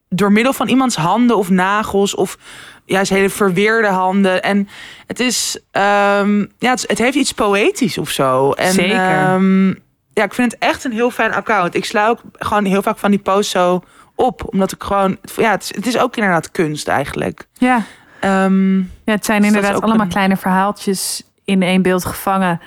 Door 0.08 0.32
middel 0.32 0.52
van 0.52 0.68
iemands 0.68 0.96
handen 0.96 1.36
of 1.36 1.50
nagels 1.50 2.14
of 2.14 2.38
juist 2.86 3.10
hele 3.10 3.30
verweerde 3.30 3.88
handen. 3.88 4.42
En 4.42 4.68
het 5.06 5.20
is, 5.20 5.58
ehm, 5.70 6.38
ja, 6.58 6.70
het 6.70 6.98
heeft 6.98 7.16
iets 7.16 7.32
poëtisch 7.32 7.98
of 7.98 8.10
zo. 8.10 8.50
En, 8.52 8.72
Zeker. 8.72 9.10
ehm, 9.10 9.74
ja, 10.14 10.24
ik 10.24 10.34
vind 10.34 10.52
het 10.52 10.60
echt 10.60 10.84
een 10.84 10.92
heel 10.92 11.10
fijn 11.10 11.32
account. 11.34 11.74
Ik 11.74 11.84
sla 11.84 12.08
ook 12.08 12.20
gewoon 12.32 12.64
heel 12.64 12.82
vaak 12.82 12.98
van 12.98 13.10
die 13.10 13.20
posts 13.20 13.52
zo 13.52 13.82
op. 14.14 14.42
Omdat 14.52 14.72
ik 14.72 14.82
gewoon, 14.82 15.18
ja, 15.36 15.50
het 15.50 15.62
is, 15.62 15.74
het 15.74 15.86
is 15.86 15.98
ook 15.98 16.16
inderdaad 16.16 16.50
kunst 16.50 16.88
eigenlijk. 16.88 17.46
Ja. 17.52 17.82
Ehm, 18.20 18.78
Ja, 18.78 18.84
het 19.04 19.24
zijn 19.24 19.40
Dus 19.42 19.46
inderdaad 19.52 19.80
allemaal 19.82 20.04
een- 20.06 20.12
kleine 20.12 20.36
verhaaltjes 20.36 21.22
in 21.44 21.62
één 21.62 21.82
beeld 21.82 22.04
gevangen. 22.04 22.60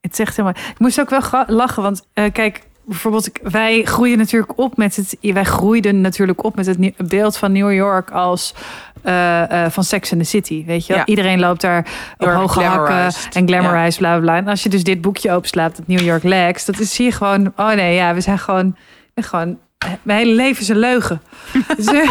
Het 0.00 0.16
zegt 0.16 0.36
helemaal. 0.36 0.62
Ik 0.70 0.78
moest 0.78 1.00
ook 1.00 1.10
wel 1.10 1.44
lachen, 1.46 1.82
want 1.82 2.06
eh, 2.12 2.32
kijk, 2.32 2.62
bijvoorbeeld, 2.88 3.30
wij 3.42 3.82
groeien 3.82 4.18
natuurlijk 4.18 4.58
op 4.58 4.76
met 4.76 4.96
het. 4.96 5.16
Wij 5.20 5.44
groeiden 5.44 6.00
natuurlijk 6.00 6.44
op 6.44 6.56
met 6.56 6.66
het 6.66 7.08
beeld 7.08 7.36
van 7.36 7.52
New 7.52 7.72
York 7.72 8.10
als 8.10 8.54
eh, 9.02 9.64
eh, 9.64 9.70
van 9.70 9.84
Sex 9.84 10.12
and 10.12 10.20
the 10.20 10.28
City. 10.28 10.64
Weet 10.66 10.86
je? 10.86 10.94
Ja. 10.94 11.06
Iedereen 11.06 11.40
loopt 11.40 11.60
daar 11.60 11.86
op 12.18 12.28
hoge 12.28 12.62
hakken 12.62 13.12
en 13.32 13.48
glamorized, 13.48 13.98
bla 13.98 14.12
bla 14.12 14.20
bla. 14.20 14.36
En 14.36 14.48
als 14.48 14.62
je 14.62 14.68
dus 14.68 14.84
dit 14.84 15.00
boekje 15.00 15.32
openslaat, 15.32 15.76
het 15.76 15.88
New 15.88 16.00
York 16.00 16.22
Legs, 16.22 16.64
dat 16.64 16.78
is 16.78 16.96
hier 16.96 17.12
gewoon. 17.12 17.52
Oh 17.56 17.72
nee, 17.72 17.94
ja, 17.94 18.14
we 18.14 18.20
zijn 18.20 18.38
gewoon, 18.38 18.76
gewoon 19.14 19.58
mijn 20.02 20.18
hele 20.18 20.34
leven 20.34 20.62
is 20.62 20.68
een 20.68 20.78
leugen. 20.78 21.22
Dus, 21.76 21.86
eh, 21.86 22.08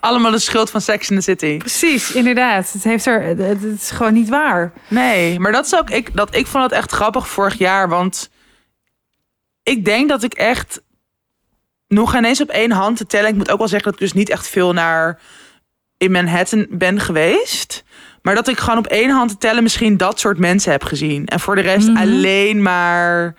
allemaal 0.00 0.30
de 0.30 0.38
schuld 0.38 0.70
van 0.70 0.80
Sex 0.80 1.10
in 1.10 1.16
the 1.16 1.22
City. 1.22 1.56
Precies, 1.56 2.12
inderdaad. 2.12 2.72
Het, 2.72 2.84
heeft 2.84 3.06
er, 3.06 3.22
het, 3.22 3.38
het 3.38 3.62
is 3.62 3.90
gewoon 3.90 4.12
niet 4.12 4.28
waar. 4.28 4.72
Nee, 4.88 5.40
maar 5.40 5.52
dat 5.52 5.66
is 5.66 5.74
ook 5.74 5.90
ik. 5.90 6.16
Dat 6.16 6.34
ik 6.34 6.46
vond 6.46 6.64
het 6.64 6.72
echt 6.72 6.92
grappig 6.92 7.28
vorig 7.28 7.58
jaar, 7.58 7.88
want 7.88 8.30
ik 9.62 9.84
denk 9.84 10.08
dat 10.08 10.22
ik 10.22 10.34
echt 10.34 10.80
nog 11.88 12.10
geen 12.10 12.24
eens 12.24 12.40
op 12.40 12.48
één 12.48 12.70
hand 12.70 12.96
te 12.96 13.06
tellen. 13.06 13.28
Ik 13.30 13.36
moet 13.36 13.50
ook 13.50 13.58
wel 13.58 13.68
zeggen 13.68 13.90
dat 13.90 14.00
ik 14.00 14.06
dus 14.06 14.16
niet 14.16 14.30
echt 14.30 14.48
veel 14.48 14.72
naar 14.72 15.20
in 15.96 16.10
Manhattan 16.12 16.66
ben 16.70 17.00
geweest. 17.00 17.84
Maar 18.22 18.34
dat 18.34 18.48
ik 18.48 18.58
gewoon 18.58 18.78
op 18.78 18.86
één 18.86 19.10
hand 19.10 19.30
te 19.30 19.38
tellen 19.38 19.62
misschien 19.62 19.96
dat 19.96 20.20
soort 20.20 20.38
mensen 20.38 20.72
heb 20.72 20.84
gezien. 20.84 21.26
En 21.26 21.40
voor 21.40 21.54
de 21.54 21.60
rest 21.60 21.88
Mhm. 21.88 21.96
alleen 21.96 22.62
maar 22.62 23.34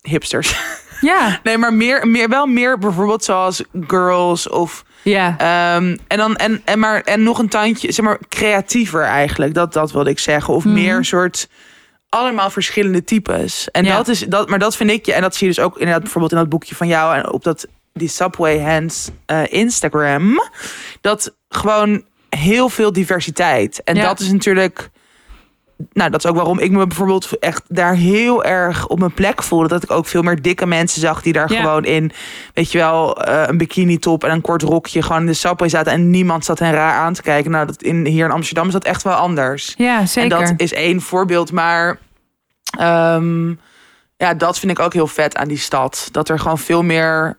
hipsters. 0.00 0.56
Ja, 1.00 1.38
Nee, 1.42 1.58
maar 1.58 1.74
meer, 1.74 2.08
meer, 2.08 2.28
wel 2.28 2.46
meer 2.46 2.78
bijvoorbeeld 2.78 3.24
zoals 3.24 3.62
girls 3.86 4.48
of 4.48 4.84
ja. 5.02 5.34
Ehm, 5.38 5.96
en 6.08 6.18
dan 6.18 6.36
en, 6.36 6.62
en 6.64 6.78
maar 6.78 7.00
en 7.00 7.22
nog 7.22 7.38
een 7.38 7.48
tandje, 7.48 7.92
zeg 7.92 8.04
maar, 8.04 8.18
creatiever 8.28 9.02
eigenlijk. 9.02 9.54
Dat, 9.54 9.72
dat 9.72 9.92
wilde 9.92 10.10
ik 10.10 10.18
zeggen. 10.18 10.54
Of 10.54 10.64
Mhm. 10.64 10.74
meer 10.74 11.04
soort 11.04 11.48
allemaal 12.08 12.50
verschillende 12.50 13.04
types. 13.04 13.70
En 13.70 13.84
Ja. 13.84 13.96
dat 13.96 14.08
is 14.08 14.20
dat, 14.20 14.48
maar 14.48 14.58
dat 14.58 14.76
vind 14.76 14.90
ik 14.90 15.06
je. 15.06 15.12
En 15.12 15.20
dat 15.22 15.34
zie 15.36 15.48
je 15.48 15.54
dus 15.54 15.64
ook 15.64 15.74
inderdaad 15.74 16.02
bijvoorbeeld 16.02 16.32
in 16.32 16.38
dat 16.38 16.48
boekje 16.48 16.74
van 16.74 16.86
jou 16.88 17.16
en 17.16 17.30
op 17.32 17.44
dat 17.44 17.66
die 17.92 18.08
Subway 18.08 18.60
Hands 18.60 19.10
eh, 19.26 19.42
Instagram. 19.52 20.42
Dat 21.00 21.36
gewoon 21.48 22.04
heel 22.28 22.68
veel 22.68 22.92
diversiteit. 22.92 23.82
En 23.84 23.94
Ja. 23.94 24.02
dat 24.06 24.20
is 24.20 24.32
natuurlijk. 24.32 24.90
Nou, 25.92 26.10
dat 26.10 26.24
is 26.24 26.30
ook 26.30 26.36
waarom 26.36 26.58
ik 26.58 26.70
me 26.70 26.86
bijvoorbeeld 26.86 27.38
echt 27.38 27.62
daar 27.68 27.94
heel 27.94 28.44
erg 28.44 28.86
op 28.86 28.98
mijn 28.98 29.14
plek 29.14 29.42
voelde. 29.42 29.68
Dat 29.68 29.82
ik 29.82 29.90
ook 29.90 30.06
veel 30.06 30.22
meer 30.22 30.42
dikke 30.42 30.66
mensen 30.66 31.00
zag 31.00 31.22
die 31.22 31.32
daar 31.32 31.52
Ja. 31.52 31.60
gewoon 31.60 31.84
in, 31.84 32.12
weet 32.54 32.72
je 32.72 32.78
wel, 32.78 33.22
eh, 33.22 33.42
een 33.46 33.58
bikini 33.58 33.98
top 33.98 34.24
en 34.24 34.30
een 34.30 34.40
kort 34.40 34.62
rokje 34.62 35.02
gewoon 35.02 35.20
in 35.20 35.26
de 35.26 35.32
subway 35.32 35.68
zaten. 35.68 35.92
En 35.92 36.10
niemand 36.10 36.44
zat 36.44 36.58
hen 36.58 36.72
raar 36.72 36.94
aan 36.98 37.12
te 37.12 37.22
kijken. 37.22 37.50
Nou, 37.50 37.66
dat 37.66 37.82
in, 37.82 38.06
hier 38.06 38.24
in 38.24 38.30
Amsterdam 38.30 38.66
is 38.66 38.72
dat 38.72 38.84
echt 38.84 39.02
wel 39.02 39.12
anders. 39.14 39.74
ja, 39.76 39.98
En 40.00 40.08
zeker. 40.08 40.28
dat 40.38 40.52
is 40.56 40.72
één 40.72 41.00
voorbeeld, 41.00 41.52
maar 41.52 41.98
ehm, 42.78 43.48
ja, 44.16 44.34
dat 44.36 44.58
vind 44.58 44.72
ik 44.72 44.78
ook 44.78 44.92
heel 44.92 45.06
vet 45.06 45.36
aan 45.36 45.48
die 45.48 45.58
stad. 45.58 46.08
Dat 46.10 46.28
er 46.28 46.38
gewoon 46.38 46.58
veel 46.58 46.82
meer. 46.82 47.38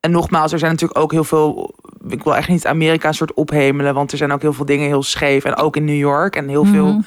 En 0.00 0.10
nogmaals, 0.10 0.52
er 0.52 0.58
zijn 0.58 0.70
natuurlijk 0.72 1.00
ook 1.00 1.12
heel 1.12 1.24
veel. 1.24 1.74
Ik 2.12 2.22
wil 2.22 2.36
echt 2.36 2.48
niet 2.48 2.66
Amerika 2.66 3.08
een 3.08 3.14
soort 3.14 3.34
ophemelen, 3.34 3.94
want 3.94 4.12
er 4.12 4.18
zijn 4.18 4.32
ook 4.32 4.42
heel 4.42 4.52
veel 4.52 4.64
dingen 4.64 4.86
heel 4.86 5.02
scheef. 5.02 5.44
En 5.44 5.56
ook 5.56 5.76
in 5.76 5.84
New 5.84 5.96
York. 5.98 6.36
En 6.36 6.48
heel 6.48 6.64
veel 6.64 6.86
Mhm. 6.86 7.00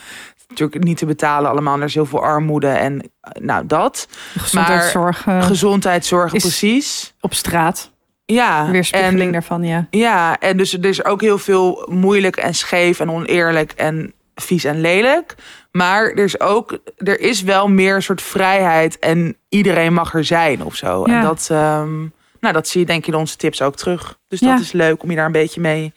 natuurlijk 0.47 0.83
niet 0.83 0.97
te 0.97 1.05
betalen 1.05 1.49
allemaal. 1.49 1.77
Er 1.77 1.83
is 1.83 1.93
heel 1.93 2.05
veel 2.05 2.23
armoede 2.23 2.67
en 2.67 3.01
eh, 3.21 3.41
nou 3.41 3.65
dat. 3.67 4.07
Gezondheidszorg 4.37 5.27
eh, 5.27 5.43
Gezondheidszorg, 5.45 6.31
precies. 6.31 7.13
op 7.19 7.33
straat. 7.33 7.91
Ja, 8.25 8.71
Weerspiegeling 8.71 9.21
en, 9.21 9.31
daarvan, 9.31 9.63
ja. 9.63 9.87
ja, 9.89 10.39
en 10.39 10.57
dus 10.57 10.73
er 10.73 10.85
is 10.85 11.05
ook 11.05 11.21
heel 11.21 11.37
veel 11.37 11.87
moeilijk 11.89 12.35
en 12.35 12.53
scheef 12.53 12.99
en 12.99 13.11
oneerlijk 13.11 13.71
en 13.71 14.13
vies 14.35 14.63
en 14.63 14.81
lelijk. 14.81 15.35
Maar 15.71 16.03
er 16.09 16.23
is 16.23 16.39
ook, 16.39 16.77
er 16.97 17.19
is 17.19 17.41
wel 17.43 17.67
meer 17.67 17.95
een 17.95 18.03
soort 18.03 18.21
vrijheid 18.21 18.99
en 18.99 19.35
iedereen 19.49 19.93
mag 19.93 20.13
er 20.13 20.23
zijn 20.25 20.63
of 20.63 20.75
zo. 20.75 21.03
Ja. 21.05 21.15
En 21.17 21.21
dat, 21.23 21.47
ehm, 21.51 22.05
nou, 22.41 22.53
dat 22.53 22.67
zie 22.67 22.79
je 22.79 22.85
denk 22.85 23.01
ik 23.01 23.07
in 23.13 23.19
onze 23.19 23.35
tips 23.35 23.61
ook 23.61 23.75
terug. 23.75 24.17
Dus 24.27 24.39
Ja. 24.39 24.51
dat 24.51 24.59
is 24.61 24.71
leuk 24.71 25.03
om 25.03 25.09
je 25.09 25.15
daar 25.15 25.25
een 25.25 25.31
beetje 25.31 25.61
mee 25.61 25.93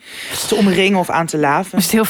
te 0.49 0.55
omringen 0.55 0.99
of 0.99 1.11
aan 1.11 1.27
te 1.27 1.37
Ik 1.37 1.43
laven. 1.43 1.71
moest 1.73 1.91
heel, 1.91 2.05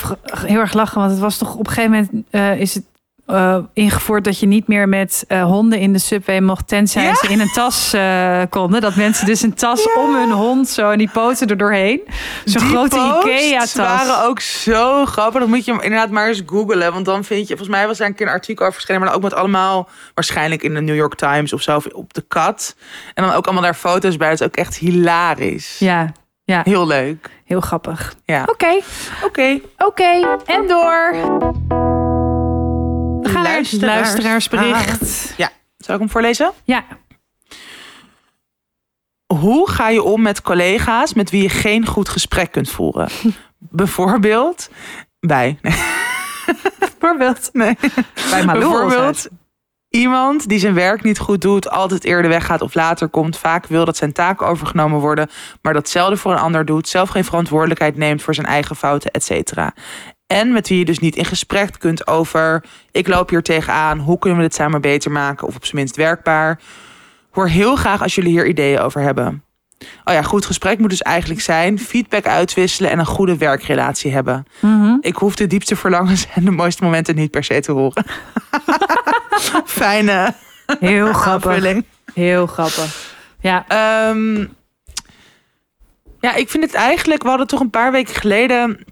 heel 0.47 0.61
erg 0.61 0.73
lachen, 0.73 0.99
want 0.99 1.11
het 1.11 1.21
was 1.21 1.39
toch 1.39 1.55
op 1.55 1.67
een 1.67 1.73
gegeven 1.73 1.91
moment 1.91 2.27
eh, 2.31 2.61
is 2.61 2.75
het 2.75 2.85
eh, 3.27 3.59
ingevoerd 3.73 4.25
dat 4.25 4.39
je 4.39 4.47
niet 4.47 4.69
meer 4.69 4.89
met 4.89 5.25
eh, 5.29 5.43
honden 5.45 5.79
in 5.79 5.93
de 5.93 5.99
subway 5.99 6.41
mocht, 6.41 6.69
tenzij 6.69 7.03
Ja? 7.05 7.15
ze 7.15 7.29
in 7.29 7.41
een 7.41 7.53
tas 7.53 7.93
eh, 7.93 8.41
konden. 8.51 8.81
Dat 8.81 8.97
mensen 8.97 9.27
dus 9.27 9.43
een 9.43 9.55
tas 9.55 9.83
Ja. 9.95 10.03
om 10.03 10.15
hun 10.15 10.31
hond 10.31 10.69
zo 10.69 10.91
en 10.91 10.99
die 10.99 11.11
poten 11.13 11.47
er 11.49 11.57
doorheen. 11.57 12.01
Zo'n 12.45 12.63
Die 12.63 12.71
grote 12.71 13.21
Ikea-tas. 13.25 13.75
waren 13.75 14.25
ook 14.29 14.41
zo 14.41 15.05
grappig. 15.05 15.41
Dan 15.41 15.49
moet 15.51 15.65
je 15.65 15.73
hem 15.73 15.81
inderdaad 15.81 16.11
maar 16.11 16.29
eens 16.29 16.43
googlen. 16.47 16.93
Want 16.93 17.05
dan 17.05 17.25
vind 17.25 17.41
je... 17.49 17.57
Volgens 17.57 17.77
mij 17.77 17.87
was 17.87 17.99
daar 17.99 18.09
een 18.09 18.15
keer 18.15 18.27
een 18.27 18.33
artikel 18.33 18.63
over 18.63 18.75
verschenen. 18.75 19.01
Maar 19.01 19.11
dan 19.11 19.19
ook 19.19 19.25
met 19.31 19.35
allemaal... 19.39 19.89
Waarschijnlijk 20.15 20.63
in 20.63 20.75
de 20.75 20.81
New 20.81 20.97
York 20.97 21.15
Times 21.15 21.53
of 21.53 21.63
zo. 21.63 21.77
Of 21.77 21.87
op 21.87 22.15
de 22.15 22.25
kat. 22.29 22.77
En 23.15 23.25
dan 23.25 23.33
ook 23.33 23.45
allemaal 23.45 23.63
daar 23.63 23.75
foto's 23.75 24.17
bij. 24.17 24.29
Dat 24.31 24.41
is 24.41 24.47
ook 24.47 24.57
echt 24.57 24.77
hilarisch. 24.77 25.79
Ja, 25.79 26.13
ja, 26.45 26.61
Heel 26.65 26.87
leuk. 26.87 27.31
heel 27.45 27.61
grappig. 27.61 28.15
Ja. 28.25 28.43
Oké, 28.47 28.81
Oké. 29.25 29.61
oké, 29.79 30.37
en 30.45 30.67
door. 30.67 31.04
We 33.71 33.79
gaan 33.79 33.89
naar 33.89 33.97
het 33.97 34.05
Luisteraars. 34.05 34.49
luisteraarsbericht. 34.51 35.35
Zal 35.79 35.95
ik 35.95 36.01
hem 36.01 36.11
voorlezen? 36.11 36.53
Ja, 36.65 36.85
Hoe 39.27 39.71
ga 39.71 39.89
je 39.89 40.03
om 40.03 40.23
met 40.23 40.43
collega's 40.43 41.15
met 41.15 41.31
wie 41.31 41.43
je 41.43 41.49
geen 41.49 41.87
goed 41.87 42.09
gesprek 42.09 42.53
kunt 42.53 42.71
voeren? 42.71 43.09
Bijvoorbeeld 43.59 44.71
bij... 45.21 45.59
Nee. 45.63 45.75
bijvoorbeeld. 46.79 47.51
nee. 47.53 47.77
Bij 48.31 48.45
Malou 48.45 48.59
Bijvoorbeeld 48.59 49.29
iemand 49.89 50.49
die 50.49 50.59
zijn 50.59 50.75
werk 50.75 51.03
niet 51.03 51.19
goed 51.19 51.41
doet, 51.41 51.71
altijd 51.71 52.05
eerder 52.05 52.31
weggaat 52.31 52.61
of 52.61 52.75
later 52.75 53.09
komt, 53.09 53.39
vaak 53.39 53.67
wil 53.67 53.85
dat 53.85 53.97
zijn 53.97 54.13
taken 54.13 54.47
overgenomen 54.47 55.01
worden, 55.01 55.31
maar 55.63 55.73
dat 55.73 55.89
zelden 55.89 56.19
voor 56.19 56.33
een 56.33 56.39
ander 56.39 56.65
doet, 56.65 56.89
zelf 56.89 57.09
geen 57.09 57.25
verantwoordelijkheid 57.25 57.97
neemt 57.97 58.23
voor 58.23 58.35
zijn 58.35 58.47
eigen 58.47 58.77
fouten, 58.77 59.11
et 59.11 59.25
cetera. 59.25 59.75
En 60.27 60.53
met 60.53 60.69
wie 60.69 60.79
je 60.79 60.85
dus 60.85 60.99
niet 60.99 61.17
in 61.17 61.25
gesprek 61.25 61.75
kunt 61.79 62.07
over, 62.07 62.65
ik 62.91 63.09
loop 63.09 63.29
hier 63.29 63.43
tegenaan, 63.43 63.99
hoe 63.99 64.19
kunnen 64.19 64.39
we 64.39 64.45
dit 64.45 64.55
samen 64.55 64.81
beter 64.81 65.11
maken 65.11 65.47
of 65.47 65.57
op 65.57 65.65
zijn 65.65 65.77
minst 65.77 65.97
werkbaar. 65.97 66.61
Hoor 67.31 67.49
heel 67.49 67.77
graag 67.77 68.03
als 68.03 68.15
jullie 68.15 68.31
hier 68.31 68.47
ideeën 68.47 68.79
over 68.79 69.01
hebben. 69.01 69.45
Oh 70.05 70.15
ja, 70.15 70.23
goed 70.23 70.47
gesprek 70.47 70.79
moet 70.79 70.91
dus 70.91 71.03
eigenlijk 71.03 71.41
zijn 71.41 71.79
feedback 71.79 72.27
uitwisselen 72.27 72.91
en 72.91 72.99
een 72.99 73.07
goede 73.07 73.37
werkrelatie 73.37 74.13
hebben. 74.13 74.47
Mhm. 74.61 74.97
Ik 75.01 75.17
hoef 75.17 75.35
de 75.35 75.47
diepste 75.47 75.77
verlangens 75.77 76.27
en 76.35 76.45
de 76.45 76.51
mooiste 76.51 76.85
momenten 76.85 77.15
niet 77.15 77.31
per 77.31 77.45
se 77.45 77.61
te 77.61 77.73
horen. 77.73 78.05
Fijne 79.65 80.35
Heel 80.81 81.13
grappig. 81.13 81.51
aanvulling. 81.51 81.85
Heel 82.15 82.47
grappig. 82.47 83.13
Ja, 83.41 83.65
Ehm, 83.69 84.47
ja, 86.21 86.35
ik 86.35 86.49
vind 86.51 86.65
het 86.65 86.75
eigenlijk... 86.75 87.23
We 87.23 87.29
hadden 87.29 87.47
toch 87.47 87.61
een 87.61 87.71
paar 87.71 87.93
weken 87.93 88.15
geleden... 88.15 88.85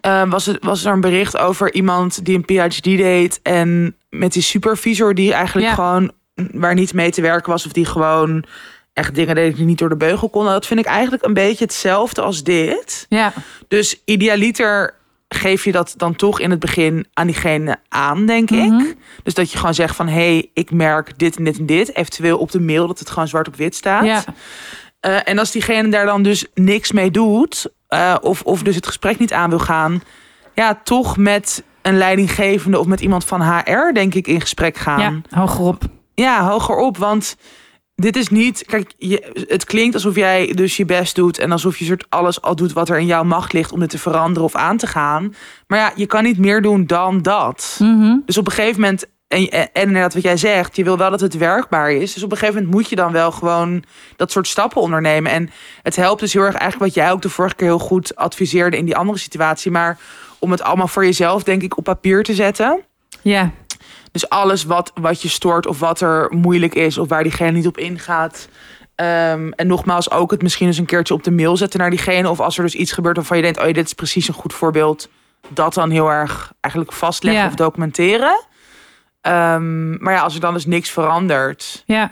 eh, 0.00 0.30
was, 0.30 0.46
het, 0.46 0.64
was 0.64 0.84
er 0.84 0.92
een 0.92 1.00
bericht 1.00 1.36
over 1.36 1.74
iemand 1.74 2.24
die 2.24 2.36
een 2.36 2.68
PhD 2.70 2.82
deed... 2.84 3.40
en 3.42 3.96
met 4.10 4.32
die 4.32 4.42
supervisor 4.42 5.14
die 5.14 5.32
eigenlijk 5.32 5.66
Ja. 5.66 5.74
gewoon... 5.74 6.12
waar 6.34 6.74
niet 6.74 6.94
mee 6.94 7.10
te 7.10 7.20
werken 7.20 7.52
was... 7.52 7.66
of 7.66 7.72
die 7.72 7.84
gewoon 7.86 8.44
echt 8.92 9.14
dingen 9.14 9.34
deed 9.34 9.56
die 9.56 9.64
niet 9.64 9.78
door 9.78 9.88
de 9.88 9.96
beugel 9.96 10.28
konden. 10.28 10.52
Dat 10.52 10.66
vind 10.66 10.80
ik 10.80 10.86
eigenlijk 10.86 11.24
een 11.24 11.34
beetje 11.34 11.64
hetzelfde 11.64 12.22
als 12.22 12.42
dit. 12.42 13.06
ja, 13.08 13.32
Dus 13.68 14.00
idealiter 14.04 14.94
geef 15.28 15.64
je 15.64 15.72
dat 15.72 15.94
dan 15.96 16.16
toch 16.16 16.40
in 16.40 16.50
het 16.50 16.60
begin 16.60 17.06
aan 17.12 17.26
diegene 17.26 17.76
aan, 17.88 18.26
denk 18.26 18.50
Mhm. 18.50 18.80
ik. 18.80 18.96
Dus 19.22 19.34
dat 19.34 19.52
je 19.52 19.58
gewoon 19.58 19.74
zegt 19.74 19.96
van... 19.96 20.08
hé, 20.08 20.12
hey, 20.14 20.50
ik 20.54 20.70
merk 20.70 21.18
dit 21.18 21.36
en 21.36 21.44
dit 21.44 21.58
en 21.58 21.66
dit. 21.66 21.94
Eventueel 21.96 22.38
op 22.38 22.50
de 22.50 22.60
mail 22.60 22.86
dat 22.86 22.98
het 22.98 23.10
gewoon 23.10 23.28
zwart 23.28 23.48
op 23.48 23.56
wit 23.56 23.74
staat. 23.74 24.04
ja. 24.04 24.24
Eh, 25.00 25.18
en 25.24 25.38
als 25.38 25.50
diegene 25.50 25.88
daar 25.88 26.06
dan 26.06 26.22
dus 26.22 26.46
niks 26.54 26.92
mee 26.92 27.10
doet... 27.10 27.70
eh, 27.88 28.16
of, 28.20 28.42
of 28.42 28.62
dus 28.62 28.74
het 28.74 28.86
gesprek 28.86 29.18
niet 29.18 29.32
aan 29.32 29.50
wil 29.50 29.58
gaan... 29.58 30.02
ja, 30.54 30.80
toch 30.84 31.16
met 31.16 31.64
een 31.82 31.96
leidinggevende 31.96 32.78
of 32.78 32.86
met 32.86 33.00
iemand 33.00 33.24
van 33.24 33.42
HR, 33.42 33.92
denk 33.92 34.14
ik, 34.14 34.26
in 34.26 34.40
gesprek 34.40 34.76
gaan. 34.76 35.00
ja, 35.00 35.38
hogerop. 35.40 35.82
Ja, 36.14 36.48
hoger 36.48 36.76
op, 36.76 36.96
want 36.96 37.36
dit 37.94 38.16
is 38.16 38.28
niet... 38.28 38.64
Kijk, 38.66 38.92
je, 38.98 39.44
het 39.48 39.64
klinkt 39.64 39.94
alsof 39.94 40.14
jij 40.14 40.52
dus 40.54 40.76
je 40.76 40.84
best 40.84 41.14
doet... 41.14 41.38
en 41.38 41.52
alsof 41.52 41.78
je 41.78 41.84
soort 41.84 42.06
alles 42.08 42.42
al 42.42 42.56
doet 42.56 42.72
wat 42.72 42.88
er 42.88 42.98
in 42.98 43.06
jouw 43.06 43.24
macht 43.24 43.52
ligt... 43.52 43.72
om 43.72 43.80
dit 43.80 43.90
te 43.90 43.98
veranderen 43.98 44.44
of 44.44 44.54
aan 44.54 44.76
te 44.76 44.86
gaan. 44.86 45.34
Maar 45.66 45.78
ja, 45.78 45.92
je 45.94 46.06
kan 46.06 46.22
niet 46.22 46.38
meer 46.38 46.62
doen 46.62 46.86
dan 46.86 47.22
dat. 47.22 47.78
Mhm. 47.82 48.16
Dus 48.26 48.38
op 48.38 48.46
een 48.46 48.52
gegeven 48.52 48.80
moment... 48.80 49.06
En, 49.28 49.48
en 49.48 49.68
inderdaad 49.72 50.14
wat 50.14 50.22
jij 50.22 50.36
zegt, 50.36 50.76
je 50.76 50.84
wil 50.84 50.98
wel 50.98 51.10
dat 51.10 51.20
het 51.20 51.36
werkbaar 51.36 51.90
is. 51.90 52.14
Dus 52.14 52.22
op 52.22 52.30
een 52.30 52.36
gegeven 52.36 52.60
moment 52.60 52.74
moet 52.74 52.88
je 52.90 52.96
dan 52.96 53.12
wel 53.12 53.32
gewoon 53.32 53.84
dat 54.16 54.30
soort 54.32 54.46
stappen 54.48 54.80
ondernemen. 54.80 55.32
En 55.32 55.50
het 55.82 55.96
helpt 55.96 56.20
dus 56.20 56.32
heel 56.32 56.42
erg 56.42 56.54
eigenlijk 56.54 56.94
wat 56.94 57.04
jij 57.04 57.12
ook 57.12 57.22
de 57.22 57.28
vorige 57.28 57.54
keer 57.54 57.66
heel 57.66 57.78
goed 57.78 58.16
adviseerde 58.16 58.76
in 58.76 58.84
die 58.84 58.96
andere 58.96 59.18
situatie. 59.18 59.70
Maar 59.70 59.98
om 60.38 60.50
het 60.50 60.62
allemaal 60.62 60.88
voor 60.88 61.04
jezelf, 61.04 61.42
denk 61.42 61.62
ik, 61.62 61.76
op 61.76 61.84
papier 61.84 62.22
te 62.22 62.34
zetten. 62.34 62.80
Ja, 63.22 63.50
Dus 64.12 64.28
alles 64.28 64.64
wat, 64.64 64.92
wat 65.00 65.22
je 65.22 65.28
stoort 65.28 65.66
of 65.66 65.78
wat 65.78 66.00
er 66.00 66.26
moeilijk 66.30 66.74
is 66.74 66.98
of 66.98 67.08
waar 67.08 67.22
diegene 67.22 67.50
niet 67.50 67.66
op 67.66 67.78
ingaat. 67.78 68.48
Ehm, 68.94 69.50
en 69.50 69.66
nogmaals, 69.66 70.10
ook 70.10 70.30
het 70.30 70.42
misschien 70.42 70.66
eens 70.66 70.78
een 70.78 70.84
keertje 70.86 71.14
op 71.14 71.22
de 71.24 71.30
mail 71.30 71.56
zetten 71.56 71.80
naar 71.80 71.90
diegene. 71.90 72.30
Of 72.30 72.40
als 72.40 72.56
er 72.56 72.62
dus 72.64 72.74
iets 72.74 72.92
gebeurt 72.92 73.16
waarvan 73.16 73.36
je 73.36 73.42
denkt, 73.42 73.58
oh 73.58 73.64
dit 73.64 73.86
is 73.86 73.92
precies 73.92 74.28
een 74.28 74.34
goed 74.34 74.52
voorbeeld. 74.54 75.08
Dat 75.48 75.74
dan 75.74 75.90
heel 75.90 76.08
erg 76.10 76.52
eigenlijk 76.60 76.94
vastleggen 76.94 77.42
Ja. 77.42 77.48
of 77.48 77.54
documenteren. 77.54 78.44
Ehm, 79.26 80.02
maar 80.02 80.12
ja, 80.14 80.20
als 80.20 80.34
er 80.34 80.40
dan 80.40 80.54
dus 80.54 80.66
niks 80.66 80.90
verandert, 80.90 81.82
Ja. 81.86 82.08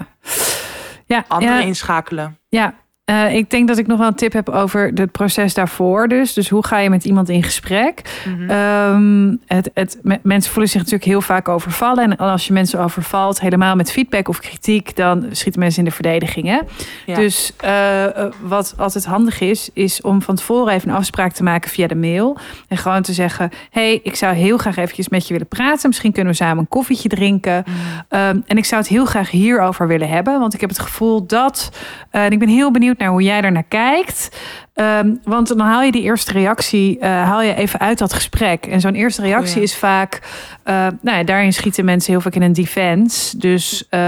Ja, 1.07 1.25
anderen 1.29 1.57
ja, 1.59 1.63
inschakelen. 1.63 2.39
ja. 2.49 2.75
Eh, 3.05 3.35
ik 3.35 3.51
denk 3.51 3.69
dat 3.69 3.79
ik 3.79 3.87
nog 3.87 3.99
wel 3.99 4.07
een 4.07 4.15
tip 4.15 4.33
heb 4.33 4.49
over 4.49 4.91
het 4.95 5.13
proces 5.13 5.55
daarvoor. 5.55 6.09
Dus, 6.09 6.33
dus 6.33 6.49
hoe 6.49 6.67
ga 6.67 6.79
je 6.79 6.91
met 6.91 7.05
iemand 7.05 7.29
in 7.29 7.43
gesprek? 7.43 8.03
Mhm. 8.29 8.51
Ehm, 8.51 9.37
het, 9.47 9.71
het, 9.75 9.99
me- 10.03 10.19
mensen 10.23 10.51
voelen 10.53 10.71
zich 10.71 10.81
natuurlijk 10.81 11.09
heel 11.11 11.21
vaak 11.21 11.49
overvallen. 11.49 12.05
En 12.11 12.17
als 12.17 12.47
je 12.47 12.53
mensen 12.53 12.81
overvalt, 12.81 13.41
helemaal 13.41 13.77
met 13.77 13.93
feedback 13.93 14.29
of 14.29 14.41
kritiek, 14.41 14.97
dan 14.97 15.27
schieten 15.31 15.61
mensen 15.61 15.79
in 15.79 15.85
de 15.89 15.95
verdediging. 15.95 16.47
Hè? 16.47 16.61
Ja. 17.07 17.15
Dus 17.15 17.53
eh, 17.57 18.05
eh, 18.05 18.33
wat 18.43 18.75
altijd 18.77 19.05
handig 19.05 19.41
is, 19.41 19.71
is 19.73 20.01
om 20.01 20.23
van 20.23 20.35
tevoren 20.35 20.75
even 20.75 20.89
een 20.89 20.97
afspraak 20.97 21.33
te 21.33 21.43
maken 21.43 21.71
via 21.71 21.87
de 21.87 21.95
mail. 21.97 22.37
En 22.69 22.77
gewoon 22.77 23.03
te 23.03 23.13
zeggen: 23.13 23.51
hey, 23.71 24.01
ik 24.03 24.15
zou 24.17 24.35
heel 24.35 24.57
graag 24.59 24.77
eventjes 24.77 25.09
met 25.09 25.27
je 25.27 25.33
willen 25.33 25.49
praten. 25.49 25.89
Misschien 25.89 26.13
kunnen 26.13 26.33
we 26.33 26.39
samen 26.39 26.59
een 26.59 26.69
koffietje 26.69 27.09
drinken. 27.09 27.65
Ehm, 28.09 28.39
en 28.47 28.57
ik 28.57 28.65
zou 28.65 28.81
het 28.81 28.91
heel 28.91 29.05
graag 29.05 29.31
hierover 29.31 29.87
willen 29.89 30.09
hebben. 30.09 30.41
Want 30.41 30.55
ik 30.55 30.61
heb 30.61 30.69
het 30.71 30.79
gevoel 30.79 31.27
dat. 31.27 31.71
en 32.11 32.31
ik 32.33 32.39
ben 32.39 32.49
heel 32.49 32.71
benieuwd 32.71 32.93
naar 32.99 33.09
hoe 33.09 33.23
jij 33.23 33.41
daarnaar 33.41 33.65
kijkt. 33.69 34.37
Ehm, 34.75 35.15
want 35.25 35.49
dan 35.49 35.59
haal 35.61 35.83
je 35.83 35.93
die 35.93 36.03
eerste 36.03 36.33
reactie 36.33 36.99
eh, 36.99 37.09
haal 37.11 37.43
je 37.43 37.55
even 37.55 37.81
uit 37.81 37.99
dat 37.99 38.13
gesprek. 38.13 38.67
En 38.67 38.81
zo'n 38.81 38.95
eerste 38.95 39.23
reactie 39.23 39.51
Oh 39.51 39.57
ja. 39.57 39.63
is 39.63 39.77
vaak. 39.77 40.21
eh, 40.63 40.75
nou 41.01 41.19
ja, 41.19 41.25
daarin 41.25 41.53
schieten 41.53 41.85
mensen 41.85 42.13
heel 42.13 42.21
vaak 42.21 42.35
in 42.35 42.43
een 42.43 42.53
defense. 42.53 43.39
Dus, 43.39 43.87
eh, 43.91 44.01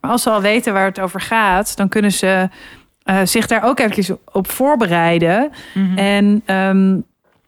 maar 0.00 0.10
als 0.10 0.22
ze 0.22 0.30
al 0.30 0.40
weten 0.40 0.72
waar 0.72 0.84
het 0.84 1.00
over 1.00 1.20
gaat, 1.20 1.76
dan 1.76 1.88
kunnen 1.88 2.12
ze 2.12 2.48
zich 3.24 3.46
daar 3.46 3.64
ook 3.64 3.78
eventjes 3.78 4.10
op 4.32 4.50
voorbereiden. 4.50 5.50
Mhm. 5.74 5.98
En 5.98 6.42
ehm, 6.44 6.96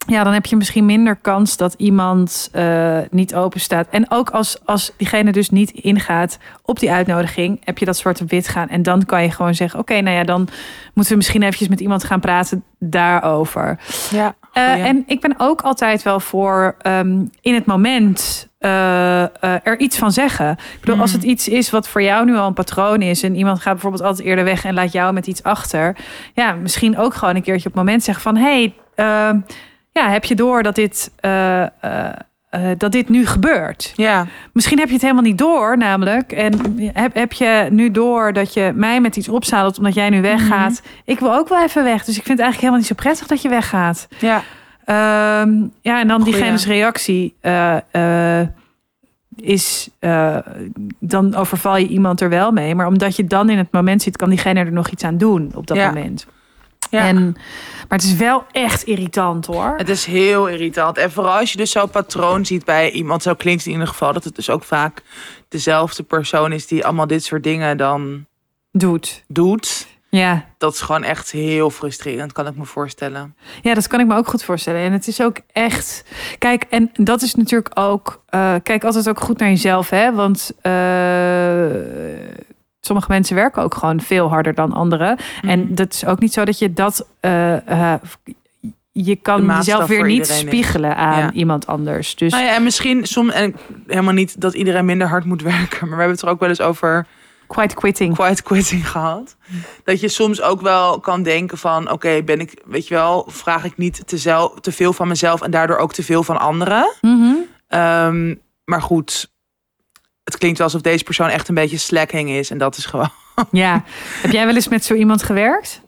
ja, 0.06 0.24
dan 0.24 0.32
heb 0.32 0.46
je 0.46 0.56
misschien 0.56 0.86
minder 0.86 1.16
kans 1.16 1.56
dat 1.56 1.74
iemand 1.76 2.48
eh, 2.52 2.98
niet 3.10 3.34
open 3.34 3.60
staat. 3.60 3.86
En 3.90 4.06
ook 4.10 4.30
als, 4.30 4.56
als 4.64 4.92
diegene 4.96 5.32
dus 5.32 5.50
niet 5.50 5.70
ingaat 5.70 6.38
op 6.64 6.78
die 6.80 6.90
uitnodiging, 6.92 7.60
heb 7.64 7.78
je 7.78 7.84
dat 7.84 7.96
zwart 7.96 8.20
op 8.20 8.30
wit 8.30 8.48
gaan. 8.48 8.68
En 8.68 8.82
dan 8.82 9.04
kan 9.04 9.22
je 9.22 9.30
gewoon 9.30 9.54
zeggen: 9.54 9.78
Oké, 9.78 10.00
nou 10.00 10.16
ja, 10.16 10.24
dan 10.24 10.48
moeten 10.94 11.12
we 11.12 11.18
misschien 11.18 11.42
eventjes 11.42 11.68
met 11.68 11.80
iemand 11.80 12.04
gaan 12.04 12.20
praten 12.20 12.64
daarover. 12.78 13.78
ja, 14.10 14.34
Eh, 14.52 14.84
en 14.86 15.02
ik 15.06 15.20
ben 15.20 15.34
ook 15.38 15.60
altijd 15.60 16.02
wel 16.02 16.20
voor 16.20 16.74
ehm, 16.80 17.24
in 17.40 17.54
het 17.54 17.66
moment 17.66 18.48
eh, 18.58 19.22
er 19.42 19.78
iets 19.78 19.98
van 19.98 20.12
zeggen. 20.12 20.50
Ik 20.50 20.80
bedoel, 20.80 21.00
als 21.00 21.10
Mhm. 21.10 21.20
het 21.20 21.28
iets 21.30 21.48
is 21.48 21.70
wat 21.70 21.88
voor 21.88 22.02
jou 22.02 22.24
nu 22.24 22.36
al 22.36 22.46
een 22.46 22.52
patroon 22.54 23.02
is... 23.02 23.22
en 23.22 23.36
iemand 23.36 23.60
gaat 23.60 23.72
bijvoorbeeld 23.72 24.02
altijd 24.02 24.26
eerder 24.28 24.44
weg 24.44 24.64
en 24.64 24.74
laat 24.74 24.92
jou 24.92 25.12
met 25.12 25.26
iets 25.26 25.42
achter... 25.42 25.96
ja, 26.34 26.52
misschien 26.52 26.98
ook 26.98 27.14
gewoon 27.14 27.36
een 27.36 27.42
keertje 27.42 27.68
op 27.68 27.74
het 27.74 27.82
moment 27.84 28.02
zeggen 28.02 28.22
van... 28.24 28.36
hey, 28.36 28.74
ehm, 28.94 29.38
ja, 29.92 30.10
heb 30.10 30.24
je 30.24 30.34
door 30.34 30.62
dat 30.62 30.74
dit, 30.74 31.10
eh, 31.20 31.62
eh, 31.62 31.68
eh, 32.50 32.60
dat 32.78 32.92
dit 32.92 33.08
nu 33.08 33.26
gebeurt? 33.26 33.92
ja, 33.96 34.26
Misschien 34.52 34.78
heb 34.78 34.86
je 34.88 34.92
het 34.92 35.02
helemaal 35.02 35.22
niet 35.22 35.38
door, 35.38 35.78
namelijk. 35.78 36.32
En 36.32 36.78
heb, 36.92 37.14
heb 37.14 37.32
je 37.32 37.66
nu 37.70 37.90
door 37.90 38.32
dat 38.32 38.54
je 38.54 38.72
mij 38.74 39.00
met 39.00 39.16
iets 39.16 39.28
opzadelt 39.28 39.78
omdat 39.78 39.94
jij 39.94 40.10
nu 40.10 40.20
weggaat? 40.22 40.82
Ik 41.04 41.18
wil 41.18 41.34
ook 41.34 41.48
wel 41.48 41.62
even 41.62 41.84
weg. 41.84 42.04
Dus 42.04 42.16
ik 42.16 42.24
vind 42.24 42.38
het 42.38 42.40
eigenlijk 42.46 42.58
helemaal 42.60 42.78
niet 42.78 42.86
zo 42.88 42.94
prettig 42.94 43.26
dat 43.26 43.42
je 43.42 43.48
weggaat. 43.48 44.08
ja, 44.18 44.42
Ehm, 44.84 45.52
ja, 45.80 46.00
en 46.00 46.08
dan 46.08 46.20
Goeie. 46.20 46.32
diegene's 46.34 46.66
reactie 46.66 47.34
is... 49.36 49.90
dan 50.98 51.34
overval 51.34 51.76
je 51.76 51.86
iemand 51.86 52.20
er 52.20 52.28
wel 52.28 52.50
mee. 52.52 52.74
Maar 52.74 52.86
omdat 52.86 53.16
je 53.16 53.24
dan 53.24 53.50
in 53.50 53.58
het 53.58 53.72
moment 53.72 54.02
zit... 54.02 54.16
kan 54.16 54.28
diegene 54.28 54.60
er 54.60 54.72
nog 54.72 54.88
iets 54.88 55.04
aan 55.04 55.16
doen 55.18 55.50
op 55.54 55.66
dat 55.66 55.76
Ja. 55.76 55.86
moment. 55.86 56.26
Ja. 56.90 57.06
En, 57.06 57.24
maar 57.88 57.98
het 57.98 58.02
is 58.02 58.16
wel 58.16 58.44
echt 58.50 58.82
irritant, 58.82 59.46
hoor. 59.46 59.74
Het 59.76 59.88
is 59.88 60.04
heel 60.04 60.48
irritant. 60.48 60.98
En 60.98 61.12
vooral 61.12 61.38
als 61.38 61.50
je 61.52 61.56
dus 61.56 61.70
zo'n 61.70 61.90
patroon 61.90 62.46
ziet 62.46 62.64
bij 62.64 62.90
iemand, 62.90 63.22
zo 63.22 63.34
klinkt 63.34 63.58
het 63.58 63.66
in 63.66 63.72
ieder 63.72 63.88
geval 63.92 64.12
dat 64.12 64.24
het 64.24 64.34
dus 64.36 64.50
ook 64.50 64.64
vaak 64.64 65.02
dezelfde 65.48 66.02
persoon 66.02 66.52
is 66.52 66.66
die 66.66 66.84
allemaal 66.84 67.06
dit 67.06 67.24
soort 67.24 67.42
dingen 67.42 67.76
dan 67.76 68.26
Doet. 68.72 69.24
doet. 69.28 69.86
Ja. 70.08 70.44
Dat 70.58 70.72
is 70.74 70.80
gewoon 70.80 71.02
echt 71.02 71.30
heel 71.30 71.70
frustrerend, 71.70 72.32
kan 72.32 72.46
ik 72.46 72.56
me 72.56 72.64
voorstellen. 72.64 73.36
Ja, 73.62 73.74
dat 73.74 73.86
kan 73.86 74.00
ik 74.00 74.06
me 74.06 74.16
ook 74.16 74.26
goed 74.28 74.44
voorstellen. 74.44 74.80
En 74.80 74.92
het 74.92 75.06
is 75.06 75.22
ook 75.22 75.36
echt. 75.52 76.04
Kijk, 76.38 76.64
en 76.70 76.90
dat 76.94 77.22
is 77.22 77.34
natuurlijk 77.34 77.70
ook. 77.74 78.22
eh, 78.28 78.54
kijk 78.62 78.84
altijd 78.84 79.08
ook 79.08 79.20
goed 79.20 79.38
naar 79.38 79.48
jezelf, 79.48 79.90
hè? 79.90 80.12
Want 80.14 80.52
eh, 80.60 80.72
sommige 82.86 83.08
mensen 83.10 83.34
werken 83.36 83.62
ook 83.62 83.74
gewoon 83.74 84.00
veel 84.00 84.28
harder 84.28 84.54
dan 84.54 84.72
anderen. 84.72 85.16
Mhm. 85.42 85.48
En 85.48 85.74
dat 85.74 85.92
is 85.92 86.04
ook 86.04 86.18
niet 86.20 86.32
zo 86.32 86.44
dat 86.44 86.58
je 86.58 86.72
dat. 86.72 87.06
eh, 87.20 87.94
je 88.94 89.16
kan 89.16 89.44
jezelf 89.46 89.86
weer 89.86 90.06
niet 90.06 90.28
is. 90.28 90.38
spiegelen 90.38 90.96
aan 90.96 91.18
Ja. 91.18 91.32
iemand 91.32 91.66
anders. 91.66 92.14
Dus 92.16 92.32
Nou 92.32 92.44
ja, 92.44 92.54
en 92.54 92.62
misschien 92.62 93.06
soms, 93.06 93.32
en 93.32 93.56
helemaal 93.86 94.12
niet 94.14 94.40
dat 94.40 94.54
iedereen 94.54 94.84
minder 94.84 95.08
hard 95.08 95.24
moet 95.24 95.42
werken, 95.52 95.78
maar 95.88 95.96
we 95.96 96.02
hebben 96.02 96.10
het 96.10 96.22
er 96.22 96.28
ook 96.28 96.40
wel 96.40 96.48
eens 96.48 96.60
over 96.60 97.06
quite 97.46 97.74
quitting. 97.74 98.14
quiet 98.14 98.42
quitting 98.42 98.90
gehad. 98.90 99.36
Dat 99.84 100.00
je 100.00 100.08
soms 100.08 100.42
ook 100.42 100.60
wel 100.60 101.00
kan 101.00 101.22
denken 101.22 101.58
van, 101.58 101.90
oké, 101.90 102.22
ben 102.22 102.40
ik, 102.40 102.60
weet 102.64 102.88
je 102.88 102.94
wel, 102.94 103.26
vraag 103.28 103.64
ik 103.64 103.76
niet 103.76 104.02
te, 104.08 104.50
te 104.60 104.72
veel 104.72 104.92
van 104.92 105.08
mezelf 105.08 105.40
en 105.42 105.50
daardoor 105.50 105.76
ook 105.76 105.92
te 105.92 106.02
veel 106.02 106.22
van 106.22 106.38
anderen. 106.40 106.92
Ehm, 107.68 108.34
maar 108.64 108.82
goed, 108.82 109.30
het 110.24 110.38
klinkt 110.38 110.58
wel 110.58 110.66
alsof 110.66 110.82
deze 110.82 111.04
persoon 111.04 111.28
echt 111.28 111.48
een 111.48 111.54
beetje 111.54 111.78
slacking 111.78 112.30
is 112.30 112.50
en 112.50 112.58
dat 112.58 112.76
is 112.76 112.86
gewoon. 112.86 113.10
Ja. 113.50 113.84
Heb 114.22 114.30
jij 114.32 114.46
wel 114.46 114.54
eens 114.54 114.68
met 114.68 114.84
zo 114.84 114.94
iemand 114.94 115.22
gewerkt? 115.22 115.80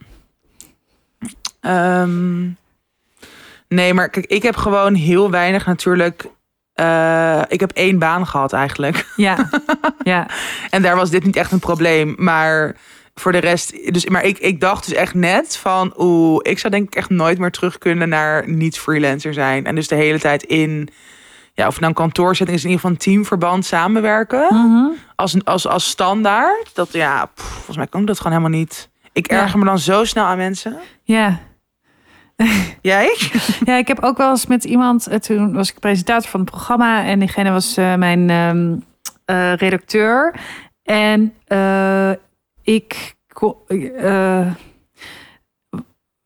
Ehm, 1.60 2.42
nee, 3.68 3.94
maar 3.94 4.08
kijk, 4.08 4.26
ik 4.26 4.42
heb 4.42 4.56
gewoon 4.56 4.94
heel 4.94 5.30
weinig 5.30 5.66
natuurlijk. 5.66 6.26
eh, 6.74 7.42
ik 7.48 7.60
heb 7.60 7.70
één 7.72 7.98
baan 7.98 8.26
gehad 8.26 8.52
eigenlijk. 8.52 9.06
Ja. 9.16 9.48
ja. 10.02 10.26
En 10.70 10.82
daar 10.82 10.96
was 10.96 11.10
dit 11.10 11.24
niet 11.24 11.36
echt 11.36 11.52
een 11.52 11.58
probleem. 11.58 12.14
Maar 12.18 12.76
voor 13.14 13.32
de 13.32 13.38
rest. 13.38 13.92
Dus, 13.94 14.06
maar 14.06 14.24
ik, 14.24 14.38
ik 14.38 14.60
dacht 14.60 14.88
dus 14.88 14.94
echt 14.96 15.14
net 15.14 15.56
van. 15.56 15.94
Oeh, 15.96 16.38
ik 16.42 16.58
zou 16.58 16.72
denk 16.72 16.86
ik 16.86 16.94
echt 16.94 17.10
nooit 17.10 17.38
meer 17.38 17.50
terug 17.50 17.78
kunnen 17.78 18.08
naar 18.08 18.48
niet 18.50 18.78
freelancer 18.78 19.34
zijn. 19.34 19.66
En 19.66 19.74
dus 19.74 19.88
de 19.88 19.94
hele 19.94 20.18
tijd 20.18 20.42
in. 20.42 20.88
Ja, 21.56 21.66
of 21.66 21.74
nou 21.76 21.86
een 21.88 21.94
kantoorzetting 21.98 22.56
is, 22.58 22.64
in 22.64 22.70
ieder 22.70 22.82
geval 22.84 22.96
een 22.96 23.02
teamverband 23.04 23.64
samenwerken. 23.64 24.46
Mhm. 24.50 24.86
Als, 25.16 25.44
als, 25.44 25.66
als 25.66 25.88
standaard. 25.88 26.70
Dat 26.74 26.92
ja, 26.92 27.26
pff, 27.34 27.44
volgens 27.48 27.76
mij 27.76 27.86
kan 27.86 28.00
ik 28.00 28.06
dat 28.06 28.16
gewoon 28.20 28.32
helemaal 28.38 28.58
niet. 28.58 28.90
Ik 29.12 29.30
Ja. 29.30 29.40
erger 29.42 29.58
me 29.58 29.64
dan 29.64 29.78
zo 29.78 30.04
snel 30.04 30.24
aan 30.24 30.36
mensen. 30.36 30.78
Ja. 31.02 31.38
Jij? 32.82 33.16
Ja, 33.64 33.76
ik 33.76 33.88
heb 33.88 34.00
ook 34.02 34.16
wel 34.16 34.30
eens 34.30 34.46
met 34.46 34.64
iemand. 34.64 35.06
eh, 35.06 35.18
Toen 35.18 35.52
was 35.52 35.70
ik 35.70 35.78
presentator 35.78 36.30
van 36.30 36.40
het 36.40 36.50
programma. 36.50 37.04
En 37.04 37.18
diegene 37.18 37.50
was 37.50 37.76
eh, 37.76 37.94
mijn 37.94 38.30
ehm, 38.30 38.76
eh, 39.24 39.54
redacteur. 39.54 40.34
En 40.82 41.34
ik. 42.62 43.14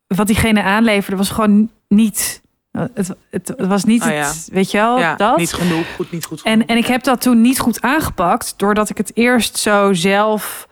wat 0.07 0.27
diegene 0.27 0.63
aanleverde 0.63 1.17
was 1.17 1.29
gewoon 1.29 1.71
niet. 1.87 2.41
Eh, 2.71 2.83
Het, 2.93 3.15
het, 3.29 3.53
was 3.57 3.83
niet 3.83 4.03
Oh 4.03 4.09
ja. 4.09 4.27
het. 4.27 4.49
Weet 4.51 4.71
je 4.71 4.77
wel, 4.77 4.99
ja, 4.99 5.15
dat. 5.15 5.37
niet 5.37 5.53
genoeg. 5.53 5.85
Goed, 5.95 6.11
niet 6.11 6.25
goed. 6.25 6.41
En, 6.41 6.51
genoeg. 6.51 6.67
en 6.67 6.77
ik 6.77 6.85
heb 6.85 7.03
dat 7.03 7.21
toen 7.21 7.41
niet 7.41 7.59
goed 7.59 7.81
aangepakt, 7.81 8.53
doordat 8.57 8.89
ik 8.89 8.97
het 8.97 9.11
eerst 9.13 9.57
zo 9.57 9.93
zelf 9.93 10.67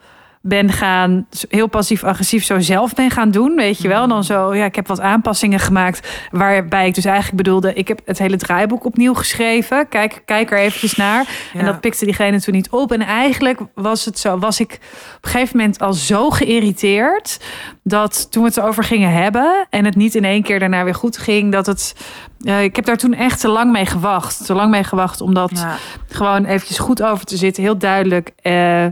ben 0.47 0.71
gaan, 0.71 1.27
heel 1.49 1.67
passief-agressief 1.67 2.43
zo 2.45 2.59
zelf 2.59 2.93
ben 2.93 3.11
gaan 3.11 3.31
doen, 3.31 3.55
weet 3.55 3.81
je 3.81 3.87
wel. 3.87 4.03
En 4.03 4.09
dan 4.09 4.23
zo, 4.23 4.55
ja, 4.55 4.65
ik 4.65 4.75
heb 4.75 4.87
wat 4.87 4.99
aanpassingen 4.99 5.59
gemaakt, 5.59 6.27
waarbij 6.31 6.87
ik 6.87 6.95
dus 6.95 7.05
eigenlijk 7.05 7.37
bedoelde, 7.37 7.73
ik 7.73 7.87
heb 7.87 7.99
het 8.05 8.17
hele 8.17 8.37
draaiboek 8.37 8.85
opnieuw 8.85 9.13
geschreven. 9.13 9.89
Kijk, 9.89 10.21
kijk 10.25 10.51
er 10.51 10.57
eventjes 10.57 10.95
naar. 10.95 11.25
En 11.53 11.65
dat 11.65 11.79
pikte 11.81 12.05
diegene 12.05 12.41
toen 12.41 12.53
niet 12.53 12.69
op. 12.69 12.91
En 12.91 13.01
eigenlijk 13.01 13.59
was 13.73 14.05
het 14.05 14.19
zo, 14.19 14.37
was 14.37 14.59
ik 14.59 14.71
op 15.17 15.25
een 15.25 15.29
gegeven 15.31 15.57
moment 15.57 15.79
al 15.79 15.93
zo 15.93 16.29
geïrriteerd 16.29 17.39
dat 17.83 18.31
toen 18.31 18.41
we 18.43 18.47
het 18.49 18.57
erover 18.57 18.83
gingen 18.83 19.11
hebben 19.11 19.67
en 19.69 19.85
het 19.85 19.95
niet 19.95 20.15
in 20.15 20.23
één 20.23 20.43
keer 20.43 20.59
daarna 20.59 20.83
weer 20.83 20.95
goed 20.95 21.17
ging, 21.17 21.51
dat 21.51 21.65
het. 21.65 21.95
eh, 22.41 22.63
ik 22.63 22.75
heb 22.75 22.85
daar 22.85 22.97
toen 22.97 23.13
echt 23.13 23.39
te 23.39 23.47
lang 23.47 23.71
mee 23.71 23.85
gewacht. 23.85 24.45
Te 24.45 24.53
lang 24.53 24.69
mee 24.71 24.83
gewacht, 24.83 25.21
omdat 25.21 25.51
Ja. 25.53 25.77
gewoon 26.09 26.45
eventjes 26.45 26.77
goed 26.79 27.03
over 27.03 27.25
te 27.25 27.37
zitten, 27.37 27.63
heel 27.63 27.77
duidelijk. 27.77 28.31
Eh, 28.41 28.85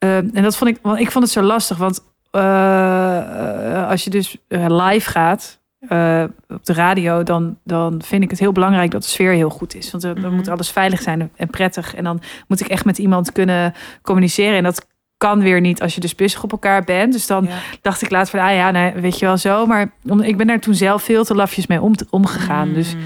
eh, 0.00 0.16
en 0.16 0.42
dat 0.42 0.56
vond 0.56 0.70
ik, 0.70 0.78
want 0.82 1.00
ik 1.00 1.10
vond 1.10 1.24
het 1.24 1.32
zo 1.32 1.42
lastig, 1.42 1.76
want 1.76 2.00
eh, 2.30 3.18
eh, 3.76 3.88
als 3.88 4.04
je 4.04 4.10
dus 4.10 4.36
eh, 4.48 4.64
live 4.68 5.10
gaat. 5.10 5.58
op 6.48 6.64
de 6.66 6.72
radio, 6.72 7.22
dan, 7.22 7.58
dan 7.64 8.02
vind 8.04 8.22
ik 8.22 8.30
het 8.30 8.38
heel 8.38 8.52
belangrijk 8.52 8.90
dat 8.90 9.02
de 9.02 9.08
sfeer 9.08 9.32
heel 9.32 9.50
goed 9.50 9.74
is. 9.74 9.90
Want 9.90 10.02
dan, 10.02 10.14
dan 10.14 10.24
Mhm. 10.24 10.34
moet 10.34 10.48
alles 10.48 10.70
veilig 10.70 11.00
zijn 11.02 11.30
en 11.36 11.48
prettig. 11.50 11.94
En 11.94 12.04
dan 12.04 12.20
moet 12.48 12.60
ik 12.60 12.66
echt 12.66 12.84
met 12.84 12.98
iemand 12.98 13.32
kunnen 13.32 13.74
communiceren. 14.02 14.56
En 14.56 14.62
dat 14.62 14.86
kan 15.16 15.40
weer 15.40 15.60
niet 15.60 15.82
als 15.82 15.94
je 15.94 16.00
dus 16.00 16.14
busig 16.14 16.42
op 16.42 16.52
elkaar 16.52 16.84
bent. 16.84 17.12
Dus 17.12 17.26
dan 17.26 17.44
Ja. 17.44 17.50
dacht 17.82 18.02
ik 18.02 18.10
later 18.10 18.30
van, 18.38 18.48
ah 18.48 18.54
ja, 18.54 18.70
nee, 18.70 18.92
weet 18.92 19.18
je 19.18 19.26
wel 19.26 19.36
zo. 19.36 19.66
Maar 19.66 19.90
om- 20.08 20.20
ik 20.22 20.36
ben 20.36 20.46
daar 20.46 20.60
toen 20.60 20.74
zelf 20.74 21.02
veel 21.02 21.24
te 21.24 21.34
lafjes 21.34 21.66
mee 21.66 21.80
om, 21.80 21.92
omgegaan. 22.10 22.72
Dus 22.72 22.94
Mm. 22.94 23.00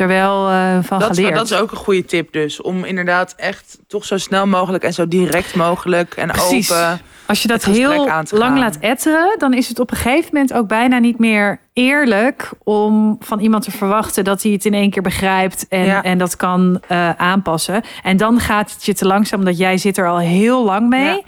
Er 0.00 0.06
wel 0.08 0.48
eh, 0.48 0.78
van 0.82 0.98
Dat, 0.98 1.10
is- 1.10 1.16
geleerd. 1.16 1.34
dat 1.36 1.50
is 1.50 1.56
ook 1.56 1.70
een 1.70 1.76
goede 1.76 2.04
tip 2.04 2.32
dus. 2.32 2.60
Om 2.62 2.84
inderdaad 2.84 3.34
echt 3.36 3.78
toch 3.86 4.04
zo 4.04 4.16
snel 4.18 4.46
mogelijk 4.46 4.84
en 4.84 4.92
zo 4.92 5.08
direct 5.08 5.54
mogelijk 5.54 6.14
en 6.14 6.28
Precies. 6.28 6.72
open. 6.72 7.00
Als 7.26 7.42
je 7.42 7.48
dat 7.48 7.64
heel 7.64 8.06
lang 8.06 8.28
gaan. 8.30 8.58
laat 8.58 8.78
etteren, 8.80 9.34
dan 9.38 9.54
is 9.54 9.68
het 9.68 9.78
op 9.78 9.90
een 9.90 9.96
gegeven 9.96 10.28
moment 10.32 10.52
ook 10.52 10.68
bijna 10.68 10.98
niet 10.98 11.18
meer 11.18 11.60
eerlijk 11.72 12.50
om 12.64 13.16
van 13.20 13.40
iemand 13.40 13.64
te 13.64 13.70
verwachten 13.70 14.24
dat 14.24 14.42
hij 14.42 14.52
het 14.52 14.64
in 14.64 14.74
één 14.74 14.90
keer 14.90 15.02
begrijpt 15.02 15.66
en, 15.68 15.84
Ja. 15.84 16.02
en 16.02 16.18
dat 16.18 16.36
kan 16.36 16.80
eh, 16.88 17.10
aanpassen. 17.10 17.82
En 18.02 18.16
dan 18.16 18.40
gaat 18.40 18.70
het 18.72 18.84
je 18.84 18.94
te 18.94 19.06
langzaam, 19.06 19.38
omdat 19.38 19.58
jij 19.58 19.78
zit 19.78 19.98
er 19.98 20.08
al 20.08 20.18
heel 20.18 20.64
lang 20.64 20.88
mee. 20.88 21.04
Ja. 21.04 21.20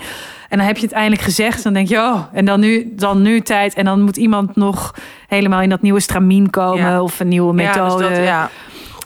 En 0.50 0.58
dan 0.58 0.66
heb 0.66 0.76
je 0.76 0.82
het 0.82 0.92
eindelijk 0.92 1.22
gezegd. 1.22 1.62
Dan 1.62 1.72
denk 1.72 1.88
je, 1.88 1.96
oh, 1.96 2.22
en 2.32 2.44
dan 2.44 2.60
nu, 2.60 2.92
dan 2.94 3.22
nu 3.22 3.40
tijd. 3.40 3.74
En 3.74 3.84
dan 3.84 4.02
moet 4.02 4.16
iemand 4.16 4.56
nog 4.56 4.94
helemaal 5.26 5.60
in 5.60 5.68
dat 5.68 5.82
nieuwe 5.82 6.00
stramien 6.00 6.50
komen. 6.50 6.78
Ja. 6.90 7.02
Of 7.02 7.20
een 7.20 7.28
nieuwe 7.28 7.62
Ja, 7.62 7.72
dus 7.72 7.82
methode. 7.82 8.08
dat, 8.08 8.16
ja. 8.24 8.50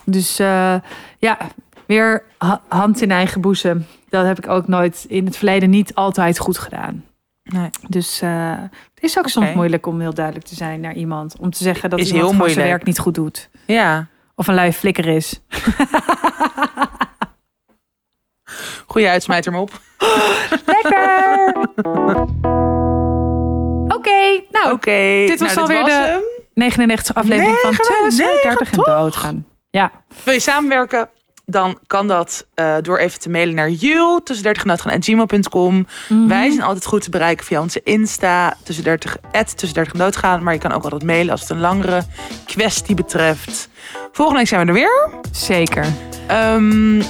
Dus 0.05 0.39
eh, 0.39 0.75
ja, 1.19 1.39
weer 1.87 2.23
ha- 2.39 2.61
hand 2.69 3.03
in 3.03 3.11
eigen 3.11 3.41
boezem. 3.41 3.87
Dat 4.09 4.27
heb 4.27 4.39
ik 4.39 4.49
ook 4.49 4.69
nooit 4.69 5.05
in 5.09 5.25
het 5.25 5.37
verleden 5.37 5.71
niet 5.71 5.95
altijd 5.95 6.39
goed 6.39 6.59
gedaan. 6.59 7.05
Nee. 7.43 7.71
Dus 7.89 8.21
eh, 8.21 8.51
het 8.95 9.05
is 9.05 9.19
ook 9.19 9.29
soms 9.29 9.53
moeilijk 9.55 9.87
om 9.87 10.01
heel 10.01 10.15
duidelijk 10.15 10.47
te 10.47 10.55
zijn 10.55 10.81
naar 10.81 10.95
iemand. 10.95 11.37
Om 11.39 11.51
te 11.51 11.63
zeggen 11.63 11.91
dat 11.91 11.99
Is 11.99 12.13
iemand 12.13 12.37
heel 12.37 12.49
zijn 12.49 12.67
werk 12.67 12.85
niet 12.85 12.99
goed 12.99 13.15
doet. 13.15 13.49
ja. 13.67 14.07
Of 14.37 14.47
een 14.47 14.55
lui 14.55 14.73
flikker 14.73 15.07
is. 15.07 15.41
Goeie 18.87 19.09
uitsmijter 19.09 19.53
hem 19.53 19.61
op. 19.61 19.71
Lekker! 20.67 21.53
Oké, 23.89 24.43
nou, 24.51 24.79
dit 25.27 25.41
was 25.41 25.55
nou, 25.55 25.61
alweer 25.61 25.85
de- 25.85 25.91
hem. 25.91 26.21
99 26.55 27.15
aflevering 27.15 27.57
van 27.57 27.71
99, 27.71 28.17
32 28.17 28.71
en 28.71 28.77
toch? 28.77 28.87
doodgaan. 28.87 29.47
Ja, 29.71 29.91
Wil 30.25 30.35
je 30.35 30.41
samenwerken? 30.41 31.09
Dan 31.47 31.79
kan 31.87 32.07
dat 32.09 32.47
eh, 32.55 32.75
door 32.83 32.99
even 32.99 33.21
te 33.21 33.29
mailen 33.31 33.55
naar 33.55 33.71
you 33.71 34.21
tussen 34.25 34.45
30 34.45 34.87
en 34.87 35.03
gmail.com. 35.03 35.87
Mhm. 36.09 36.29
Wij 36.29 36.51
zijn 36.51 36.63
altijd 36.63 36.87
goed 36.87 37.03
te 37.03 37.11
bereiken 37.11 37.47
via 37.47 37.61
onze 37.61 37.81
Insta 37.85 38.57
tussen 38.63 38.85
30 38.85 39.17
tussen 39.55 39.75
30 39.75 39.93
en 39.93 39.99
doodgaan. 39.99 40.43
Maar 40.43 40.53
je 40.53 40.59
kan 40.61 40.73
ook 40.73 40.83
altijd 40.85 41.03
mailen 41.03 41.31
als 41.33 41.41
het 41.41 41.51
een 41.51 41.61
langere 41.61 42.03
kwestie 42.47 42.95
betreft. 42.95 43.69
Volgende 44.13 44.39
week 44.41 44.49
zijn 44.49 44.61
we 44.61 44.67
er 44.67 44.73
weer. 44.73 45.11
zeker. 45.33 45.87
Ehm, 46.27 47.03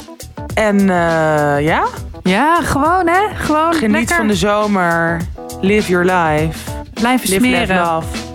en 0.55 0.81
eh, 0.81 1.65
ja, 1.65 1.85
Ja, 2.23 2.61
gewoon 2.63 3.07
hè. 3.07 3.35
Gewoon 3.35 3.73
geniet 3.75 3.91
lekker 3.97 4.17
van 4.17 4.27
de 4.27 4.35
zomer. 4.35 5.21
Live 5.61 5.91
your 5.91 6.05
life. 6.05 6.59
blijven 6.93 7.31
Live, 7.31 7.41
laugh, 7.51 7.65
smeren. 7.67 7.85
love. 7.95 8.34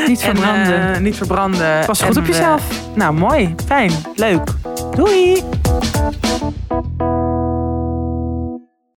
Eh, 0.00 0.08
niet 0.08 0.22
verbranden. 0.22 1.02
Niet 1.02 1.16
verbranden. 1.16 1.86
Pas 1.86 2.02
goed 2.02 2.16
op 2.16 2.22
eh, 2.22 2.28
jezelf. 2.28 2.62
nou, 2.94 3.14
mooi. 3.14 3.54
Fijn. 3.66 3.90
Leuk. 4.14 4.42
Doei. 4.94 5.42